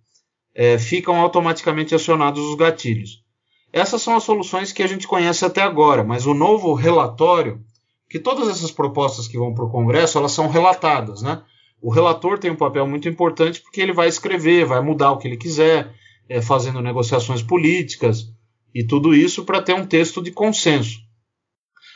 é, 0.55 0.79
ficam 0.79 1.17
automaticamente 1.17 1.95
acionados 1.95 2.43
os 2.45 2.55
gatilhos. 2.55 3.23
Essas 3.73 4.03
são 4.03 4.15
as 4.15 4.23
soluções 4.23 4.71
que 4.71 4.83
a 4.83 4.87
gente 4.87 5.09
conhece 5.09 5.45
até 5.45 5.63
agora, 5.63 6.05
mas 6.05 6.27
o 6.27 6.35
novo 6.35 6.75
relatório, 6.75 7.61
que 8.09 8.19
todas 8.19 8.49
essas 8.49 8.71
propostas 8.71 9.27
que 9.27 9.39
vão 9.39 9.55
para 9.55 9.65
o 9.65 9.71
Congresso, 9.71 10.19
elas 10.19 10.33
são 10.33 10.49
relatadas, 10.49 11.23
né? 11.23 11.43
O 11.83 11.91
relator 11.91 12.39
tem 12.39 12.51
um 12.51 12.57
papel 12.57 12.87
muito 12.87 13.09
importante 13.09 13.61
porque 13.61 13.81
ele 13.81 13.93
vai 13.93 14.09
escrever, 14.09 14.65
vai 14.65 14.81
mudar 14.81 15.11
o 15.11 15.19
que 15.19 15.27
ele 15.27 15.37
quiser, 15.37 15.93
é, 16.29 16.41
fazendo 16.41 16.81
negociações 16.81 17.43
políticas 17.43 18.33
e 18.75 18.85
tudo 18.85 19.15
isso 19.15 19.45
para 19.45 19.61
ter 19.61 19.75
um 19.75 19.85
texto 19.85 20.23
de 20.23 20.31
consenso. 20.31 21.01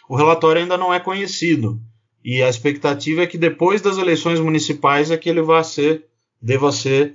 O 0.08 0.16
relatório 0.16 0.60
ainda 0.60 0.76
não 0.76 0.92
é 0.92 1.00
conhecido 1.00 1.80
e 2.24 2.42
a 2.42 2.48
expectativa 2.48 3.22
é 3.22 3.26
que 3.26 3.38
depois 3.38 3.80
das 3.80 3.96
eleições 3.96 4.40
municipais 4.40 5.10
é 5.10 5.16
que 5.16 5.28
ele 5.28 5.40
vá 5.40 5.62
ser, 5.62 6.04
deva 6.42 6.72
ser 6.72 7.14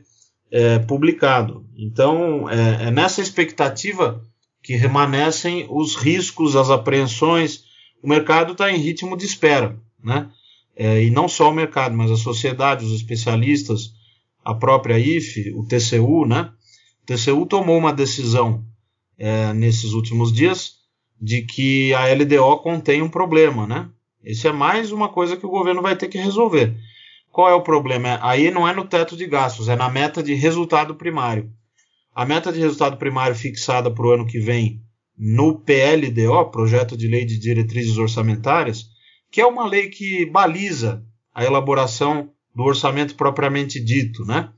é, 0.50 0.80
publicado. 0.80 1.66
Então, 1.78 2.50
é, 2.50 2.88
é, 2.88 2.92
nessa 2.92 3.22
expectativa 3.22 4.24
que 4.62 4.76
remanescem 4.76 5.66
os 5.70 5.96
riscos, 5.96 6.56
as 6.56 6.70
apreensões. 6.70 7.64
O 8.02 8.08
mercado 8.08 8.54
está 8.54 8.72
em 8.72 8.78
ritmo 8.78 9.18
de 9.18 9.26
espera, 9.26 9.80
né? 10.04 10.30
É, 10.76 11.04
e 11.04 11.12
não 11.12 11.28
só 11.28 11.50
o 11.50 11.54
mercado, 11.54 11.96
mas 11.96 12.10
a 12.12 12.18
sociedade, 12.18 12.86
os 12.86 12.94
especialistas, 12.94 13.94
a 14.44 14.54
própria 14.54 14.98
IFE, 14.98 15.54
o 15.54 15.66
TCU, 15.66 16.26
né? 16.26 16.52
O 17.04 17.06
TCU 17.06 17.46
tomou 17.46 17.78
uma 17.78 17.94
decisão 17.94 18.66
é, 19.18 19.54
nesses 19.54 19.94
últimos 19.94 20.32
dias 20.32 20.82
de 21.22 21.44
que 21.44 21.94
a 21.94 22.12
LDO 22.14 22.58
contém 22.64 23.02
um 23.02 23.10
problema, 23.10 23.68
né? 23.68 23.90
Isso 24.24 24.48
é 24.48 24.52
mais 24.52 24.92
uma 24.92 25.10
coisa 25.10 25.38
que 25.38 25.46
o 25.46 25.50
governo 25.50 25.82
vai 25.82 25.96
ter 25.96 26.08
que 26.08 26.18
resolver. 26.18 26.76
Qual 27.32 27.50
é 27.50 27.54
o 27.54 27.62
problema? 27.62 28.20
Aí 28.22 28.52
não 28.52 28.68
é 28.68 28.74
no 28.74 28.86
teto 28.86 29.16
de 29.16 29.26
gastos, 29.26 29.70
é 29.70 29.76
na 29.76 29.90
meta 29.90 30.22
de 30.22 30.34
resultado 30.34 30.96
primário. 30.96 31.52
A 32.14 32.26
meta 32.26 32.52
de 32.52 32.60
resultado 32.60 32.98
primário 32.98 33.36
fixada 33.36 33.90
para 33.90 34.06
o 34.06 34.12
ano 34.12 34.26
que 34.26 34.40
vem 34.40 34.82
no 35.18 35.60
PLDO, 35.60 36.52
Projeto 36.52 36.98
de 36.98 37.08
Lei 37.08 37.24
de 37.24 37.40
Diretrizes 37.40 37.98
Orçamentárias, 37.98 38.91
que 39.32 39.42
é 39.42 39.46
uma 39.46 39.66
lei 39.66 39.90
que 39.90 40.26
baliza 40.26 41.04
a 41.34 41.44
elaboração 41.46 42.30
do 42.54 42.64
orçamento 42.64 43.16
propriamente 43.16 43.80
dito, 43.80 44.26
né? 44.26 44.50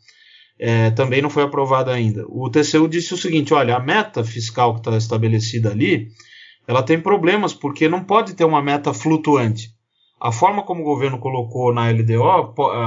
É, 0.60 0.92
também 0.92 1.22
não 1.22 1.30
foi 1.30 1.44
aprovada 1.44 1.92
ainda. 1.92 2.26
O 2.28 2.50
TCU 2.50 2.88
disse 2.88 3.14
o 3.14 3.18
seguinte: 3.18 3.54
olha, 3.54 3.76
a 3.76 3.80
meta 3.80 4.24
fiscal 4.24 4.74
que 4.74 4.80
está 4.80 4.98
estabelecida 4.98 5.72
ali, 5.72 6.10
ela 6.68 6.84
tem 6.84 7.00
problemas 7.00 7.54
porque 7.54 7.88
não 7.88 8.04
pode 8.04 8.34
ter 8.34 8.46
uma 8.46 8.62
meta 8.62 8.94
flutuante 8.94 9.74
a 10.24 10.32
forma 10.32 10.64
como 10.64 10.80
o 10.80 10.86
governo 10.86 11.20
colocou 11.20 11.74
na 11.74 11.90
LDO, 11.90 12.24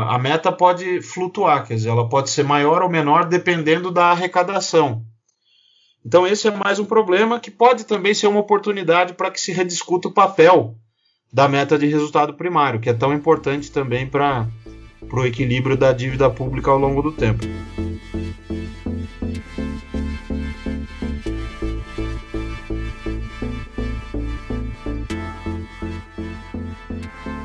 a 0.09 0.19
meta 0.19 0.51
pode 0.51 1.03
flutuar, 1.03 1.67
quer 1.67 1.75
dizer, 1.75 1.91
ela 1.91 2.09
pode 2.09 2.31
ser 2.31 2.43
maior 2.43 2.81
ou 2.81 2.89
menor 2.89 3.27
dependendo 3.27 3.91
da 3.91 4.07
arrecadação. 4.07 5.05
Então, 6.03 6.27
esse 6.27 6.49
é 6.49 6.51
mais 6.51 6.79
um 6.79 6.87
problema 6.87 7.39
que 7.39 7.51
pode 7.51 7.85
também 7.85 8.15
ser 8.15 8.27
uma 8.27 8.41
oportunidade 8.41 9.13
para 9.13 9.31
que 9.31 9.39
se 9.39 9.53
rediscuta 9.53 10.09
o 10.09 10.15
papel 10.15 10.79
da 11.37 11.47
meta 11.47 11.79
de 11.79 11.87
resultado 11.87 12.33
primário, 12.33 12.81
que 12.81 12.89
é 12.89 12.95
tão 12.95 13.13
importante 13.13 13.71
também 13.71 14.09
para 14.09 14.49
o 15.13 15.27
equilíbrio 15.27 15.77
da 15.77 15.93
dívida 15.93 16.31
pública 16.31 16.71
ao 16.71 16.79
longo 16.79 17.03
do 17.03 17.13
tempo. 17.13 17.45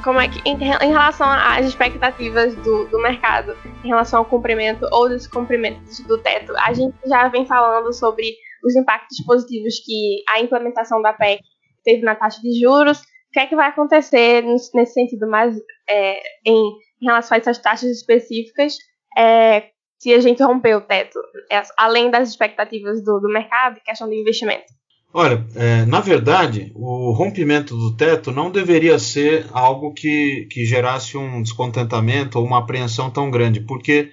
como 0.01 0.19
é 0.19 0.27
que, 0.27 0.39
em, 0.49 0.55
em 0.55 0.89
relação 0.89 1.27
às 1.29 1.65
expectativas 1.65 2.55
do, 2.55 2.85
do 2.85 2.99
mercado, 2.99 3.55
em 3.83 3.87
relação 3.87 4.19
ao 4.19 4.25
cumprimento 4.25 4.87
ou 4.91 5.07
descumprimento 5.07 5.81
do 6.07 6.17
teto, 6.17 6.53
a 6.57 6.73
gente 6.73 6.95
já 7.05 7.27
vem 7.27 7.45
falando 7.45 7.93
sobre 7.93 8.35
os 8.63 8.75
impactos 8.75 9.23
positivos 9.25 9.79
que 9.85 10.23
a 10.29 10.39
implementação 10.39 11.01
da 11.01 11.13
PEC 11.13 11.41
teve 11.83 12.03
na 12.03 12.15
taxa 12.15 12.41
de 12.41 12.59
juros. 12.59 13.01
O 13.31 13.33
que 13.33 13.39
é 13.39 13.47
que 13.47 13.55
vai 13.55 13.69
acontecer 13.69 14.43
nesse 14.43 14.93
sentido, 14.93 15.25
mais 15.25 15.55
é, 15.89 16.21
em, 16.45 16.67
em, 17.01 17.05
relação 17.05 17.37
a 17.37 17.39
essas 17.39 17.57
taxas 17.57 17.89
específicas, 17.89 18.75
é, 19.17 19.69
se 19.97 20.13
a 20.13 20.19
gente 20.19 20.43
romper 20.43 20.75
o 20.75 20.81
teto, 20.81 21.17
é, 21.49 21.61
além 21.77 22.11
das 22.11 22.27
expectativas 22.27 23.01
do, 23.01 23.21
do 23.21 23.29
mercado 23.29 23.77
e 23.77 23.81
questão 23.81 24.09
de 24.09 24.19
investimento? 24.19 24.65
Olha, 25.13 25.45
é, 25.55 25.85
na 25.85 26.01
verdade, 26.01 26.73
o 26.75 27.13
rompimento 27.13 27.73
do 27.73 27.95
teto 27.95 28.33
não 28.33 28.51
deveria 28.51 28.99
ser 28.99 29.47
algo 29.53 29.93
que, 29.93 30.47
que 30.51 30.65
gerasse 30.65 31.17
um 31.17 31.41
descontentamento 31.41 32.37
ou 32.37 32.45
uma 32.45 32.59
apreensão 32.59 33.09
tão 33.09 33.31
grande, 33.31 33.61
porque, 33.61 34.11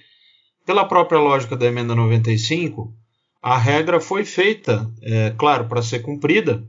pela 0.64 0.84
própria 0.84 1.18
lógica 1.18 1.56
da 1.56 1.66
emenda 1.66 1.92
95, 1.92 2.92
a 3.42 3.58
regra 3.58 3.98
foi 3.98 4.24
feita, 4.24 4.88
é, 5.02 5.34
claro, 5.36 5.66
para 5.66 5.82
ser 5.82 6.00
cumprida, 6.00 6.62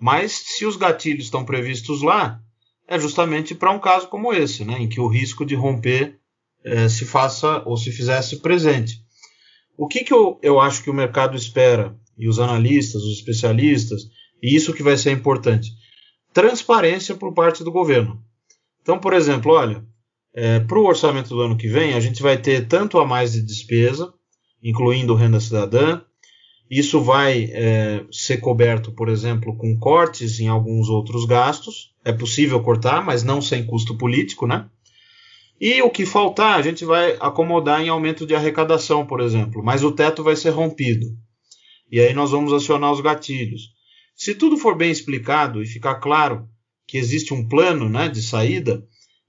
mas 0.00 0.32
se 0.32 0.64
os 0.64 0.76
gatilhos 0.76 1.24
estão 1.24 1.44
previstos 1.44 2.02
lá, 2.02 2.40
é 2.88 2.98
justamente 2.98 3.54
para 3.54 3.70
um 3.70 3.78
caso 3.78 4.08
como 4.08 4.32
esse, 4.32 4.64
né, 4.64 4.78
em 4.80 4.88
que 4.88 5.00
o 5.00 5.06
risco 5.06 5.44
de 5.44 5.54
romper 5.54 6.18
é, 6.64 6.88
se 6.88 7.04
faça 7.04 7.62
ou 7.66 7.76
se 7.76 7.92
fizesse 7.92 8.38
presente. 8.38 9.00
O 9.76 9.86
que, 9.86 10.02
que 10.02 10.12
eu, 10.12 10.38
eu 10.42 10.58
acho 10.58 10.82
que 10.82 10.90
o 10.90 10.94
mercado 10.94 11.36
espera 11.36 11.96
e 12.18 12.28
os 12.28 12.38
analistas, 12.38 13.02
os 13.02 13.18
especialistas, 13.18 14.02
e 14.42 14.54
isso 14.54 14.74
que 14.74 14.82
vai 14.82 14.96
ser 14.96 15.12
importante. 15.12 15.70
Transparência 16.32 17.14
por 17.14 17.32
parte 17.32 17.62
do 17.62 17.72
governo. 17.72 18.22
Então, 18.82 18.98
por 18.98 19.12
exemplo, 19.12 19.52
olha, 19.52 19.84
é, 20.34 20.60
para 20.60 20.78
o 20.78 20.86
orçamento 20.86 21.28
do 21.30 21.40
ano 21.40 21.56
que 21.56 21.68
vem, 21.68 21.94
a 21.94 22.00
gente 22.00 22.22
vai 22.22 22.36
ter 22.38 22.66
tanto 22.66 22.98
a 22.98 23.06
mais 23.06 23.32
de 23.32 23.42
despesa, 23.42 24.12
incluindo 24.62 25.14
renda 25.14 25.40
cidadã. 25.40 26.02
Isso 26.70 27.00
vai 27.00 27.50
é, 27.52 28.04
ser 28.12 28.36
coberto, 28.36 28.92
por 28.92 29.08
exemplo, 29.08 29.56
com 29.56 29.76
cortes 29.76 30.38
em 30.38 30.46
alguns 30.46 30.88
outros 30.88 31.24
gastos. 31.24 31.92
É 32.04 32.12
possível 32.12 32.62
cortar, 32.62 33.04
mas 33.04 33.24
não 33.24 33.42
sem 33.42 33.66
custo 33.66 33.98
político, 33.98 34.46
né? 34.46 34.68
E 35.60 35.82
o 35.82 35.90
que 35.90 36.06
faltar, 36.06 36.58
a 36.58 36.62
gente 36.62 36.84
vai 36.84 37.16
acomodar 37.20 37.82
em 37.82 37.88
aumento 37.88 38.24
de 38.24 38.34
arrecadação, 38.34 39.04
por 39.04 39.20
exemplo, 39.20 39.62
mas 39.62 39.82
o 39.82 39.92
teto 39.92 40.22
vai 40.22 40.36
ser 40.36 40.50
rompido. 40.50 41.06
E 41.90 42.00
aí 42.00 42.14
nós 42.14 42.30
vamos 42.30 42.52
acionar 42.52 42.92
os 42.92 43.00
gatilhos. 43.00 43.72
Se 44.14 44.34
tudo 44.34 44.56
for 44.56 44.76
bem 44.76 44.90
explicado 44.90 45.62
e 45.62 45.66
ficar 45.66 45.96
claro 45.96 46.48
que 46.86 46.96
existe 46.96 47.34
um 47.34 47.46
plano 47.46 47.88
né, 47.88 48.08
de 48.08 48.22
saída 48.22 48.82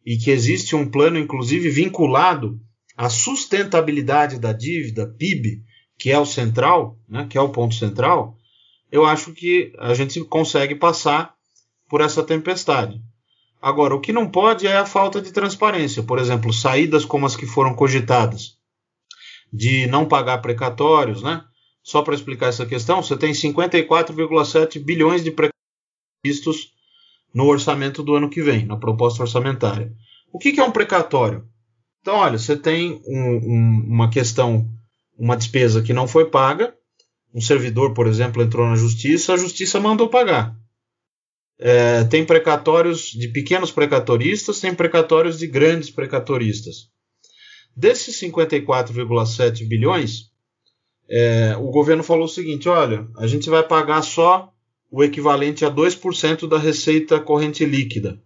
e 0.06 0.16
que 0.16 0.30
existe 0.30 0.76
um 0.76 0.90
plano, 0.90 1.18
inclusive, 1.18 1.70
vinculado 1.70 2.60
à 2.96 3.10
sustentabilidade 3.10 4.40
da 4.40 4.54
dívida, 4.54 5.08
PIB, 5.08 5.64
que 6.02 6.10
é 6.10 6.18
o 6.18 6.26
central, 6.26 6.98
né, 7.08 7.28
que 7.30 7.38
é 7.38 7.42
o 7.42 7.50
ponto 7.50 7.76
central, 7.76 8.36
eu 8.92 9.06
acho 9.06 9.34
que 9.34 9.72
a 9.78 9.94
gente 9.94 10.20
consegue 10.24 10.74
passar 10.74 11.36
por 11.88 12.02
essa 12.02 12.24
tempestade. 12.24 13.00
Agora, 13.62 13.94
o 13.94 14.02
que 14.02 14.12
não 14.12 14.28
pode 14.28 14.66
é 14.66 14.78
a 14.78 14.86
falta 14.88 15.22
de 15.22 15.32
transparência. 15.32 16.02
Por 16.02 16.18
exemplo, 16.18 16.52
saídas 16.52 17.06
como 17.06 17.28
as 17.28 17.36
que 17.36 17.46
foram 17.46 17.76
cogitadas, 17.76 18.58
de 19.54 19.86
não 19.86 20.08
pagar 20.08 20.40
precatórios, 20.40 21.22
né? 21.22 21.44
Só 21.84 22.02
para 22.02 22.16
explicar 22.16 22.48
essa 22.48 22.66
questão, 22.66 23.04
você 23.04 23.16
tem 23.16 23.32
54,7 23.32 24.84
bilhões 24.84 25.24
de 25.24 25.30
previstos 25.30 26.74
no 27.32 27.46
orçamento 27.46 28.02
do 28.02 28.16
ano 28.16 28.28
que 28.28 28.42
vem, 28.42 28.66
na 28.66 28.76
proposta 28.76 29.22
orçamentária. 29.22 29.94
O 30.34 30.40
que, 30.40 30.52
que 30.52 30.60
é 30.60 30.64
um 30.64 30.72
precatório? 30.72 31.48
Então, 32.02 32.16
olha, 32.16 32.40
você 32.40 32.58
tem 32.58 33.00
um, 33.06 33.22
um, 33.22 33.86
uma 33.88 34.10
questão, 34.10 34.68
uma 35.22 35.38
despesa 35.38 35.84
que 35.84 35.94
não 35.94 36.08
foi 36.08 36.26
paga, 36.26 36.74
um 37.32 37.40
servidor, 37.40 37.94
por 37.94 38.08
exemplo, 38.08 38.42
entrou 38.42 38.68
na 38.68 38.76
justiça, 38.76 39.34
a 39.34 39.38
justiça 39.38 39.80
mandou 39.80 40.10
pagar. 40.10 40.58
É, 41.60 42.04
tem 42.06 42.26
precatórios 42.26 43.12
de 43.12 43.28
pequenos 43.28 43.72
precatoristas, 43.72 44.60
tem 44.60 44.74
precatórios 44.74 45.38
de 45.38 45.46
grandes 45.46 45.92
precatoristas. 45.92 46.90
Desses 47.76 48.20
54,7 48.20 49.68
bilhões, 49.68 50.32
é, 51.08 51.56
o 51.56 51.70
governo 51.70 52.02
falou 52.02 52.26
o 52.26 52.28
seguinte: 52.28 52.68
olha, 52.68 53.08
a 53.16 53.28
gente 53.28 53.48
vai 53.48 53.62
pagar 53.62 54.02
só 54.02 54.52
o 54.90 55.04
equivalente 55.04 55.64
a 55.64 55.70
2% 55.70 56.50
da 56.50 56.58
receita 56.58 57.20
corrente 57.20 57.64
líquida. 57.64 58.20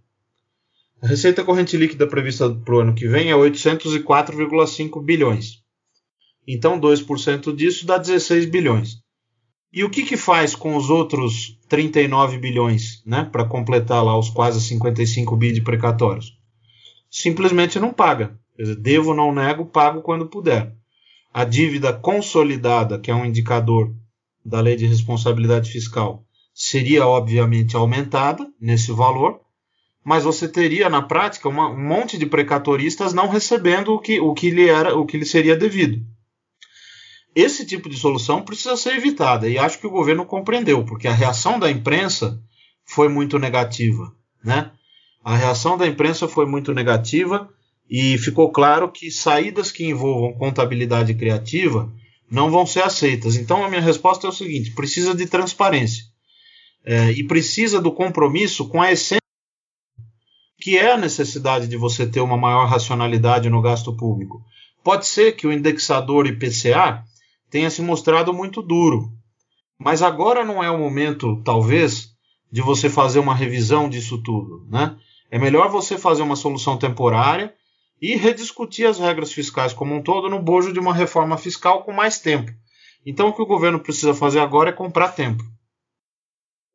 A 1.01 1.07
receita 1.07 1.43
corrente 1.43 1.75
líquida 1.75 2.07
prevista 2.07 2.49
para 2.49 2.73
o 2.73 2.79
ano 2.79 2.95
que 2.95 3.05
vem 3.05 3.29
é 3.29 3.33
804,5 3.33 5.03
bilhões. 5.03 5.64
Então, 6.47 6.79
2% 6.79 7.55
disso 7.55 7.85
dá 7.85 7.97
16 7.97 8.45
bilhões. 8.45 8.97
E 9.73 9.83
o 9.83 9.89
que, 9.89 10.03
que 10.03 10.15
faz 10.15 10.55
com 10.55 10.75
os 10.75 10.89
outros 10.89 11.59
39 11.67 12.37
bilhões, 12.37 13.03
né, 13.05 13.27
para 13.29 13.45
completar 13.45 14.03
lá 14.03 14.17
os 14.17 14.29
quase 14.29 14.61
55 14.61 15.35
bi 15.35 15.51
de 15.51 15.61
precatórios? 15.61 16.37
Simplesmente 17.09 17.79
não 17.79 17.91
paga. 17.91 18.39
Quer 18.55 18.63
dizer, 18.63 18.75
devo, 18.75 19.13
não 19.13 19.33
nego, 19.33 19.65
pago 19.65 20.01
quando 20.01 20.27
puder 20.27 20.73
a 21.35 21.43
dívida 21.43 21.91
consolidada, 21.91 22.97
que 22.97 23.11
é 23.11 23.13
um 23.13 23.25
indicador 23.25 23.93
da 24.45 24.61
lei 24.61 24.77
de 24.77 24.85
responsabilidade 24.85 25.69
fiscal, 25.69 26.23
seria 26.53 27.05
obviamente 27.05 27.75
aumentada 27.75 28.47
nesse 28.57 28.93
valor, 28.93 29.41
mas 30.01 30.23
você 30.23 30.47
teria 30.47 30.89
na 30.89 31.01
prática 31.01 31.49
uma, 31.49 31.67
um 31.67 31.89
monte 31.89 32.17
de 32.17 32.25
precatoristas 32.25 33.13
não 33.13 33.27
recebendo 33.27 33.89
o 33.93 33.99
que, 33.99 34.17
o 34.17 34.33
que 34.33 34.49
lhe 34.49 34.69
era, 34.69 34.95
o 34.95 35.05
que 35.05 35.17
lhe 35.17 35.25
seria 35.25 35.57
devido. 35.57 36.01
Esse 37.35 37.65
tipo 37.65 37.89
de 37.89 37.97
solução 37.97 38.41
precisa 38.41 38.77
ser 38.77 38.95
evitada 38.95 39.49
e 39.49 39.57
acho 39.57 39.77
que 39.77 39.85
o 39.85 39.91
governo 39.91 40.25
compreendeu, 40.25 40.85
porque 40.85 41.07
a 41.07 41.13
reação 41.13 41.59
da 41.59 41.69
imprensa 41.69 42.41
foi 42.85 43.09
muito 43.09 43.37
negativa, 43.37 44.15
né? 44.43 44.71
A 45.23 45.35
reação 45.35 45.77
da 45.77 45.85
imprensa 45.85 46.27
foi 46.27 46.45
muito 46.45 46.73
negativa 46.73 47.49
e 47.89 48.17
ficou 48.17 48.51
claro 48.51 48.91
que 48.91 49.11
saídas 49.11 49.71
que 49.71 49.85
envolvam 49.85 50.37
contabilidade 50.37 51.13
criativa 51.13 51.91
não 52.29 52.49
vão 52.49 52.65
ser 52.65 52.83
aceitas. 52.83 53.35
Então, 53.35 53.63
a 53.63 53.69
minha 53.69 53.81
resposta 53.81 54.27
é 54.27 54.29
o 54.29 54.33
seguinte: 54.33 54.71
precisa 54.71 55.13
de 55.13 55.25
transparência 55.25 56.05
é, 56.85 57.11
e 57.11 57.23
precisa 57.23 57.81
do 57.81 57.91
compromisso 57.91 58.67
com 58.69 58.81
a 58.81 58.91
essência, 58.91 59.21
que 60.59 60.77
é 60.77 60.93
a 60.93 60.97
necessidade 60.97 61.67
de 61.67 61.77
você 61.77 62.07
ter 62.07 62.21
uma 62.21 62.37
maior 62.37 62.65
racionalidade 62.65 63.49
no 63.49 63.61
gasto 63.61 63.95
público. 63.95 64.43
Pode 64.83 65.07
ser 65.07 65.33
que 65.33 65.47
o 65.47 65.51
indexador 65.51 66.27
IPCA 66.27 67.03
tenha 67.55 67.69
se 67.69 67.81
mostrado 67.81 68.33
muito 68.33 68.61
duro, 68.61 69.13
mas 69.77 70.01
agora 70.01 70.43
não 70.43 70.61
é 70.61 70.69
o 70.69 70.77
momento, 70.77 71.41
talvez, 71.41 72.13
de 72.51 72.61
você 72.61 72.89
fazer 72.89 73.19
uma 73.19 73.33
revisão 73.33 73.87
disso 73.87 74.21
tudo, 74.21 74.67
né? 74.69 74.99
É 75.31 75.39
melhor 75.39 75.69
você 75.69 75.97
fazer 75.97 76.21
uma 76.21 76.35
solução 76.35 76.77
temporária 76.77 77.55
e 78.01 78.17
rediscutir 78.17 78.85
as 78.85 78.99
regras 78.99 79.31
fiscais 79.31 79.71
como 79.71 79.95
um 79.95 80.03
todo 80.03 80.29
no 80.29 80.41
bojo 80.41 80.73
de 80.73 80.81
uma 80.81 80.93
reforma 80.93 81.37
fiscal 81.37 81.85
com 81.85 81.93
mais 81.93 82.19
tempo. 82.19 82.51
Então, 83.05 83.29
o 83.29 83.33
que 83.33 83.41
o 83.41 83.47
governo 83.47 83.79
precisa 83.79 84.13
fazer 84.13 84.41
agora 84.41 84.71
é 84.71 84.73
comprar 84.73 85.13
tempo. 85.13 85.41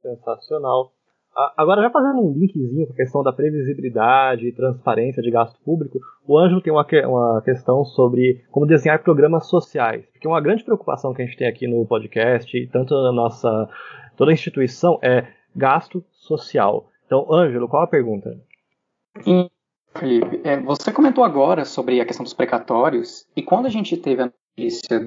Sensacional. 0.01 0.95
Agora, 1.57 1.83
já 1.83 1.91
fazendo 1.91 2.21
um 2.21 2.33
linkzinho 2.33 2.87
com 2.87 2.93
a 2.93 2.97
questão 2.97 3.23
da 3.23 3.33
previsibilidade 3.33 4.49
e 4.49 4.53
transparência 4.53 5.23
de 5.23 5.31
gasto 5.31 5.59
público, 5.65 6.01
o 6.27 6.37
Ângelo 6.37 6.61
tem 6.61 6.73
uma, 6.73 6.85
uma 7.07 7.43
questão 7.43 7.85
sobre 7.85 8.45
como 8.51 8.67
desenhar 8.67 9.03
programas 9.03 9.47
sociais. 9.47 10.05
Porque 10.13 10.27
uma 10.27 10.41
grande 10.41 10.65
preocupação 10.65 11.15
que 11.15 11.23
a 11.23 11.25
gente 11.25 11.39
tem 11.39 11.47
aqui 11.47 11.67
no 11.69 11.87
podcast, 11.87 12.67
tanto 12.73 12.95
na 12.95 13.13
nossa 13.13 13.69
toda 14.17 14.33
a 14.33 14.35
instituição, 14.35 14.99
é 15.03 15.29
gasto 15.55 16.05
social. 16.11 16.89
Então, 17.07 17.33
Ângelo, 17.33 17.69
qual 17.69 17.83
a 17.83 17.87
pergunta? 17.87 18.37
Felipe, 19.95 20.41
é, 20.45 20.61
você 20.61 20.93
comentou 20.93 21.25
agora 21.25 21.65
sobre 21.65 22.01
a 22.01 22.05
questão 22.05 22.23
dos 22.23 22.35
precatórios, 22.35 23.27
e 23.37 23.43
quando 23.43 23.67
a 23.67 23.71
gente 23.71 23.97
teve 23.97 24.23
a 24.23 24.33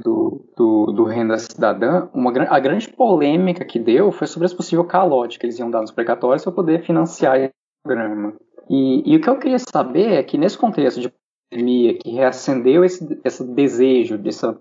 do, 0.04 0.46
do, 0.56 0.86
do 0.92 1.04
Renda 1.04 1.38
Cidadã, 1.38 2.10
uma, 2.14 2.32
a 2.50 2.60
grande 2.60 2.90
polêmica 2.90 3.66
que 3.66 3.80
deu 3.80 4.12
foi 4.12 4.28
sobre 4.28 4.46
esse 4.46 4.56
possível 4.56 4.86
calote 4.86 5.38
que 5.38 5.46
eles 5.46 5.60
iam 5.60 5.70
dar 5.70 5.82
nos 5.82 5.92
precatórios 5.92 6.44
para 6.44 6.54
poder 6.54 6.84
financiar 6.84 7.38
esse 7.38 7.54
programa. 7.84 8.34
E, 8.70 9.14
e, 9.14 9.16
o 9.16 9.22
que 9.22 9.30
eu 9.30 9.38
queria 9.38 9.60
saber 9.60 10.14
é 10.14 10.24
que 10.24 10.38
nesse 10.38 10.58
contexto 10.58 11.02
de 11.02 11.14
pandemia, 11.52 11.98
que 11.98 12.10
reacendeu 12.12 12.84
esse, 12.84 13.20
esse 13.24 13.44
desejo, 13.44 14.18
dessa, 14.18 14.58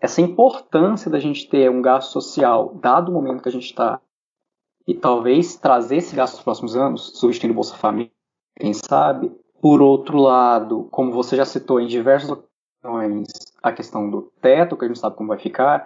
essa 0.00 0.20
importância 0.20 1.10
da 1.10 1.18
gente 1.18 1.48
ter 1.48 1.70
um 1.70 1.82
gasto 1.82 2.10
social, 2.12 2.74
dado 2.80 3.10
o 3.10 3.14
momento 3.14 3.42
que 3.42 3.48
a 3.48 3.52
gente 3.52 3.66
está, 3.66 4.00
e 4.86 4.94
talvez 4.94 5.56
trazer 5.56 5.96
esse 5.96 6.16
gasto 6.16 6.34
nos 6.34 6.42
próximos 6.42 6.76
anos, 6.76 7.18
substituindo 7.18 7.54
Bolsa 7.54 7.76
Família, 7.76 8.10
quem 8.58 8.72
sabe. 8.72 9.30
Por 9.60 9.82
outro 9.82 10.18
lado, 10.18 10.88
como 10.90 11.12
você 11.12 11.36
já 11.36 11.44
citou 11.44 11.80
em 11.80 11.86
diversas 11.86 12.30
ocasiões, 12.78 13.26
a 13.62 13.72
questão 13.72 14.10
do 14.10 14.32
teto, 14.40 14.76
que 14.76 14.84
a 14.84 14.88
gente 14.88 14.98
sabe 14.98 15.16
como 15.16 15.28
vai 15.28 15.38
ficar, 15.38 15.76
a 15.76 15.80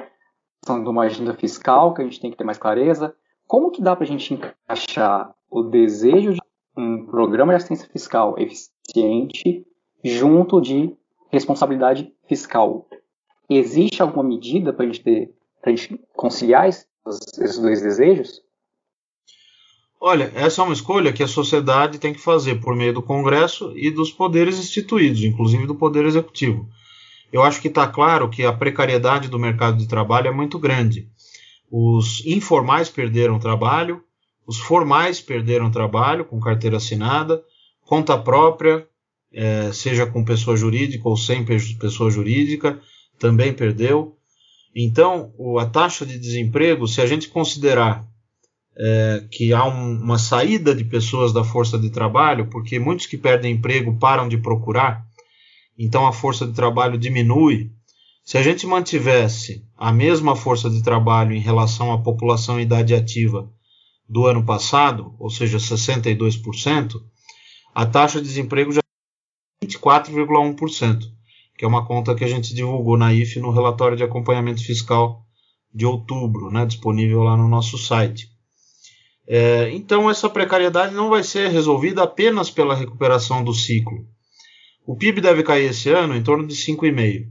questão 0.61 0.83
de 0.83 0.89
uma 0.89 1.05
agenda 1.05 1.35
fiscal, 1.35 1.95
que 1.95 2.03
a 2.03 2.05
gente 2.05 2.21
tem 2.21 2.31
que 2.31 2.37
ter 2.37 2.45
mais 2.45 2.59
clareza. 2.59 3.15
Como 3.47 3.71
que 3.71 3.83
dá 3.83 3.97
para 3.97 4.05
a 4.05 4.09
gente 4.09 4.35
encaixar 4.35 5.35
o 5.51 5.63
desejo 5.63 6.33
de 6.33 6.41
um 6.77 7.07
programa 7.07 7.53
de 7.53 7.57
assistência 7.57 7.89
fiscal 7.89 8.37
eficiente 8.39 9.67
junto 10.05 10.61
de 10.61 10.95
responsabilidade 11.31 12.13
fiscal? 12.29 12.87
Existe 13.49 14.01
alguma 14.01 14.25
medida 14.25 14.73
para 14.73 14.85
a 14.85 14.89
gente, 14.89 15.35
a 15.63 15.71
gente 15.71 16.01
conciliar 16.15 16.69
esses 16.69 17.59
dois 17.59 17.83
desejos? 17.83 18.41
Olha, 20.01 20.33
essa 20.35 20.61
é 20.61 20.65
uma 20.65 20.75
escolha 20.75 21.13
que 21.13 21.23
a 21.23 21.29
sociedade 21.29 21.99
tem 21.99 22.13
que 22.13 22.19
fazer 22.19 22.61
por 22.61 22.75
meio 22.75 22.93
do 22.93 23.03
Congresso 23.03 23.73
e 23.77 23.89
dos 23.89 24.11
poderes 24.11 24.59
instituídos, 24.59 25.23
inclusive 25.23 25.67
do 25.67 25.77
Poder 25.77 26.05
Executivo. 26.05 26.69
Eu 27.33 27.43
acho 27.43 27.61
que 27.61 27.69
está 27.69 27.87
claro 27.87 28.29
que 28.29 28.45
a 28.45 28.53
precariedade 28.53 29.29
do 29.29 29.39
mercado 29.39 29.79
de 29.79 29.89
trabalho 29.89 30.29
é 30.29 30.33
muito 30.33 30.59
grande. 30.59 31.09
Os 31.71 32.23
informais 32.27 32.91
perderam 32.91 33.39
trabalho, 33.39 34.05
os 34.47 34.59
formais 34.59 35.21
perderam 35.21 35.71
trabalho 35.71 36.27
com 36.27 36.39
carteira 36.39 36.77
assinada, 36.77 37.43
conta 37.87 38.19
própria, 38.19 38.87
é, 39.33 39.73
seja 39.73 40.05
com 40.05 40.25
pessoa 40.25 40.57
jurídica 40.57 41.09
ou 41.09 41.17
sem 41.17 41.45
pessoa 41.45 42.11
jurídica, 42.11 42.79
também 43.19 43.53
perdeu. 43.53 44.17
Então, 44.75 45.33
a 45.59 45.67
taxa 45.67 46.05
de 46.05 46.19
desemprego, 46.19 46.87
se 46.87 47.01
a 47.01 47.07
gente 47.07 47.29
considerar 47.29 48.07
é, 48.77 49.25
que 49.31 49.53
há 49.53 49.65
um, 49.65 50.01
uma 50.01 50.19
saída 50.19 50.75
de 50.75 50.85
pessoas 50.85 51.33
da 51.33 51.45
força 51.45 51.79
de 51.79 51.91
trabalho, 51.91 52.49
porque 52.49 52.79
muitos 52.79 53.07
que 53.07 53.17
perdem 53.17 53.55
emprego 53.55 53.99
param 53.99 54.29
de 54.29 54.39
procurar, 54.39 55.07
então 55.79 56.07
a 56.07 56.13
força 56.13 56.47
de 56.47 56.53
trabalho 56.53 56.99
diminui. 56.99 57.71
Se 58.25 58.39
a 58.39 58.43
gente 58.43 58.67
mantivesse 58.67 59.67
a 59.77 59.93
mesma 59.93 60.37
força 60.37 60.71
de 60.71 60.83
trabalho 60.83 61.35
em 61.35 61.41
relação 61.41 61.93
à 61.93 61.99
população 62.01 62.59
em 62.59 62.63
idade 62.63 62.95
ativa 62.95 63.51
do 64.09 64.27
ano 64.27 64.45
passado, 64.45 65.15
ou 65.19 65.31
seja, 65.31 65.59
62%, 65.59 67.01
a 67.75 67.87
taxa 67.87 68.21
de 68.21 68.29
desemprego 68.29 68.73
já 68.73 68.81
é 68.81 69.67
24,1%, 69.67 71.01
que 71.57 71.65
é 71.65 71.69
uma 71.69 71.87
conta 71.87 72.15
que 72.15 72.25
a 72.25 72.29
gente 72.29 72.55
divulgou 72.55 72.97
na 72.97 73.13
IFE 73.13 73.41
no 73.41 73.51
relatório 73.51 73.97
de 73.97 74.05
acompanhamento 74.05 74.63
fiscal 74.65 75.25
de 75.75 75.87
outubro, 75.87 76.51
né, 76.51 76.67
disponível 76.67 77.23
lá 77.23 77.37
no 77.37 77.49
nosso 77.49 77.79
site. 77.79 78.29
É, 79.27 79.71
então, 79.71 80.11
essa 80.11 80.29
precariedade 80.29 80.95
não 80.95 81.09
vai 81.09 81.23
ser 81.23 81.49
resolvida 81.49 82.03
apenas 82.03 82.51
pela 82.51 82.75
recuperação 82.75 83.43
do 83.43 83.55
ciclo. 83.55 84.07
O 84.87 84.97
PIB 84.97 85.21
deve 85.21 85.43
cair 85.43 85.71
esse 85.71 85.91
ano 85.91 86.17
em 86.17 86.23
torno 86.23 86.47
de 86.47 86.55
5,5. 86.55 87.29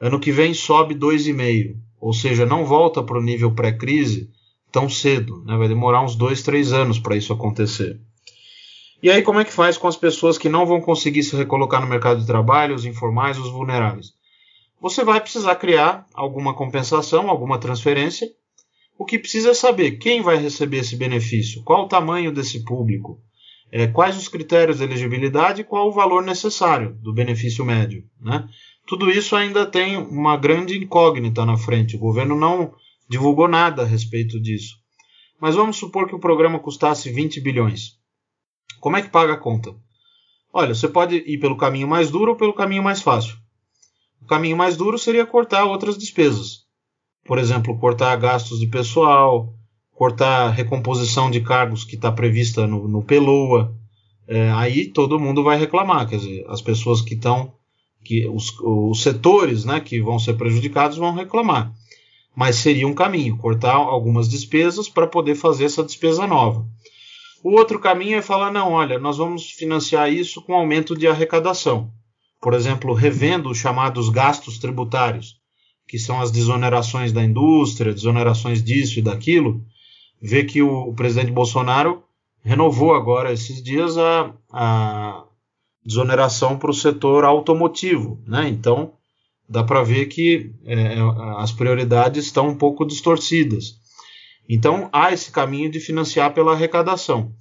Ano 0.00 0.20
que 0.20 0.30
vem 0.30 0.52
sobe 0.52 0.94
2,5, 0.94 1.76
ou 2.00 2.12
seja, 2.12 2.44
não 2.44 2.64
volta 2.64 3.02
para 3.02 3.18
o 3.18 3.22
nível 3.22 3.54
pré-crise 3.54 4.30
tão 4.70 4.88
cedo. 4.88 5.42
Né? 5.44 5.56
Vai 5.56 5.68
demorar 5.68 6.02
uns 6.02 6.14
2, 6.16 6.42
3 6.42 6.72
anos 6.72 6.98
para 6.98 7.16
isso 7.16 7.32
acontecer. 7.32 7.98
E 9.02 9.10
aí, 9.10 9.22
como 9.22 9.40
é 9.40 9.44
que 9.44 9.52
faz 9.52 9.76
com 9.78 9.88
as 9.88 9.96
pessoas 9.96 10.36
que 10.36 10.48
não 10.48 10.66
vão 10.66 10.80
conseguir 10.80 11.22
se 11.22 11.36
recolocar 11.36 11.80
no 11.80 11.86
mercado 11.86 12.20
de 12.20 12.26
trabalho, 12.26 12.74
os 12.74 12.84
informais, 12.84 13.38
os 13.38 13.50
vulneráveis? 13.50 14.14
Você 14.80 15.04
vai 15.04 15.20
precisar 15.20 15.56
criar 15.56 16.06
alguma 16.14 16.54
compensação, 16.54 17.30
alguma 17.30 17.58
transferência 17.58 18.28
o 18.98 19.04
que 19.04 19.18
precisa 19.18 19.50
é 19.50 19.54
saber 19.54 19.98
quem 19.98 20.22
vai 20.22 20.36
receber 20.38 20.78
esse 20.78 20.96
benefício, 20.96 21.62
qual 21.62 21.84
o 21.84 21.88
tamanho 21.88 22.32
desse 22.32 22.64
público, 22.64 23.20
é, 23.70 23.86
quais 23.86 24.16
os 24.16 24.28
critérios 24.28 24.78
de 24.78 24.84
elegibilidade 24.84 25.60
e 25.60 25.64
qual 25.64 25.88
o 25.88 25.92
valor 25.92 26.22
necessário 26.22 26.94
do 27.02 27.12
benefício 27.12 27.64
médio. 27.64 28.04
Né? 28.20 28.48
Tudo 28.86 29.10
isso 29.10 29.34
ainda 29.34 29.66
tem 29.66 29.96
uma 29.96 30.36
grande 30.36 30.76
incógnita 30.76 31.44
na 31.44 31.56
frente. 31.56 31.96
O 31.96 32.00
governo 32.00 32.36
não 32.36 32.74
divulgou 33.08 33.48
nada 33.48 33.82
a 33.82 33.86
respeito 33.86 34.40
disso. 34.40 34.76
Mas 35.40 35.54
vamos 35.54 35.76
supor 35.76 36.08
que 36.08 36.14
o 36.14 36.20
programa 36.20 36.58
custasse 36.58 37.10
20 37.10 37.40
bilhões. 37.40 37.98
Como 38.80 38.96
é 38.96 39.02
que 39.02 39.10
paga 39.10 39.34
a 39.34 39.38
conta? 39.38 39.74
Olha, 40.52 40.74
você 40.74 40.88
pode 40.88 41.16
ir 41.16 41.38
pelo 41.38 41.56
caminho 41.56 41.88
mais 41.88 42.10
duro 42.10 42.32
ou 42.32 42.36
pelo 42.36 42.54
caminho 42.54 42.82
mais 42.82 43.02
fácil. 43.02 43.36
O 44.22 44.26
caminho 44.26 44.56
mais 44.56 44.76
duro 44.76 44.98
seria 44.98 45.26
cortar 45.26 45.64
outras 45.64 45.98
despesas 45.98 46.66
por 47.26 47.38
exemplo, 47.38 47.78
cortar 47.78 48.16
gastos 48.16 48.60
de 48.60 48.68
pessoal, 48.68 49.52
cortar 49.96 50.50
recomposição 50.50 51.30
de 51.30 51.40
cargos 51.40 51.82
que 51.82 51.96
está 51.96 52.12
prevista 52.12 52.66
no, 52.66 52.86
no 52.86 53.02
PELOA, 53.02 53.74
é, 54.28 54.50
aí 54.50 54.86
todo 54.86 55.18
mundo 55.18 55.42
vai 55.42 55.58
reclamar, 55.58 56.06
quer 56.06 56.18
dizer, 56.18 56.44
as 56.48 56.60
pessoas 56.60 57.00
que 57.00 57.14
estão, 57.14 57.54
que 58.04 58.28
os, 58.28 58.54
os 58.60 59.02
setores 59.02 59.64
né, 59.64 59.80
que 59.80 60.00
vão 60.00 60.18
ser 60.18 60.34
prejudicados 60.34 60.98
vão 60.98 61.14
reclamar. 61.14 61.72
Mas 62.36 62.56
seria 62.56 62.86
um 62.86 62.92
caminho, 62.92 63.38
cortar 63.38 63.72
algumas 63.72 64.28
despesas 64.28 64.86
para 64.86 65.06
poder 65.06 65.34
fazer 65.34 65.64
essa 65.64 65.82
despesa 65.82 66.26
nova. 66.26 66.66
O 67.42 67.52
outro 67.52 67.78
caminho 67.78 68.18
é 68.18 68.22
falar, 68.22 68.52
não, 68.52 68.72
olha, 68.72 68.98
nós 68.98 69.16
vamos 69.16 69.50
financiar 69.50 70.12
isso 70.12 70.42
com 70.42 70.54
aumento 70.54 70.94
de 70.94 71.06
arrecadação. 71.06 71.90
Por 72.38 72.52
exemplo, 72.52 72.92
revendo 72.92 73.48
os 73.48 73.56
chamados 73.56 74.10
gastos 74.10 74.58
tributários 74.58 75.40
que 75.88 75.98
são 75.98 76.20
as 76.20 76.30
desonerações 76.30 77.12
da 77.12 77.24
indústria, 77.24 77.94
desonerações 77.94 78.62
disso 78.62 78.98
e 78.98 79.02
daquilo, 79.02 79.64
vê 80.20 80.44
que 80.44 80.62
o, 80.62 80.88
o 80.88 80.94
presidente 80.94 81.32
Bolsonaro 81.32 82.02
renovou 82.42 82.94
agora 82.94 83.32
esses 83.32 83.62
dias 83.62 83.96
a, 83.98 84.32
a 84.52 85.24
desoneração 85.84 86.58
para 86.58 86.70
o 86.70 86.74
setor 86.74 87.24
automotivo, 87.24 88.22
né? 88.26 88.48
Então 88.48 88.92
dá 89.48 89.62
para 89.62 89.82
ver 89.82 90.06
que 90.06 90.52
é, 90.64 90.96
as 91.38 91.52
prioridades 91.52 92.26
estão 92.26 92.48
um 92.48 92.56
pouco 92.56 92.84
distorcidas. 92.84 93.80
Então 94.48 94.88
há 94.92 95.12
esse 95.12 95.30
caminho 95.30 95.70
de 95.70 95.80
financiar 95.80 96.32
pela 96.34 96.52
arrecadação. 96.52 97.32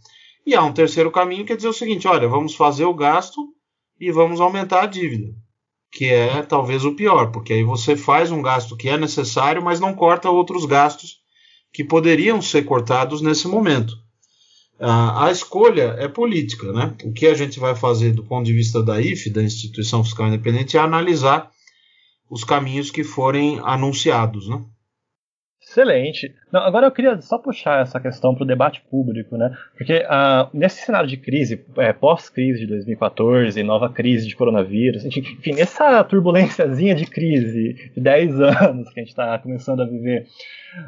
E 0.45 0.53
há 0.53 0.63
um 0.63 0.73
terceiro 0.73 1.11
caminho 1.11 1.45
que 1.45 1.53
é 1.53 1.55
dizer 1.55 1.69
o 1.69 1.73
seguinte: 1.73 2.07
olha, 2.07 2.27
vamos 2.27 2.55
fazer 2.55 2.85
o 2.85 2.93
gasto 2.93 3.41
e 3.99 4.11
vamos 4.11 4.39
aumentar 4.39 4.83
a 4.83 4.87
dívida 4.87 5.33
que 5.95 6.09
é 6.09 6.43
talvez 6.43 6.83
o 6.83 6.93
pior, 6.93 7.31
porque 7.31 7.53
aí 7.53 7.63
você 7.63 7.95
faz 7.95 8.29
um 8.29 8.41
gasto 8.41 8.75
que 8.75 8.89
é 8.89 8.97
necessário, 8.97 9.63
mas 9.63 9.79
não 9.79 9.95
corta 9.95 10.29
outros 10.29 10.65
gastos 10.65 11.21
que 11.75 11.83
poderiam 11.83 12.41
ser 12.41 12.63
cortados 12.63 13.21
nesse 13.21 13.49
momento. 13.49 13.93
A, 14.79 15.27
a 15.27 15.31
escolha 15.31 15.95
é 15.99 16.07
política, 16.07 16.71
né? 16.71 16.95
O 17.03 17.11
que 17.11 17.27
a 17.27 17.33
gente 17.33 17.59
vai 17.59 17.75
fazer 17.75 18.13
do 18.13 18.23
ponto 18.23 18.45
de 18.45 18.53
vista 18.53 18.81
da 18.81 19.01
IFE, 19.01 19.29
da 19.29 19.43
Instituição 19.43 20.01
Fiscal 20.01 20.27
Independente, 20.27 20.77
é 20.77 20.79
analisar 20.79 21.51
os 22.29 22.45
caminhos 22.45 22.89
que 22.89 23.03
forem 23.03 23.59
anunciados, 23.61 24.47
né? 24.47 24.63
Excelente. 25.61 26.33
Não, 26.53 26.61
agora 26.61 26.87
eu 26.87 26.91
queria 26.91 27.19
só 27.21 27.37
puxar 27.39 27.81
essa 27.81 27.99
questão 27.99 28.33
para 28.33 28.43
o 28.43 28.47
debate 28.47 28.81
público, 28.89 29.35
né? 29.35 29.51
Porque 29.75 29.97
uh, 29.97 30.47
nesse 30.53 30.85
cenário 30.85 31.09
de 31.09 31.17
crise, 31.17 31.65
é, 31.77 31.91
pós-crise 31.91 32.59
de 32.59 32.67
2014, 32.67 33.61
nova 33.63 33.89
crise 33.89 34.27
de 34.27 34.35
coronavírus, 34.35 35.03
enfim, 35.03 35.55
nessa 35.55 36.03
turbulênciazinha 36.05 36.95
de 36.95 37.05
crise 37.05 37.91
de 37.93 37.99
10 37.99 38.39
anos 38.39 38.93
que 38.93 38.99
a 38.99 39.03
gente 39.03 39.09
está 39.09 39.37
começando 39.39 39.81
a 39.81 39.85
viver, 39.85 40.27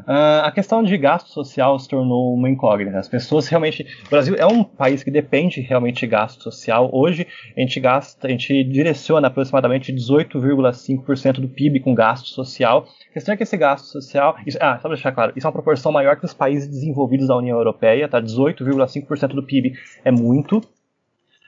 Uh, 0.07 0.43
a 0.43 0.51
questão 0.51 0.83
de 0.83 0.97
gasto 0.97 1.29
social 1.29 1.77
se 1.79 1.87
tornou 1.87 2.33
uma 2.33 2.49
incógnita. 2.49 2.97
As 2.97 3.07
pessoas 3.07 3.47
realmente. 3.47 3.85
O 4.05 4.09
Brasil 4.09 4.35
é 4.35 4.45
um 4.45 4.63
país 4.63 5.03
que 5.03 5.11
depende 5.11 5.61
realmente 5.61 6.01
de 6.01 6.07
gasto 6.07 6.43
social. 6.43 6.89
Hoje 6.91 7.27
a 7.55 7.59
gente 7.59 7.79
gasta, 7.79 8.27
a 8.27 8.29
gente 8.29 8.63
direciona 8.63 9.27
aproximadamente 9.27 9.93
18,5% 9.93 11.39
do 11.39 11.47
PIB 11.47 11.79
com 11.79 11.93
gasto 11.93 12.27
social. 12.27 12.87
A 13.09 13.13
questão 13.13 13.33
é 13.33 13.37
que 13.37 13.43
esse 13.43 13.57
gasto 13.57 13.85
social. 13.85 14.37
Isso, 14.45 14.57
ah, 14.61 14.77
só 14.79 14.87
deixar 14.87 15.11
claro, 15.11 15.33
isso 15.35 15.45
é 15.45 15.47
uma 15.47 15.53
proporção 15.53 15.91
maior 15.91 16.17
que 16.17 16.25
os 16.25 16.33
países 16.33 16.67
desenvolvidos 16.67 17.27
da 17.27 17.37
União 17.37 17.57
Europeia, 17.57 18.07
tá? 18.07 18.21
18,5% 18.21 19.29
do 19.29 19.43
PIB 19.43 19.73
é 20.03 20.11
muito. 20.11 20.61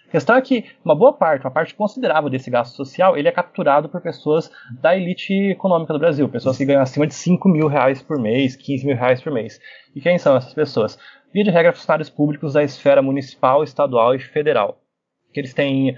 A 0.09 0.11
questão 0.11 0.35
é 0.35 0.41
que 0.41 0.65
uma 0.83 0.95
boa 0.95 1.13
parte, 1.13 1.45
uma 1.45 1.51
parte 1.51 1.75
considerável 1.75 2.31
desse 2.31 2.49
gasto 2.49 2.75
social, 2.75 3.15
ele 3.15 3.27
é 3.27 3.31
capturado 3.31 3.87
por 3.87 4.01
pessoas 4.01 4.51
da 4.81 4.97
elite 4.97 5.51
econômica 5.51 5.93
do 5.93 5.99
Brasil, 5.99 6.27
pessoas 6.27 6.57
que 6.57 6.65
ganham 6.65 6.81
acima 6.81 7.05
de 7.05 7.13
5 7.13 7.47
mil 7.47 7.67
reais 7.67 8.01
por 8.01 8.19
mês, 8.19 8.55
15 8.55 8.87
mil 8.87 8.95
reais 8.95 9.21
por 9.21 9.31
mês. 9.31 9.59
E 9.95 10.01
quem 10.01 10.17
são 10.17 10.35
essas 10.35 10.51
pessoas? 10.51 10.97
Via 11.31 11.43
de 11.43 11.51
regra, 11.51 11.73
funcionários 11.73 12.09
públicos 12.09 12.53
da 12.53 12.63
esfera 12.63 13.03
municipal, 13.03 13.63
estadual 13.63 14.15
e 14.15 14.19
federal. 14.19 14.81
Que 15.31 15.41
eles 15.41 15.53
têm 15.53 15.95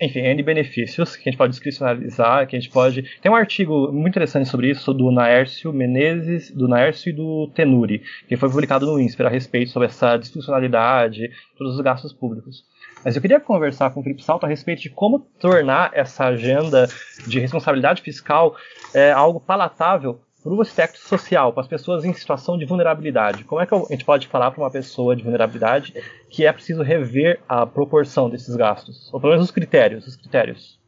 enfim, 0.00 0.20
N 0.20 0.42
benefícios 0.42 1.16
que 1.16 1.28
a 1.28 1.30
gente 1.30 1.38
pode 1.38 1.50
discricionalizar, 1.50 2.46
que 2.46 2.54
a 2.54 2.60
gente 2.60 2.70
pode. 2.70 3.02
Tem 3.20 3.30
um 3.32 3.34
artigo 3.34 3.90
muito 3.90 4.10
interessante 4.10 4.48
sobre 4.48 4.70
isso 4.70 4.92
do 4.94 5.10
Naércio 5.10 5.72
Menezes, 5.72 6.50
do 6.50 6.68
Naércio 6.68 7.10
e 7.10 7.12
do 7.12 7.50
Tenuri, 7.54 8.02
que 8.28 8.36
foi 8.36 8.48
publicado 8.48 8.86
no 8.86 9.00
INSPER 9.00 9.26
a 9.26 9.30
respeito 9.30 9.70
sobre 9.70 9.88
essa 9.88 10.16
disfuncionalidade, 10.16 11.30
todos 11.56 11.74
os 11.74 11.80
gastos 11.80 12.12
públicos. 12.12 12.64
Mas 13.04 13.14
eu 13.14 13.22
queria 13.22 13.40
conversar 13.40 13.90
com 13.90 14.00
o 14.00 14.02
Felipe 14.02 14.22
Salto 14.22 14.44
a 14.44 14.48
respeito 14.48 14.82
de 14.82 14.90
como 14.90 15.20
tornar 15.40 15.90
essa 15.94 16.24
agenda 16.24 16.88
de 17.26 17.38
responsabilidade 17.38 18.02
fiscal 18.02 18.56
é, 18.92 19.12
algo 19.12 19.40
palatável 19.40 20.20
para 20.42 20.52
o 20.52 20.60
aspecto 20.60 20.98
social, 20.98 21.52
para 21.52 21.62
as 21.62 21.68
pessoas 21.68 22.04
em 22.04 22.12
situação 22.12 22.56
de 22.56 22.64
vulnerabilidade. 22.64 23.44
Como 23.44 23.60
é 23.60 23.66
que 23.66 23.74
a 23.74 23.78
gente 23.90 24.04
pode 24.04 24.28
falar 24.28 24.50
para 24.50 24.62
uma 24.62 24.70
pessoa 24.70 25.14
de 25.14 25.22
vulnerabilidade 25.22 25.94
que 26.30 26.46
é 26.46 26.52
preciso 26.52 26.82
rever 26.82 27.40
a 27.48 27.66
proporção 27.66 28.30
desses 28.30 28.54
gastos? 28.56 29.12
Ou 29.12 29.20
pelo 29.20 29.32
menos 29.32 29.46
os 29.46 29.50
critérios, 29.50 30.06
os 30.06 30.16
critérios. 30.16 30.78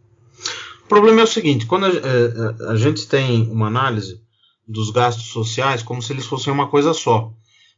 O 0.84 0.88
problema 0.88 1.20
é 1.20 1.24
o 1.24 1.26
seguinte, 1.26 1.66
quando 1.66 1.86
a, 1.86 1.88
a, 1.88 1.92
é, 1.92 2.72
a 2.72 2.76
gente 2.76 3.06
tem 3.06 3.48
uma 3.50 3.66
análise 3.66 4.20
dos 4.66 4.90
gastos 4.90 5.26
sociais 5.26 5.82
como 5.82 6.00
se 6.00 6.12
eles 6.12 6.26
fossem 6.26 6.52
uma 6.52 6.68
coisa 6.68 6.94
só. 6.94 7.32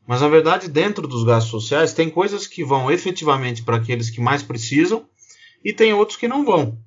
Mas 0.07 0.21
na 0.21 0.29
verdade, 0.29 0.69
dentro 0.69 1.07
dos 1.07 1.25
gastos 1.25 1.51
sociais, 1.51 1.93
tem 1.93 2.11
coisas 2.11 2.47
que 2.47 2.65
vão 2.65 2.91
efetivamente 2.91 3.63
para 3.63 3.77
aqueles 3.77 4.11
que 4.11 4.21
mais 4.21 4.43
precisam 4.43 5.07
e 5.65 5.73
tem 5.73 5.93
outros 5.93 6.19
que 6.19 6.29
não 6.29 6.45
vão. 6.45 6.79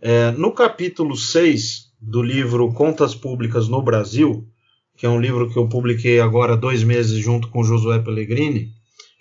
É, 0.00 0.30
no 0.32 0.52
capítulo 0.52 1.16
6 1.16 1.92
do 2.00 2.22
livro 2.22 2.72
Contas 2.72 3.14
Públicas 3.14 3.68
no 3.68 3.82
Brasil, 3.82 4.48
que 4.96 5.06
é 5.06 5.08
um 5.08 5.20
livro 5.20 5.50
que 5.50 5.58
eu 5.58 5.68
publiquei 5.68 6.20
agora 6.20 6.54
há 6.54 6.56
dois 6.56 6.82
meses 6.82 7.18
junto 7.18 7.48
com 7.48 7.62
Josué 7.62 7.98
Pellegrini, 8.00 8.72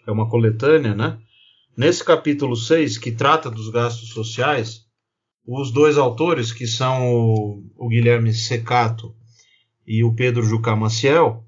é 0.07 0.11
uma 0.11 0.27
coletânea, 0.27 0.95
né? 0.95 1.19
Nesse 1.77 2.03
capítulo 2.03 2.55
6, 2.55 2.97
que 2.97 3.11
trata 3.11 3.49
dos 3.49 3.69
gastos 3.69 4.09
sociais, 4.09 4.86
os 5.45 5.71
dois 5.71 5.97
autores, 5.97 6.51
que 6.51 6.67
são 6.67 7.13
o, 7.13 7.63
o 7.77 7.88
Guilherme 7.88 8.34
Secato 8.34 9.15
e 9.86 10.03
o 10.03 10.13
Pedro 10.13 10.43
Jucá 10.43 10.75
Maciel, 10.75 11.45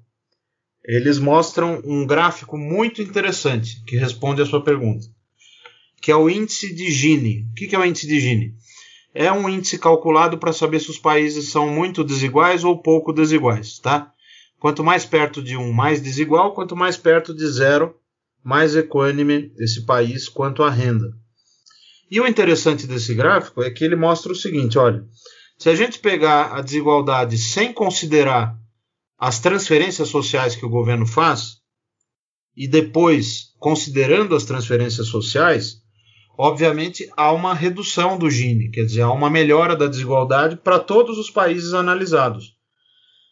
eles 0.84 1.18
mostram 1.18 1.80
um 1.84 2.06
gráfico 2.06 2.58
muito 2.58 3.00
interessante 3.00 3.82
que 3.86 3.96
responde 3.96 4.42
a 4.42 4.46
sua 4.46 4.62
pergunta, 4.62 5.06
que 6.00 6.10
é 6.10 6.16
o 6.16 6.28
índice 6.28 6.74
de 6.74 6.90
Gini. 6.90 7.46
O 7.50 7.54
que 7.54 7.74
é 7.74 7.78
o 7.78 7.84
índice 7.84 8.06
de 8.06 8.18
Gini? 8.18 8.54
É 9.14 9.30
um 9.30 9.48
índice 9.48 9.78
calculado 9.78 10.38
para 10.38 10.52
saber 10.52 10.80
se 10.80 10.90
os 10.90 10.98
países 10.98 11.50
são 11.50 11.68
muito 11.68 12.02
desiguais 12.02 12.64
ou 12.64 12.82
pouco 12.82 13.12
desiguais, 13.12 13.78
tá? 13.78 14.12
Quanto 14.58 14.82
mais 14.82 15.04
perto 15.04 15.42
de 15.42 15.56
um, 15.56 15.72
mais 15.72 16.00
desigual, 16.00 16.54
quanto 16.54 16.74
mais 16.74 16.96
perto 16.96 17.34
de 17.34 17.46
zero, 17.46 17.94
mais 18.42 18.74
equânime 18.74 19.52
esse 19.58 19.84
país 19.84 20.28
quanto 20.28 20.62
à 20.62 20.70
renda. 20.70 21.12
E 22.10 22.20
o 22.20 22.26
interessante 22.26 22.86
desse 22.86 23.14
gráfico 23.14 23.62
é 23.62 23.70
que 23.70 23.84
ele 23.84 23.96
mostra 23.96 24.32
o 24.32 24.36
seguinte, 24.36 24.78
olha, 24.78 25.04
se 25.58 25.68
a 25.68 25.74
gente 25.74 25.98
pegar 25.98 26.56
a 26.56 26.60
desigualdade 26.60 27.38
sem 27.38 27.72
considerar 27.72 28.56
as 29.22 29.38
transferências 29.38 30.08
sociais 30.08 30.56
que 30.56 30.66
o 30.66 30.68
governo 30.68 31.06
faz 31.06 31.58
e 32.56 32.66
depois, 32.66 33.52
considerando 33.60 34.34
as 34.34 34.42
transferências 34.42 35.06
sociais, 35.06 35.76
obviamente 36.36 37.08
há 37.16 37.30
uma 37.30 37.54
redução 37.54 38.18
do 38.18 38.28
Gini, 38.28 38.68
quer 38.68 38.84
dizer, 38.84 39.02
há 39.02 39.12
uma 39.12 39.30
melhora 39.30 39.76
da 39.76 39.86
desigualdade 39.86 40.56
para 40.56 40.80
todos 40.80 41.18
os 41.18 41.30
países 41.30 41.72
analisados. 41.72 42.56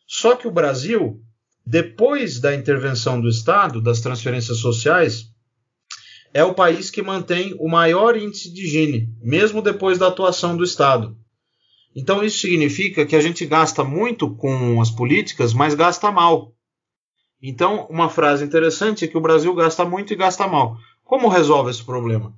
Só 0.07 0.37
que 0.37 0.47
o 0.47 0.53
Brasil, 0.53 1.21
depois 1.67 2.39
da 2.39 2.55
intervenção 2.55 3.21
do 3.21 3.29
Estado, 3.29 3.83
das 3.83 4.01
transferências 4.01 4.59
sociais, 4.59 5.25
é 6.33 6.45
o 6.45 6.55
país 6.55 6.89
que 6.89 7.03
mantém 7.03 7.57
o 7.59 7.69
maior 7.69 8.17
índice 8.17 8.55
de 8.55 8.65
Gini, 8.65 9.09
mesmo 9.21 9.61
depois 9.61 9.99
da 9.99 10.07
atuação 10.07 10.57
do 10.57 10.63
Estado. 10.63 11.19
Então 11.95 12.23
isso 12.23 12.39
significa 12.39 13.05
que 13.05 13.17
a 13.17 13.21
gente 13.21 13.45
gasta 13.45 13.83
muito 13.83 14.35
com 14.35 14.81
as 14.81 14.91
políticas, 14.91 15.53
mas 15.53 15.75
gasta 15.75 16.11
mal. 16.11 16.55
Então, 17.43 17.87
uma 17.89 18.09
frase 18.09 18.45
interessante 18.45 19.05
é 19.05 19.09
que 19.09 19.17
o 19.17 19.21
Brasil 19.21 19.55
gasta 19.55 19.85
muito 19.85 20.13
e 20.13 20.17
gasta 20.17 20.47
mal. 20.47 20.77
Como 21.05 21.29
resolve 21.29 21.71
esse 21.71 21.83
problema? 21.83 22.35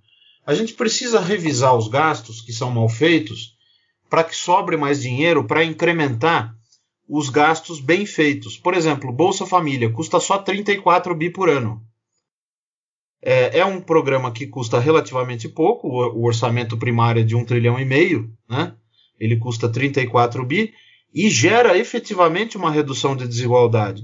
A 0.47 0.55
gente 0.55 0.75
precisa 0.75 1.21
revisar 1.21 1.77
os 1.77 1.89
gastos 1.89 2.41
que 2.41 2.53
são 2.53 2.71
mal 2.71 2.89
feitos 2.89 3.55
para 4.09 4.25
que 4.25 4.35
sobre 4.35 4.77
mais 4.77 5.03
dinheiro 5.03 5.45
para 5.45 5.65
incrementar 5.65 6.55
os 7.09 7.29
gastos 7.29 7.81
bem 7.81 8.07
feitos. 8.07 8.57
Por 8.57 8.75
exemplo, 8.75 9.13
Bolsa 9.13 9.45
Família 9.45 9.91
custa 9.91 10.21
só 10.21 10.39
34 10.39 11.15
bi 11.15 11.31
por 11.31 11.49
ano. 11.49 11.83
É, 13.21 13.59
é 13.59 13.65
um 13.65 13.81
programa 13.81 14.33
que 14.33 14.47
custa 14.47 14.81
relativamente 14.81 15.49
pouco, 15.49 15.89
o 15.89 16.25
orçamento 16.25 16.77
primário 16.77 17.21
é 17.21 17.25
de 17.25 17.37
1 17.37 17.45
trilhão 17.45 17.79
e 17.79 17.85
meio, 17.85 18.33
né? 18.49 18.75
Ele 19.23 19.37
custa 19.37 19.69
34 19.69 20.45
bi 20.45 20.75
e 21.15 21.31
gera 21.31 21.79
efetivamente 21.79 22.57
uma 22.57 22.73
redução 22.73 23.15
de 23.15 23.29
desigualdade. 23.29 24.03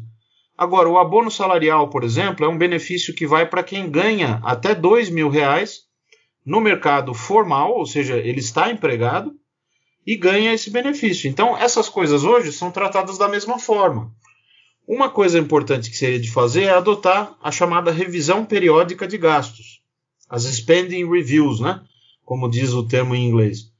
Agora, 0.56 0.88
o 0.88 0.96
abono 0.96 1.28
salarial, 1.28 1.90
por 1.90 2.04
exemplo, 2.04 2.46
é 2.46 2.48
um 2.48 2.56
benefício 2.56 3.12
que 3.12 3.26
vai 3.26 3.44
para 3.44 3.64
quem 3.64 3.90
ganha 3.90 4.40
até 4.44 4.76
2 4.76 5.10
mil 5.10 5.28
reais 5.28 5.80
no 6.46 6.60
mercado 6.60 7.12
formal, 7.14 7.76
ou 7.76 7.84
seja, 7.84 8.16
ele 8.16 8.38
está 8.38 8.70
empregado 8.70 9.32
e 10.06 10.16
ganha 10.16 10.54
esse 10.54 10.70
benefício. 10.70 11.28
Então, 11.28 11.56
essas 11.58 11.88
coisas 11.88 12.22
hoje 12.22 12.52
são 12.52 12.70
tratadas 12.70 13.18
da 13.18 13.28
mesma 13.28 13.58
forma. 13.58 14.12
Uma 14.86 15.10
coisa 15.10 15.36
importante 15.36 15.90
que 15.90 15.96
seria 15.96 16.20
de 16.20 16.30
fazer 16.30 16.62
é 16.62 16.70
adotar 16.70 17.36
a 17.42 17.50
chamada 17.50 17.90
revisão 17.90 18.44
periódica 18.44 19.06
de 19.06 19.18
gastos, 19.18 19.82
as 20.30 20.44
spending 20.44 21.10
reviews, 21.10 21.58
né? 21.58 21.82
Como 22.24 22.48
diz 22.48 22.72
o 22.72 22.86
termo 22.86 23.16
em 23.16 23.26
inglês. 23.26 23.76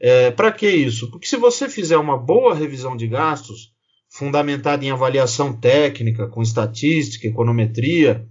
É, 0.00 0.30
Para 0.30 0.50
que 0.50 0.68
isso? 0.68 1.10
Porque 1.10 1.26
se 1.26 1.36
você 1.36 1.68
fizer 1.68 1.98
uma 1.98 2.16
boa 2.16 2.54
revisão 2.54 2.96
de 2.96 3.06
gastos, 3.06 3.72
fundamentada 4.08 4.84
em 4.84 4.90
avaliação 4.90 5.52
técnica, 5.52 6.26
com 6.26 6.42
estatística, 6.42 7.28
econometria, 7.28 8.26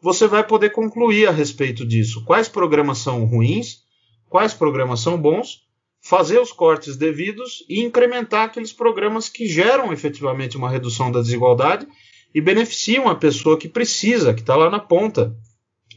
você 0.00 0.28
vai 0.28 0.46
poder 0.46 0.70
concluir 0.70 1.26
a 1.26 1.32
respeito 1.32 1.84
disso. 1.86 2.22
Quais 2.24 2.48
programas 2.48 2.98
são 2.98 3.24
ruins, 3.24 3.78
quais 4.28 4.54
programas 4.54 5.00
são 5.00 5.20
bons, 5.20 5.62
fazer 6.00 6.38
os 6.38 6.52
cortes 6.52 6.96
devidos 6.96 7.64
e 7.68 7.82
incrementar 7.82 8.44
aqueles 8.44 8.72
programas 8.72 9.28
que 9.28 9.48
geram 9.48 9.92
efetivamente 9.92 10.56
uma 10.56 10.70
redução 10.70 11.10
da 11.10 11.20
desigualdade 11.20 11.88
e 12.32 12.40
beneficiam 12.40 13.08
a 13.08 13.14
pessoa 13.16 13.58
que 13.58 13.68
precisa, 13.68 14.32
que 14.32 14.40
está 14.40 14.54
lá 14.54 14.70
na 14.70 14.78
ponta, 14.78 15.34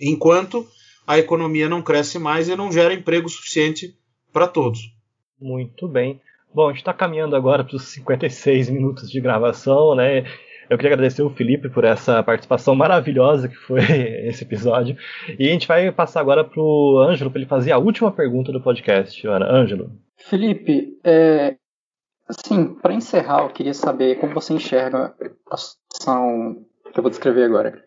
enquanto 0.02 0.68
a 1.06 1.20
economia 1.20 1.70
não 1.70 1.82
cresce 1.82 2.18
mais 2.18 2.48
e 2.48 2.56
não 2.56 2.72
gera 2.72 2.94
emprego 2.94 3.30
suficiente 3.30 3.96
para 4.32 4.48
todos. 4.48 4.99
Muito 5.42 5.88
bem. 5.88 6.22
Bom, 6.54 6.66
a 6.66 6.70
gente 6.70 6.80
está 6.80 6.94
caminhando 6.94 7.36
agora 7.36 7.64
para 7.64 7.76
os 7.76 7.84
56 7.90 8.70
minutos 8.70 9.10
de 9.10 9.22
gravação, 9.22 9.96
né? 9.96 10.26
Eu 10.70 10.78
queria 10.78 10.94
agradecer 10.94 11.24
o 11.24 11.30
Felipe 11.30 11.70
por 11.70 11.84
essa 11.84 12.22
participação 12.22 12.76
maravilhosa 12.76 13.48
que 13.48 13.56
foi 13.56 13.82
esse 14.28 14.44
episódio. 14.44 14.96
E 15.38 15.48
a 15.48 15.52
gente 15.52 15.68
vai 15.68 15.92
passar 15.92 16.22
agora 16.22 16.44
para 16.44 16.62
o 16.62 17.00
Ângelo 17.00 17.32
para 17.32 17.40
ele 17.40 17.50
fazer 17.50 17.72
a 17.72 17.78
última 17.78 18.12
pergunta 18.12 18.52
do 18.52 18.62
podcast. 18.62 19.26
Ana, 19.28 19.52
Ângelo. 19.52 19.92
Felipe, 20.18 21.00
é, 21.04 21.56
assim, 22.28 22.76
para 22.76 22.94
encerrar, 22.94 23.44
eu 23.44 23.50
queria 23.50 23.74
saber 23.74 24.20
como 24.20 24.34
você 24.34 24.54
enxerga 24.54 25.16
a 25.50 25.58
situação 25.58 26.66
que 26.92 27.00
eu 27.00 27.04
vou 27.04 27.10
descrever 27.10 27.46
agora. 27.46 27.84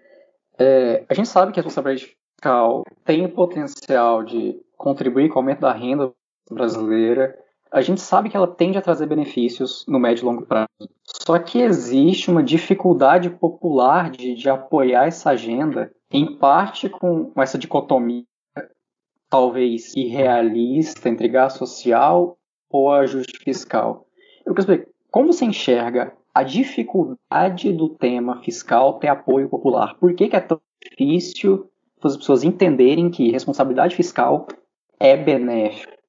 É, 0.58 1.04
a 1.08 1.14
gente 1.14 1.28
sabe 1.28 1.52
que 1.52 1.60
a 1.60 1.62
responsabilidade 1.62 2.16
fiscal 2.34 2.82
tem 3.04 3.24
o 3.24 3.32
potencial 3.32 4.24
de 4.24 4.60
contribuir 4.76 5.28
com 5.28 5.36
o 5.36 5.38
aumento 5.38 5.60
da 5.60 5.72
renda 5.72 6.12
brasileira, 6.50 7.36
a 7.70 7.80
gente 7.80 8.00
sabe 8.00 8.28
que 8.28 8.36
ela 8.36 8.46
tende 8.46 8.76
a 8.76 8.82
trazer 8.82 9.06
benefícios 9.06 9.84
no 9.88 9.98
médio 9.98 10.22
e 10.22 10.26
longo 10.26 10.46
prazo. 10.46 10.68
Só 11.04 11.38
que 11.38 11.60
existe 11.60 12.30
uma 12.30 12.42
dificuldade 12.42 13.30
popular 13.30 14.10
de, 14.10 14.34
de 14.34 14.48
apoiar 14.50 15.06
essa 15.06 15.30
agenda, 15.30 15.90
em 16.10 16.36
parte 16.36 16.88
com 16.88 17.32
essa 17.36 17.56
dicotomia 17.56 18.24
talvez 19.32 19.94
irrealista 19.96 21.08
entre 21.08 21.26
gasto 21.26 21.60
social 21.60 22.36
ou 22.70 22.92
ajuste 22.92 23.42
fiscal. 23.42 24.06
Eu 24.44 24.52
quero 24.52 24.66
saber, 24.66 24.88
como 25.10 25.32
você 25.32 25.46
enxerga 25.46 26.12
a 26.34 26.42
dificuldade 26.42 27.72
do 27.72 27.88
tema 27.88 28.42
fiscal 28.42 28.98
ter 28.98 29.08
apoio 29.08 29.48
popular? 29.48 29.96
Por 29.98 30.14
que, 30.14 30.28
que 30.28 30.36
é 30.36 30.40
tão 30.40 30.60
difícil 30.82 31.70
as 32.02 32.16
pessoas 32.16 32.44
entenderem 32.44 33.10
que 33.10 33.30
responsabilidade 33.30 33.96
fiscal 33.96 34.46
é 35.00 35.16
benéfica? 35.16 36.01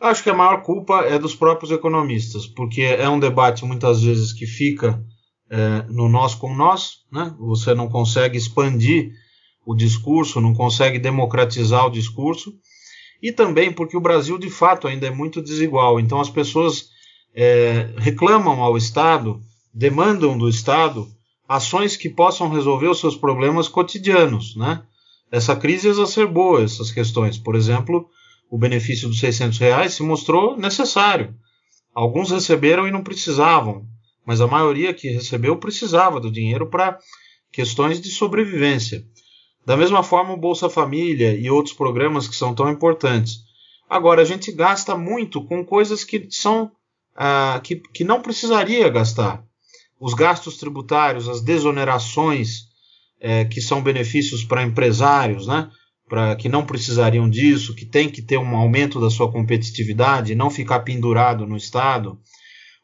Acho 0.00 0.22
que 0.22 0.30
a 0.30 0.34
maior 0.34 0.62
culpa 0.62 1.02
é 1.02 1.18
dos 1.18 1.34
próprios 1.34 1.70
economistas, 1.70 2.46
porque 2.46 2.80
é 2.82 3.08
um 3.08 3.20
debate 3.20 3.66
muitas 3.66 4.02
vezes 4.02 4.32
que 4.32 4.46
fica 4.46 5.04
é, 5.50 5.84
no 5.90 6.08
nós 6.08 6.34
com 6.34 6.54
nós, 6.54 7.00
né? 7.12 7.34
Você 7.38 7.74
não 7.74 7.86
consegue 7.86 8.38
expandir 8.38 9.12
o 9.66 9.74
discurso, 9.74 10.40
não 10.40 10.54
consegue 10.54 10.98
democratizar 10.98 11.86
o 11.86 11.90
discurso, 11.90 12.54
e 13.22 13.30
também 13.30 13.70
porque 13.70 13.94
o 13.94 14.00
Brasil 14.00 14.38
de 14.38 14.48
fato 14.48 14.88
ainda 14.88 15.06
é 15.06 15.10
muito 15.10 15.42
desigual. 15.42 16.00
Então 16.00 16.18
as 16.18 16.30
pessoas 16.30 16.88
é, 17.34 17.90
reclamam 17.98 18.62
ao 18.62 18.78
Estado, 18.78 19.38
demandam 19.74 20.38
do 20.38 20.48
Estado 20.48 21.06
ações 21.46 21.94
que 21.96 22.08
possam 22.08 22.48
resolver 22.48 22.88
os 22.88 23.00
seus 23.00 23.16
problemas 23.16 23.68
cotidianos, 23.68 24.56
né? 24.56 24.82
Essa 25.30 25.54
crise 25.54 25.88
exacerbou 25.88 26.62
essas 26.62 26.90
questões. 26.90 27.36
Por 27.36 27.54
exemplo, 27.54 28.08
o 28.50 28.58
benefício 28.58 29.08
dos 29.08 29.20
600 29.20 29.58
reais 29.58 29.94
se 29.94 30.02
mostrou 30.02 30.56
necessário. 30.56 31.34
Alguns 31.94 32.30
receberam 32.30 32.86
e 32.86 32.90
não 32.90 33.02
precisavam, 33.02 33.86
mas 34.26 34.40
a 34.40 34.46
maioria 34.46 34.92
que 34.92 35.08
recebeu 35.08 35.56
precisava 35.56 36.20
do 36.20 36.30
dinheiro 36.30 36.68
para 36.68 36.98
questões 37.52 38.00
de 38.00 38.10
sobrevivência. 38.10 39.04
Da 39.64 39.76
mesma 39.76 40.02
forma, 40.02 40.34
o 40.34 40.36
Bolsa 40.36 40.68
Família 40.68 41.34
e 41.34 41.50
outros 41.50 41.74
programas 41.74 42.26
que 42.26 42.34
são 42.34 42.54
tão 42.54 42.68
importantes. 42.68 43.44
Agora, 43.88 44.22
a 44.22 44.24
gente 44.24 44.50
gasta 44.50 44.96
muito 44.96 45.44
com 45.44 45.64
coisas 45.64 46.02
que 46.02 46.26
são 46.30 46.72
ah, 47.16 47.60
que, 47.62 47.76
que 47.76 48.04
não 48.04 48.22
precisaria 48.22 48.88
gastar. 48.88 49.44
Os 49.98 50.14
gastos 50.14 50.56
tributários, 50.56 51.28
as 51.28 51.42
desonerações, 51.42 52.70
eh, 53.20 53.44
que 53.44 53.60
são 53.60 53.82
benefícios 53.82 54.42
para 54.42 54.62
empresários, 54.62 55.46
né? 55.46 55.70
Para 56.10 56.34
que 56.34 56.48
não 56.48 56.66
precisariam 56.66 57.30
disso, 57.30 57.72
que 57.72 57.86
tem 57.86 58.10
que 58.10 58.20
ter 58.20 58.36
um 58.36 58.56
aumento 58.56 59.00
da 59.00 59.08
sua 59.08 59.30
competitividade, 59.30 60.34
não 60.34 60.50
ficar 60.50 60.80
pendurado 60.80 61.46
no 61.46 61.56
Estado. 61.56 62.18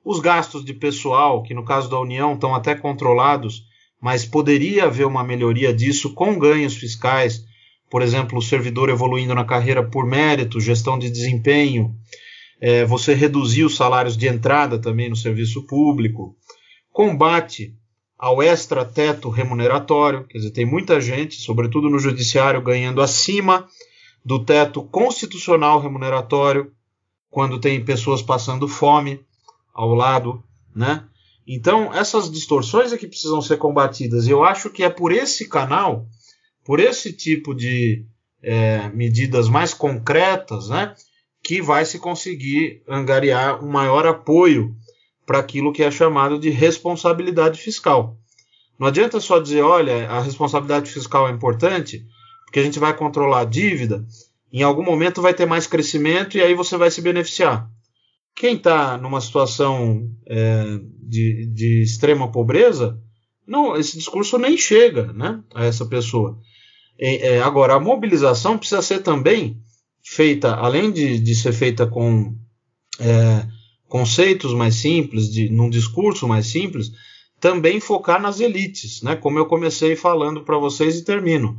Os 0.05 0.21
gastos 0.21 0.65
de 0.65 0.73
pessoal, 0.73 1.43
que 1.43 1.53
no 1.53 1.65
caso 1.65 1.91
da 1.91 1.99
União 1.99 2.35
estão 2.35 2.55
até 2.55 2.77
controlados, 2.77 3.65
mas 4.01 4.25
poderia 4.25 4.85
haver 4.85 5.09
uma 5.09 5.25
melhoria 5.25 5.75
disso 5.75 6.15
com 6.15 6.39
ganhos 6.39 6.77
fiscais, 6.77 7.45
por 7.91 8.01
exemplo, 8.01 8.39
o 8.39 8.43
servidor 8.43 8.91
evoluindo 8.91 9.35
na 9.35 9.45
carreira 9.45 9.83
por 9.83 10.07
mérito, 10.07 10.61
gestão 10.61 10.97
de 10.97 11.11
desempenho, 11.11 11.97
é, 12.61 12.85
você 12.85 13.13
reduzir 13.13 13.65
os 13.65 13.75
salários 13.75 14.17
de 14.17 14.29
entrada 14.29 14.79
também 14.79 15.11
no 15.11 15.17
serviço 15.17 15.67
público, 15.67 16.37
combate 16.93 17.75
ao 18.19 18.43
extra-teto 18.43 19.29
remuneratório, 19.29 20.25
quer 20.25 20.39
dizer, 20.39 20.51
tem 20.51 20.65
muita 20.65 21.01
gente, 21.01 21.41
sobretudo 21.41 21.91
no 21.91 21.99
judiciário, 21.99 22.63
ganhando 22.63 23.03
acima 23.03 23.69
do 24.25 24.45
teto 24.45 24.83
constitucional 24.83 25.81
remuneratório, 25.81 26.73
quando 27.31 27.61
tem 27.61 27.85
pessoas 27.85 28.23
passando 28.23 28.67
fome 28.67 29.21
ao 29.75 29.95
lado, 29.95 30.43
né? 30.75 31.05
Então, 31.47 31.95
essas 31.95 32.31
distorções 32.31 32.93
é 32.93 32.99
que 32.99 33.07
precisam 33.07 33.41
ser 33.41 33.59
combatidas. 33.59 34.27
E 34.27 34.31
eu 34.31 34.43
acho 34.43 34.71
que 34.71 34.83
é 34.83 34.91
por 34.91 35.13
esse 35.13 35.49
canal, 35.49 36.07
por 36.65 36.81
esse 36.81 37.13
tipo 37.13 37.55
de 37.55 38.05
é, 38.43 38.89
medidas 38.89 39.49
mais 39.49 39.73
concretas, 39.73 40.69
né, 40.69 40.95
que 41.45 41.63
vai 41.63 41.85
se 41.85 41.99
conseguir 41.99 42.83
angariar 42.89 43.63
um 43.63 43.69
maior 43.69 44.07
apoio 44.07 44.75
para 45.27 45.41
aquilo 45.41 45.73
que 45.73 45.83
é 45.83 45.91
chamado 45.91 46.39
de 46.39 46.49
responsabilidade 46.49 47.61
fiscal. 47.61 48.17
Não 48.79 48.87
adianta 48.87 49.19
só 49.21 49.41
dizer, 49.41 49.63
olha, 49.63 50.09
a 50.09 50.21
responsabilidade 50.21 50.91
fiscal 50.91 51.29
é 51.29 51.33
importante, 51.33 52.07
porque 52.45 52.61
a 52.61 52.63
gente 52.63 52.79
vai 52.79 52.97
controlar 52.97 53.41
a 53.41 53.45
dívida, 53.45 54.07
em 54.53 54.63
algum 54.63 54.85
momento 54.85 55.21
vai 55.21 55.35
ter 55.35 55.47
mais 55.47 55.67
crescimento 55.67 56.37
e 56.37 56.41
aí 56.41 56.55
você 56.55 56.77
vai 56.77 56.91
se 56.91 57.03
beneficiar. 57.03 57.69
Quem 58.35 58.57
está 58.57 58.97
numa 58.99 59.21
situação 59.21 60.11
é, 60.29 60.79
de, 61.03 61.51
de, 61.53 61.83
extrema 61.83 62.31
pobreza, 62.31 63.01
não, 63.47 63.77
esse 63.77 63.97
discurso 63.97 64.39
nem 64.39 64.57
chega 64.57 65.13
né, 65.13 65.43
a 65.55 65.65
essa 65.65 65.87
pessoa. 65.87 66.39
É, 66.99 67.35
é, 67.35 67.43
agora, 67.43 67.75
a 67.75 67.81
mobilização 67.81 68.59
precisa 68.59 68.83
ser 68.83 69.03
também 69.03 69.59
feita, 70.03 70.55
além 70.55 70.93
de, 70.93 71.19
de 71.19 71.35
ser 71.35 71.53
feita 71.53 71.87
com 71.87 72.35
é, 73.01 73.47
conceitos 73.89 74.53
mais 74.53 74.77
simples, 74.77 75.31
de, 75.31 75.49
num 75.49 75.71
discurso 75.71 76.27
mais 76.27 76.47
simples, 76.47 76.91
também 77.41 77.81
focar 77.81 78.21
nas 78.21 78.41
elites, 78.41 79.03
né? 79.03 79.15
Como 79.17 79.39
eu 79.39 79.47
comecei 79.47 79.95
falando 79.95 80.43
para 80.43 80.59
vocês 80.59 80.97
e 80.99 81.05
termino. 81.05 81.57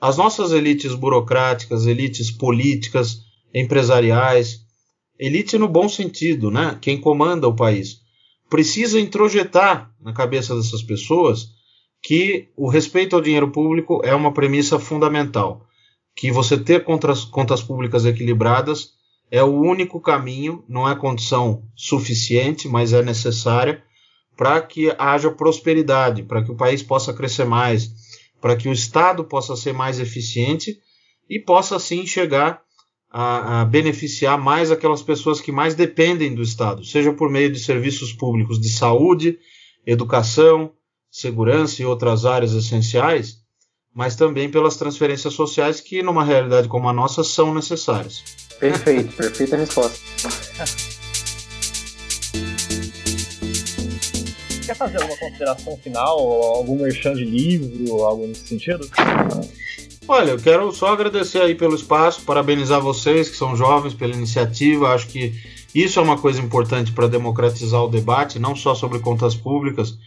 As 0.00 0.16
nossas 0.16 0.52
elites 0.52 0.94
burocráticas, 0.94 1.86
elites 1.86 2.30
políticas, 2.30 3.20
empresariais, 3.54 4.60
elite 5.18 5.58
no 5.58 5.68
bom 5.68 5.88
sentido, 5.88 6.50
né? 6.50 6.78
Quem 6.80 7.00
comanda 7.00 7.48
o 7.48 7.56
país, 7.56 8.00
precisa 8.48 9.00
introjetar 9.00 9.90
na 10.00 10.12
cabeça 10.12 10.54
dessas 10.54 10.82
pessoas 10.82 11.48
que 12.02 12.48
o 12.56 12.68
respeito 12.68 13.16
ao 13.16 13.22
dinheiro 13.22 13.50
público 13.50 14.00
é 14.04 14.14
uma 14.14 14.32
premissa 14.32 14.78
fundamental, 14.78 15.66
que 16.14 16.30
você 16.30 16.56
ter 16.56 16.84
contas, 16.84 17.24
contas 17.24 17.62
públicas 17.62 18.04
equilibradas 18.04 18.95
é 19.30 19.42
o 19.42 19.60
único 19.60 20.00
caminho, 20.00 20.64
não 20.68 20.88
é 20.88 20.94
condição 20.94 21.62
suficiente, 21.74 22.68
mas 22.68 22.92
é 22.92 23.02
necessária 23.02 23.82
para 24.36 24.60
que 24.60 24.94
haja 24.98 25.30
prosperidade, 25.30 26.22
para 26.22 26.44
que 26.44 26.50
o 26.50 26.56
país 26.56 26.82
possa 26.82 27.12
crescer 27.12 27.44
mais, 27.44 27.90
para 28.40 28.54
que 28.54 28.68
o 28.68 28.72
Estado 28.72 29.24
possa 29.24 29.56
ser 29.56 29.72
mais 29.72 29.98
eficiente 29.98 30.78
e 31.28 31.40
possa 31.40 31.76
assim 31.76 32.06
chegar 32.06 32.60
a, 33.10 33.62
a, 33.62 33.64
beneficiar 33.64 34.38
mais 34.38 34.70
aquelas 34.70 35.02
pessoas 35.02 35.40
que 35.40 35.50
mais 35.50 35.74
dependem 35.74 36.34
do 36.34 36.42
Estado, 36.42 36.84
seja 36.84 37.12
por 37.12 37.30
meio 37.30 37.50
de 37.50 37.58
serviços 37.58 38.12
públicos 38.12 38.60
de 38.60 38.68
saúde, 38.68 39.38
educação, 39.86 40.72
segurança 41.10 41.80
e 41.80 41.86
outras 41.86 42.26
áreas 42.26 42.52
essenciais, 42.52 43.38
mas 43.94 44.14
também 44.14 44.50
pelas 44.50 44.76
transferências 44.76 45.32
sociais 45.32 45.80
que, 45.80 46.02
numa 46.02 46.22
realidade 46.22 46.68
como 46.68 46.88
a 46.88 46.92
nossa, 46.92 47.24
são 47.24 47.54
necessárias. 47.54 48.45
Perfeito, 48.58 49.14
perfeita 49.16 49.56
resposta. 49.56 49.98
Quer 54.64 54.74
fazer 54.74 55.00
alguma 55.00 55.18
consideração 55.18 55.76
final, 55.78 56.18
algum 56.18 56.82
merchan 56.82 57.14
de 57.14 57.24
livro, 57.24 58.02
algo 58.02 58.26
nesse 58.26 58.48
sentido? 58.48 58.88
Olha, 60.08 60.30
eu 60.30 60.38
quero 60.38 60.72
só 60.72 60.92
agradecer 60.92 61.40
aí 61.40 61.54
pelo 61.54 61.74
espaço, 61.74 62.22
parabenizar 62.22 62.80
vocês 62.80 63.28
que 63.28 63.36
são 63.36 63.56
jovens 63.56 63.94
pela 63.94 64.14
iniciativa. 64.14 64.94
Acho 64.94 65.08
que 65.08 65.34
isso 65.74 65.98
é 65.98 66.02
uma 66.02 66.18
coisa 66.18 66.40
importante 66.40 66.92
para 66.92 67.08
democratizar 67.08 67.82
o 67.82 67.88
debate, 67.88 68.38
não 68.38 68.56
só 68.56 68.74
sobre 68.74 69.00
contas 69.00 69.34
públicas, 69.34 69.98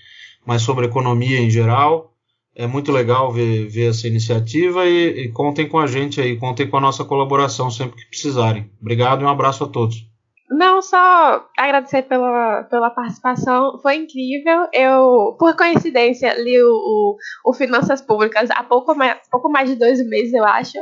mas 0.46 0.62
sobre 0.62 0.88
economia 0.88 1.40
em 1.40 1.50
geral 1.50 2.14
é 2.60 2.68
muito 2.68 2.92
legal 2.92 3.32
ver, 3.32 3.70
ver 3.70 3.90
essa 3.90 4.06
iniciativa 4.06 4.86
e, 4.86 5.28
e, 5.28 5.32
contem 5.32 5.66
com 5.66 5.80
a 5.80 5.88
gente 5.88 6.20
aí, 6.20 6.38
contem 6.38 6.70
com 6.70 6.76
a 6.76 6.82
nossa 6.82 7.06
colaboração 7.06 7.72
sempre 7.72 7.96
que 7.96 8.10
precisarem. 8.10 8.70
Obrigado 8.82 9.22
e 9.22 9.24
um 9.24 9.30
abraço 9.30 9.64
a 9.64 9.68
todos. 9.70 10.06
Não, 10.50 10.82
só 10.82 11.48
agradecer 11.58 12.02
pela, 12.02 12.64
pela 12.64 12.90
participação, 12.90 13.80
foi 13.82 13.96
incrível. 13.96 14.68
Eu, 14.74 15.38
por 15.40 15.56
coincidência, 15.56 16.34
li 16.34 16.62
o, 16.62 16.70
o, 16.70 17.18
o 17.46 17.54
Finanças 17.54 18.02
Públicas 18.02 18.50
há 18.52 18.62
pouco 18.62 18.94
mais, 18.94 19.18
pouco 19.32 19.50
mais 19.50 19.70
de 19.70 19.78
dois 19.78 20.06
meses, 20.10 20.34
eu 20.34 20.44
acho. 20.44 20.78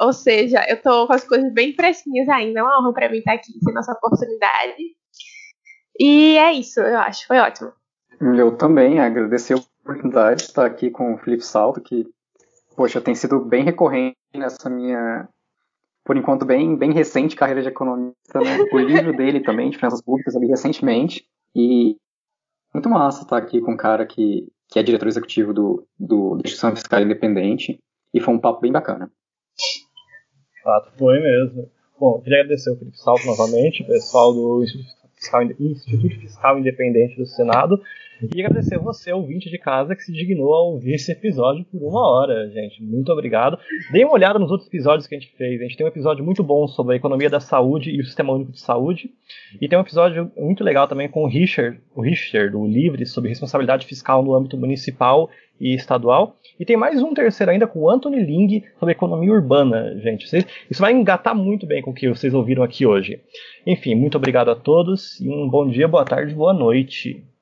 Ou 0.00 0.12
seja, 0.12 0.66
eu 0.68 0.82
tô 0.82 1.06
com 1.06 1.12
as 1.12 1.22
coisas 1.22 1.54
bem 1.54 1.74
fresquinhas 1.74 2.28
ainda. 2.28 2.58
É 2.58 2.62
uma 2.64 2.80
honra 2.80 2.92
para 2.92 3.08
mim 3.08 3.18
estar 3.18 3.34
aqui, 3.34 3.52
ter 3.64 3.72
nossa 3.72 3.92
oportunidade. 3.92 4.82
E 5.96 6.36
é 6.38 6.52
isso, 6.54 6.80
eu 6.80 6.98
acho. 6.98 7.24
Foi 7.28 7.38
ótimo. 7.38 7.72
Eu 8.36 8.56
também 8.56 8.98
agradecer 8.98 9.54
oportunidade 9.84 10.40
de 10.40 10.48
estar 10.48 10.64
aqui 10.64 10.90
com 10.90 11.14
o 11.14 11.18
Felipe 11.18 11.44
Salto, 11.44 11.80
que, 11.80 12.06
poxa, 12.74 13.00
tem 13.00 13.14
sido 13.14 13.38
bem 13.44 13.62
recorrente 13.62 14.16
nessa 14.34 14.70
minha, 14.70 15.28
por 16.02 16.16
enquanto, 16.16 16.46
bem, 16.46 16.76
bem 16.76 16.92
recente 16.92 17.36
carreira 17.36 17.62
de 17.62 17.68
economista, 17.68 18.40
né? 18.40 18.58
O 18.72 18.78
livro 18.78 19.14
dele 19.16 19.40
também, 19.40 19.70
de 19.70 19.76
Finanças 19.76 20.02
Públicas, 20.02 20.34
ali 20.34 20.46
recentemente. 20.46 21.26
E 21.54 21.96
muito 22.72 22.88
massa 22.88 23.22
estar 23.22 23.36
aqui 23.36 23.60
com 23.60 23.72
um 23.72 23.76
cara 23.76 24.06
que, 24.06 24.48
que 24.68 24.78
é 24.78 24.82
diretor 24.82 25.06
executivo 25.06 25.52
do, 25.52 25.86
do, 25.98 26.30
da 26.30 26.40
Instituição 26.40 26.74
Fiscal 26.74 27.02
Independente. 27.02 27.78
E 28.12 28.20
foi 28.20 28.34
um 28.34 28.40
papo 28.40 28.60
bem 28.60 28.72
bacana. 28.72 29.10
Fato, 30.62 30.90
foi 30.96 31.20
mesmo. 31.20 31.70
Bom, 31.98 32.20
queria 32.20 32.40
agradecer 32.40 32.70
ao 32.70 32.76
Felipe 32.76 32.98
Salto 32.98 33.26
novamente, 33.26 33.82
o 33.82 33.86
pessoal 33.86 34.32
do 34.32 34.62
Instituto 34.64 35.08
Fiscal, 35.14 35.42
Instituto 35.42 36.20
Fiscal 36.20 36.58
Independente 36.58 37.16
do 37.16 37.26
Senado, 37.26 37.80
e 38.22 38.40
agradecer 38.40 38.78
você, 38.78 39.12
ouvinte 39.12 39.50
de 39.50 39.58
casa, 39.58 39.94
que 39.94 40.02
se 40.02 40.12
dignou 40.12 40.54
a 40.54 40.62
ouvir 40.62 40.94
esse 40.94 41.10
episódio 41.10 41.64
por 41.64 41.82
uma 41.82 42.08
hora, 42.08 42.48
gente. 42.50 42.82
Muito 42.82 43.10
obrigado. 43.12 43.58
Dê 43.90 44.04
uma 44.04 44.14
olhada 44.14 44.38
nos 44.38 44.50
outros 44.50 44.68
episódios 44.68 45.06
que 45.06 45.14
a 45.14 45.18
gente 45.18 45.32
fez. 45.36 45.60
A 45.60 45.64
gente 45.64 45.76
tem 45.76 45.86
um 45.86 45.88
episódio 45.88 46.24
muito 46.24 46.42
bom 46.42 46.66
sobre 46.66 46.94
a 46.94 46.96
economia 46.96 47.28
da 47.28 47.40
saúde 47.40 47.90
e 47.90 48.00
o 48.00 48.04
sistema 48.04 48.32
único 48.32 48.52
de 48.52 48.60
saúde. 48.60 49.10
E 49.60 49.68
tem 49.68 49.78
um 49.78 49.82
episódio 49.82 50.30
muito 50.36 50.62
legal 50.62 50.86
também 50.86 51.08
com 51.08 51.24
o 51.24 51.28
Richard, 51.28 51.80
o 51.94 52.00
Richard, 52.00 52.52
do 52.52 52.66
Livre, 52.66 53.04
sobre 53.06 53.30
responsabilidade 53.30 53.86
fiscal 53.86 54.22
no 54.22 54.34
âmbito 54.34 54.56
municipal 54.56 55.28
e 55.60 55.74
estadual. 55.74 56.36
E 56.58 56.64
tem 56.64 56.76
mais 56.76 57.02
um 57.02 57.14
terceiro 57.14 57.50
ainda 57.50 57.66
com 57.66 57.80
o 57.80 57.90
Anthony 57.90 58.22
Ling 58.24 58.62
sobre 58.78 58.92
economia 58.92 59.32
urbana, 59.32 59.98
gente. 59.98 60.24
Isso 60.70 60.80
vai 60.80 60.92
engatar 60.92 61.34
muito 61.34 61.66
bem 61.66 61.82
com 61.82 61.90
o 61.90 61.94
que 61.94 62.08
vocês 62.08 62.32
ouviram 62.32 62.62
aqui 62.62 62.86
hoje. 62.86 63.20
Enfim, 63.66 63.94
muito 63.94 64.16
obrigado 64.16 64.50
a 64.50 64.56
todos 64.56 65.20
e 65.20 65.28
um 65.28 65.48
bom 65.48 65.68
dia, 65.68 65.88
boa 65.88 66.04
tarde, 66.04 66.34
boa 66.34 66.52
noite. 66.52 67.33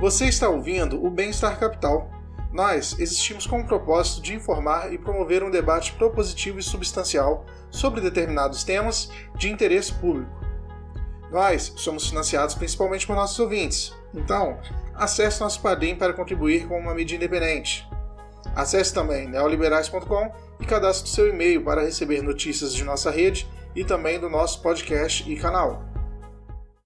Você 0.00 0.24
está 0.24 0.48
ouvindo 0.48 1.04
o 1.04 1.10
Bem-Estar 1.10 1.60
Capital. 1.60 2.10
Nós 2.50 2.98
existimos 2.98 3.46
com 3.46 3.60
o 3.60 3.66
propósito 3.66 4.22
de 4.22 4.34
informar 4.34 4.90
e 4.90 4.96
promover 4.96 5.42
um 5.42 5.50
debate 5.50 5.92
propositivo 5.92 6.58
e 6.58 6.62
substancial 6.62 7.44
sobre 7.70 8.00
determinados 8.00 8.64
temas 8.64 9.10
de 9.36 9.50
interesse 9.50 9.92
público. 9.92 10.32
Nós 11.30 11.74
somos 11.76 12.08
financiados 12.08 12.54
principalmente 12.54 13.06
por 13.06 13.14
nossos 13.14 13.38
ouvintes, 13.38 13.94
então 14.14 14.58
acesse 14.94 15.38
nosso 15.42 15.60
Padrim 15.60 15.94
para 15.94 16.14
contribuir 16.14 16.66
com 16.66 16.78
uma 16.78 16.94
mídia 16.94 17.16
independente. 17.16 17.86
Acesse 18.56 18.94
também 18.94 19.28
neoliberais.com 19.28 20.32
e 20.58 20.64
cadastre 20.64 21.10
seu 21.10 21.28
e-mail 21.28 21.62
para 21.62 21.82
receber 21.82 22.22
notícias 22.22 22.72
de 22.72 22.84
nossa 22.84 23.10
rede 23.10 23.46
e 23.76 23.84
também 23.84 24.18
do 24.18 24.30
nosso 24.30 24.62
podcast 24.62 25.30
e 25.30 25.36
canal. 25.36 25.89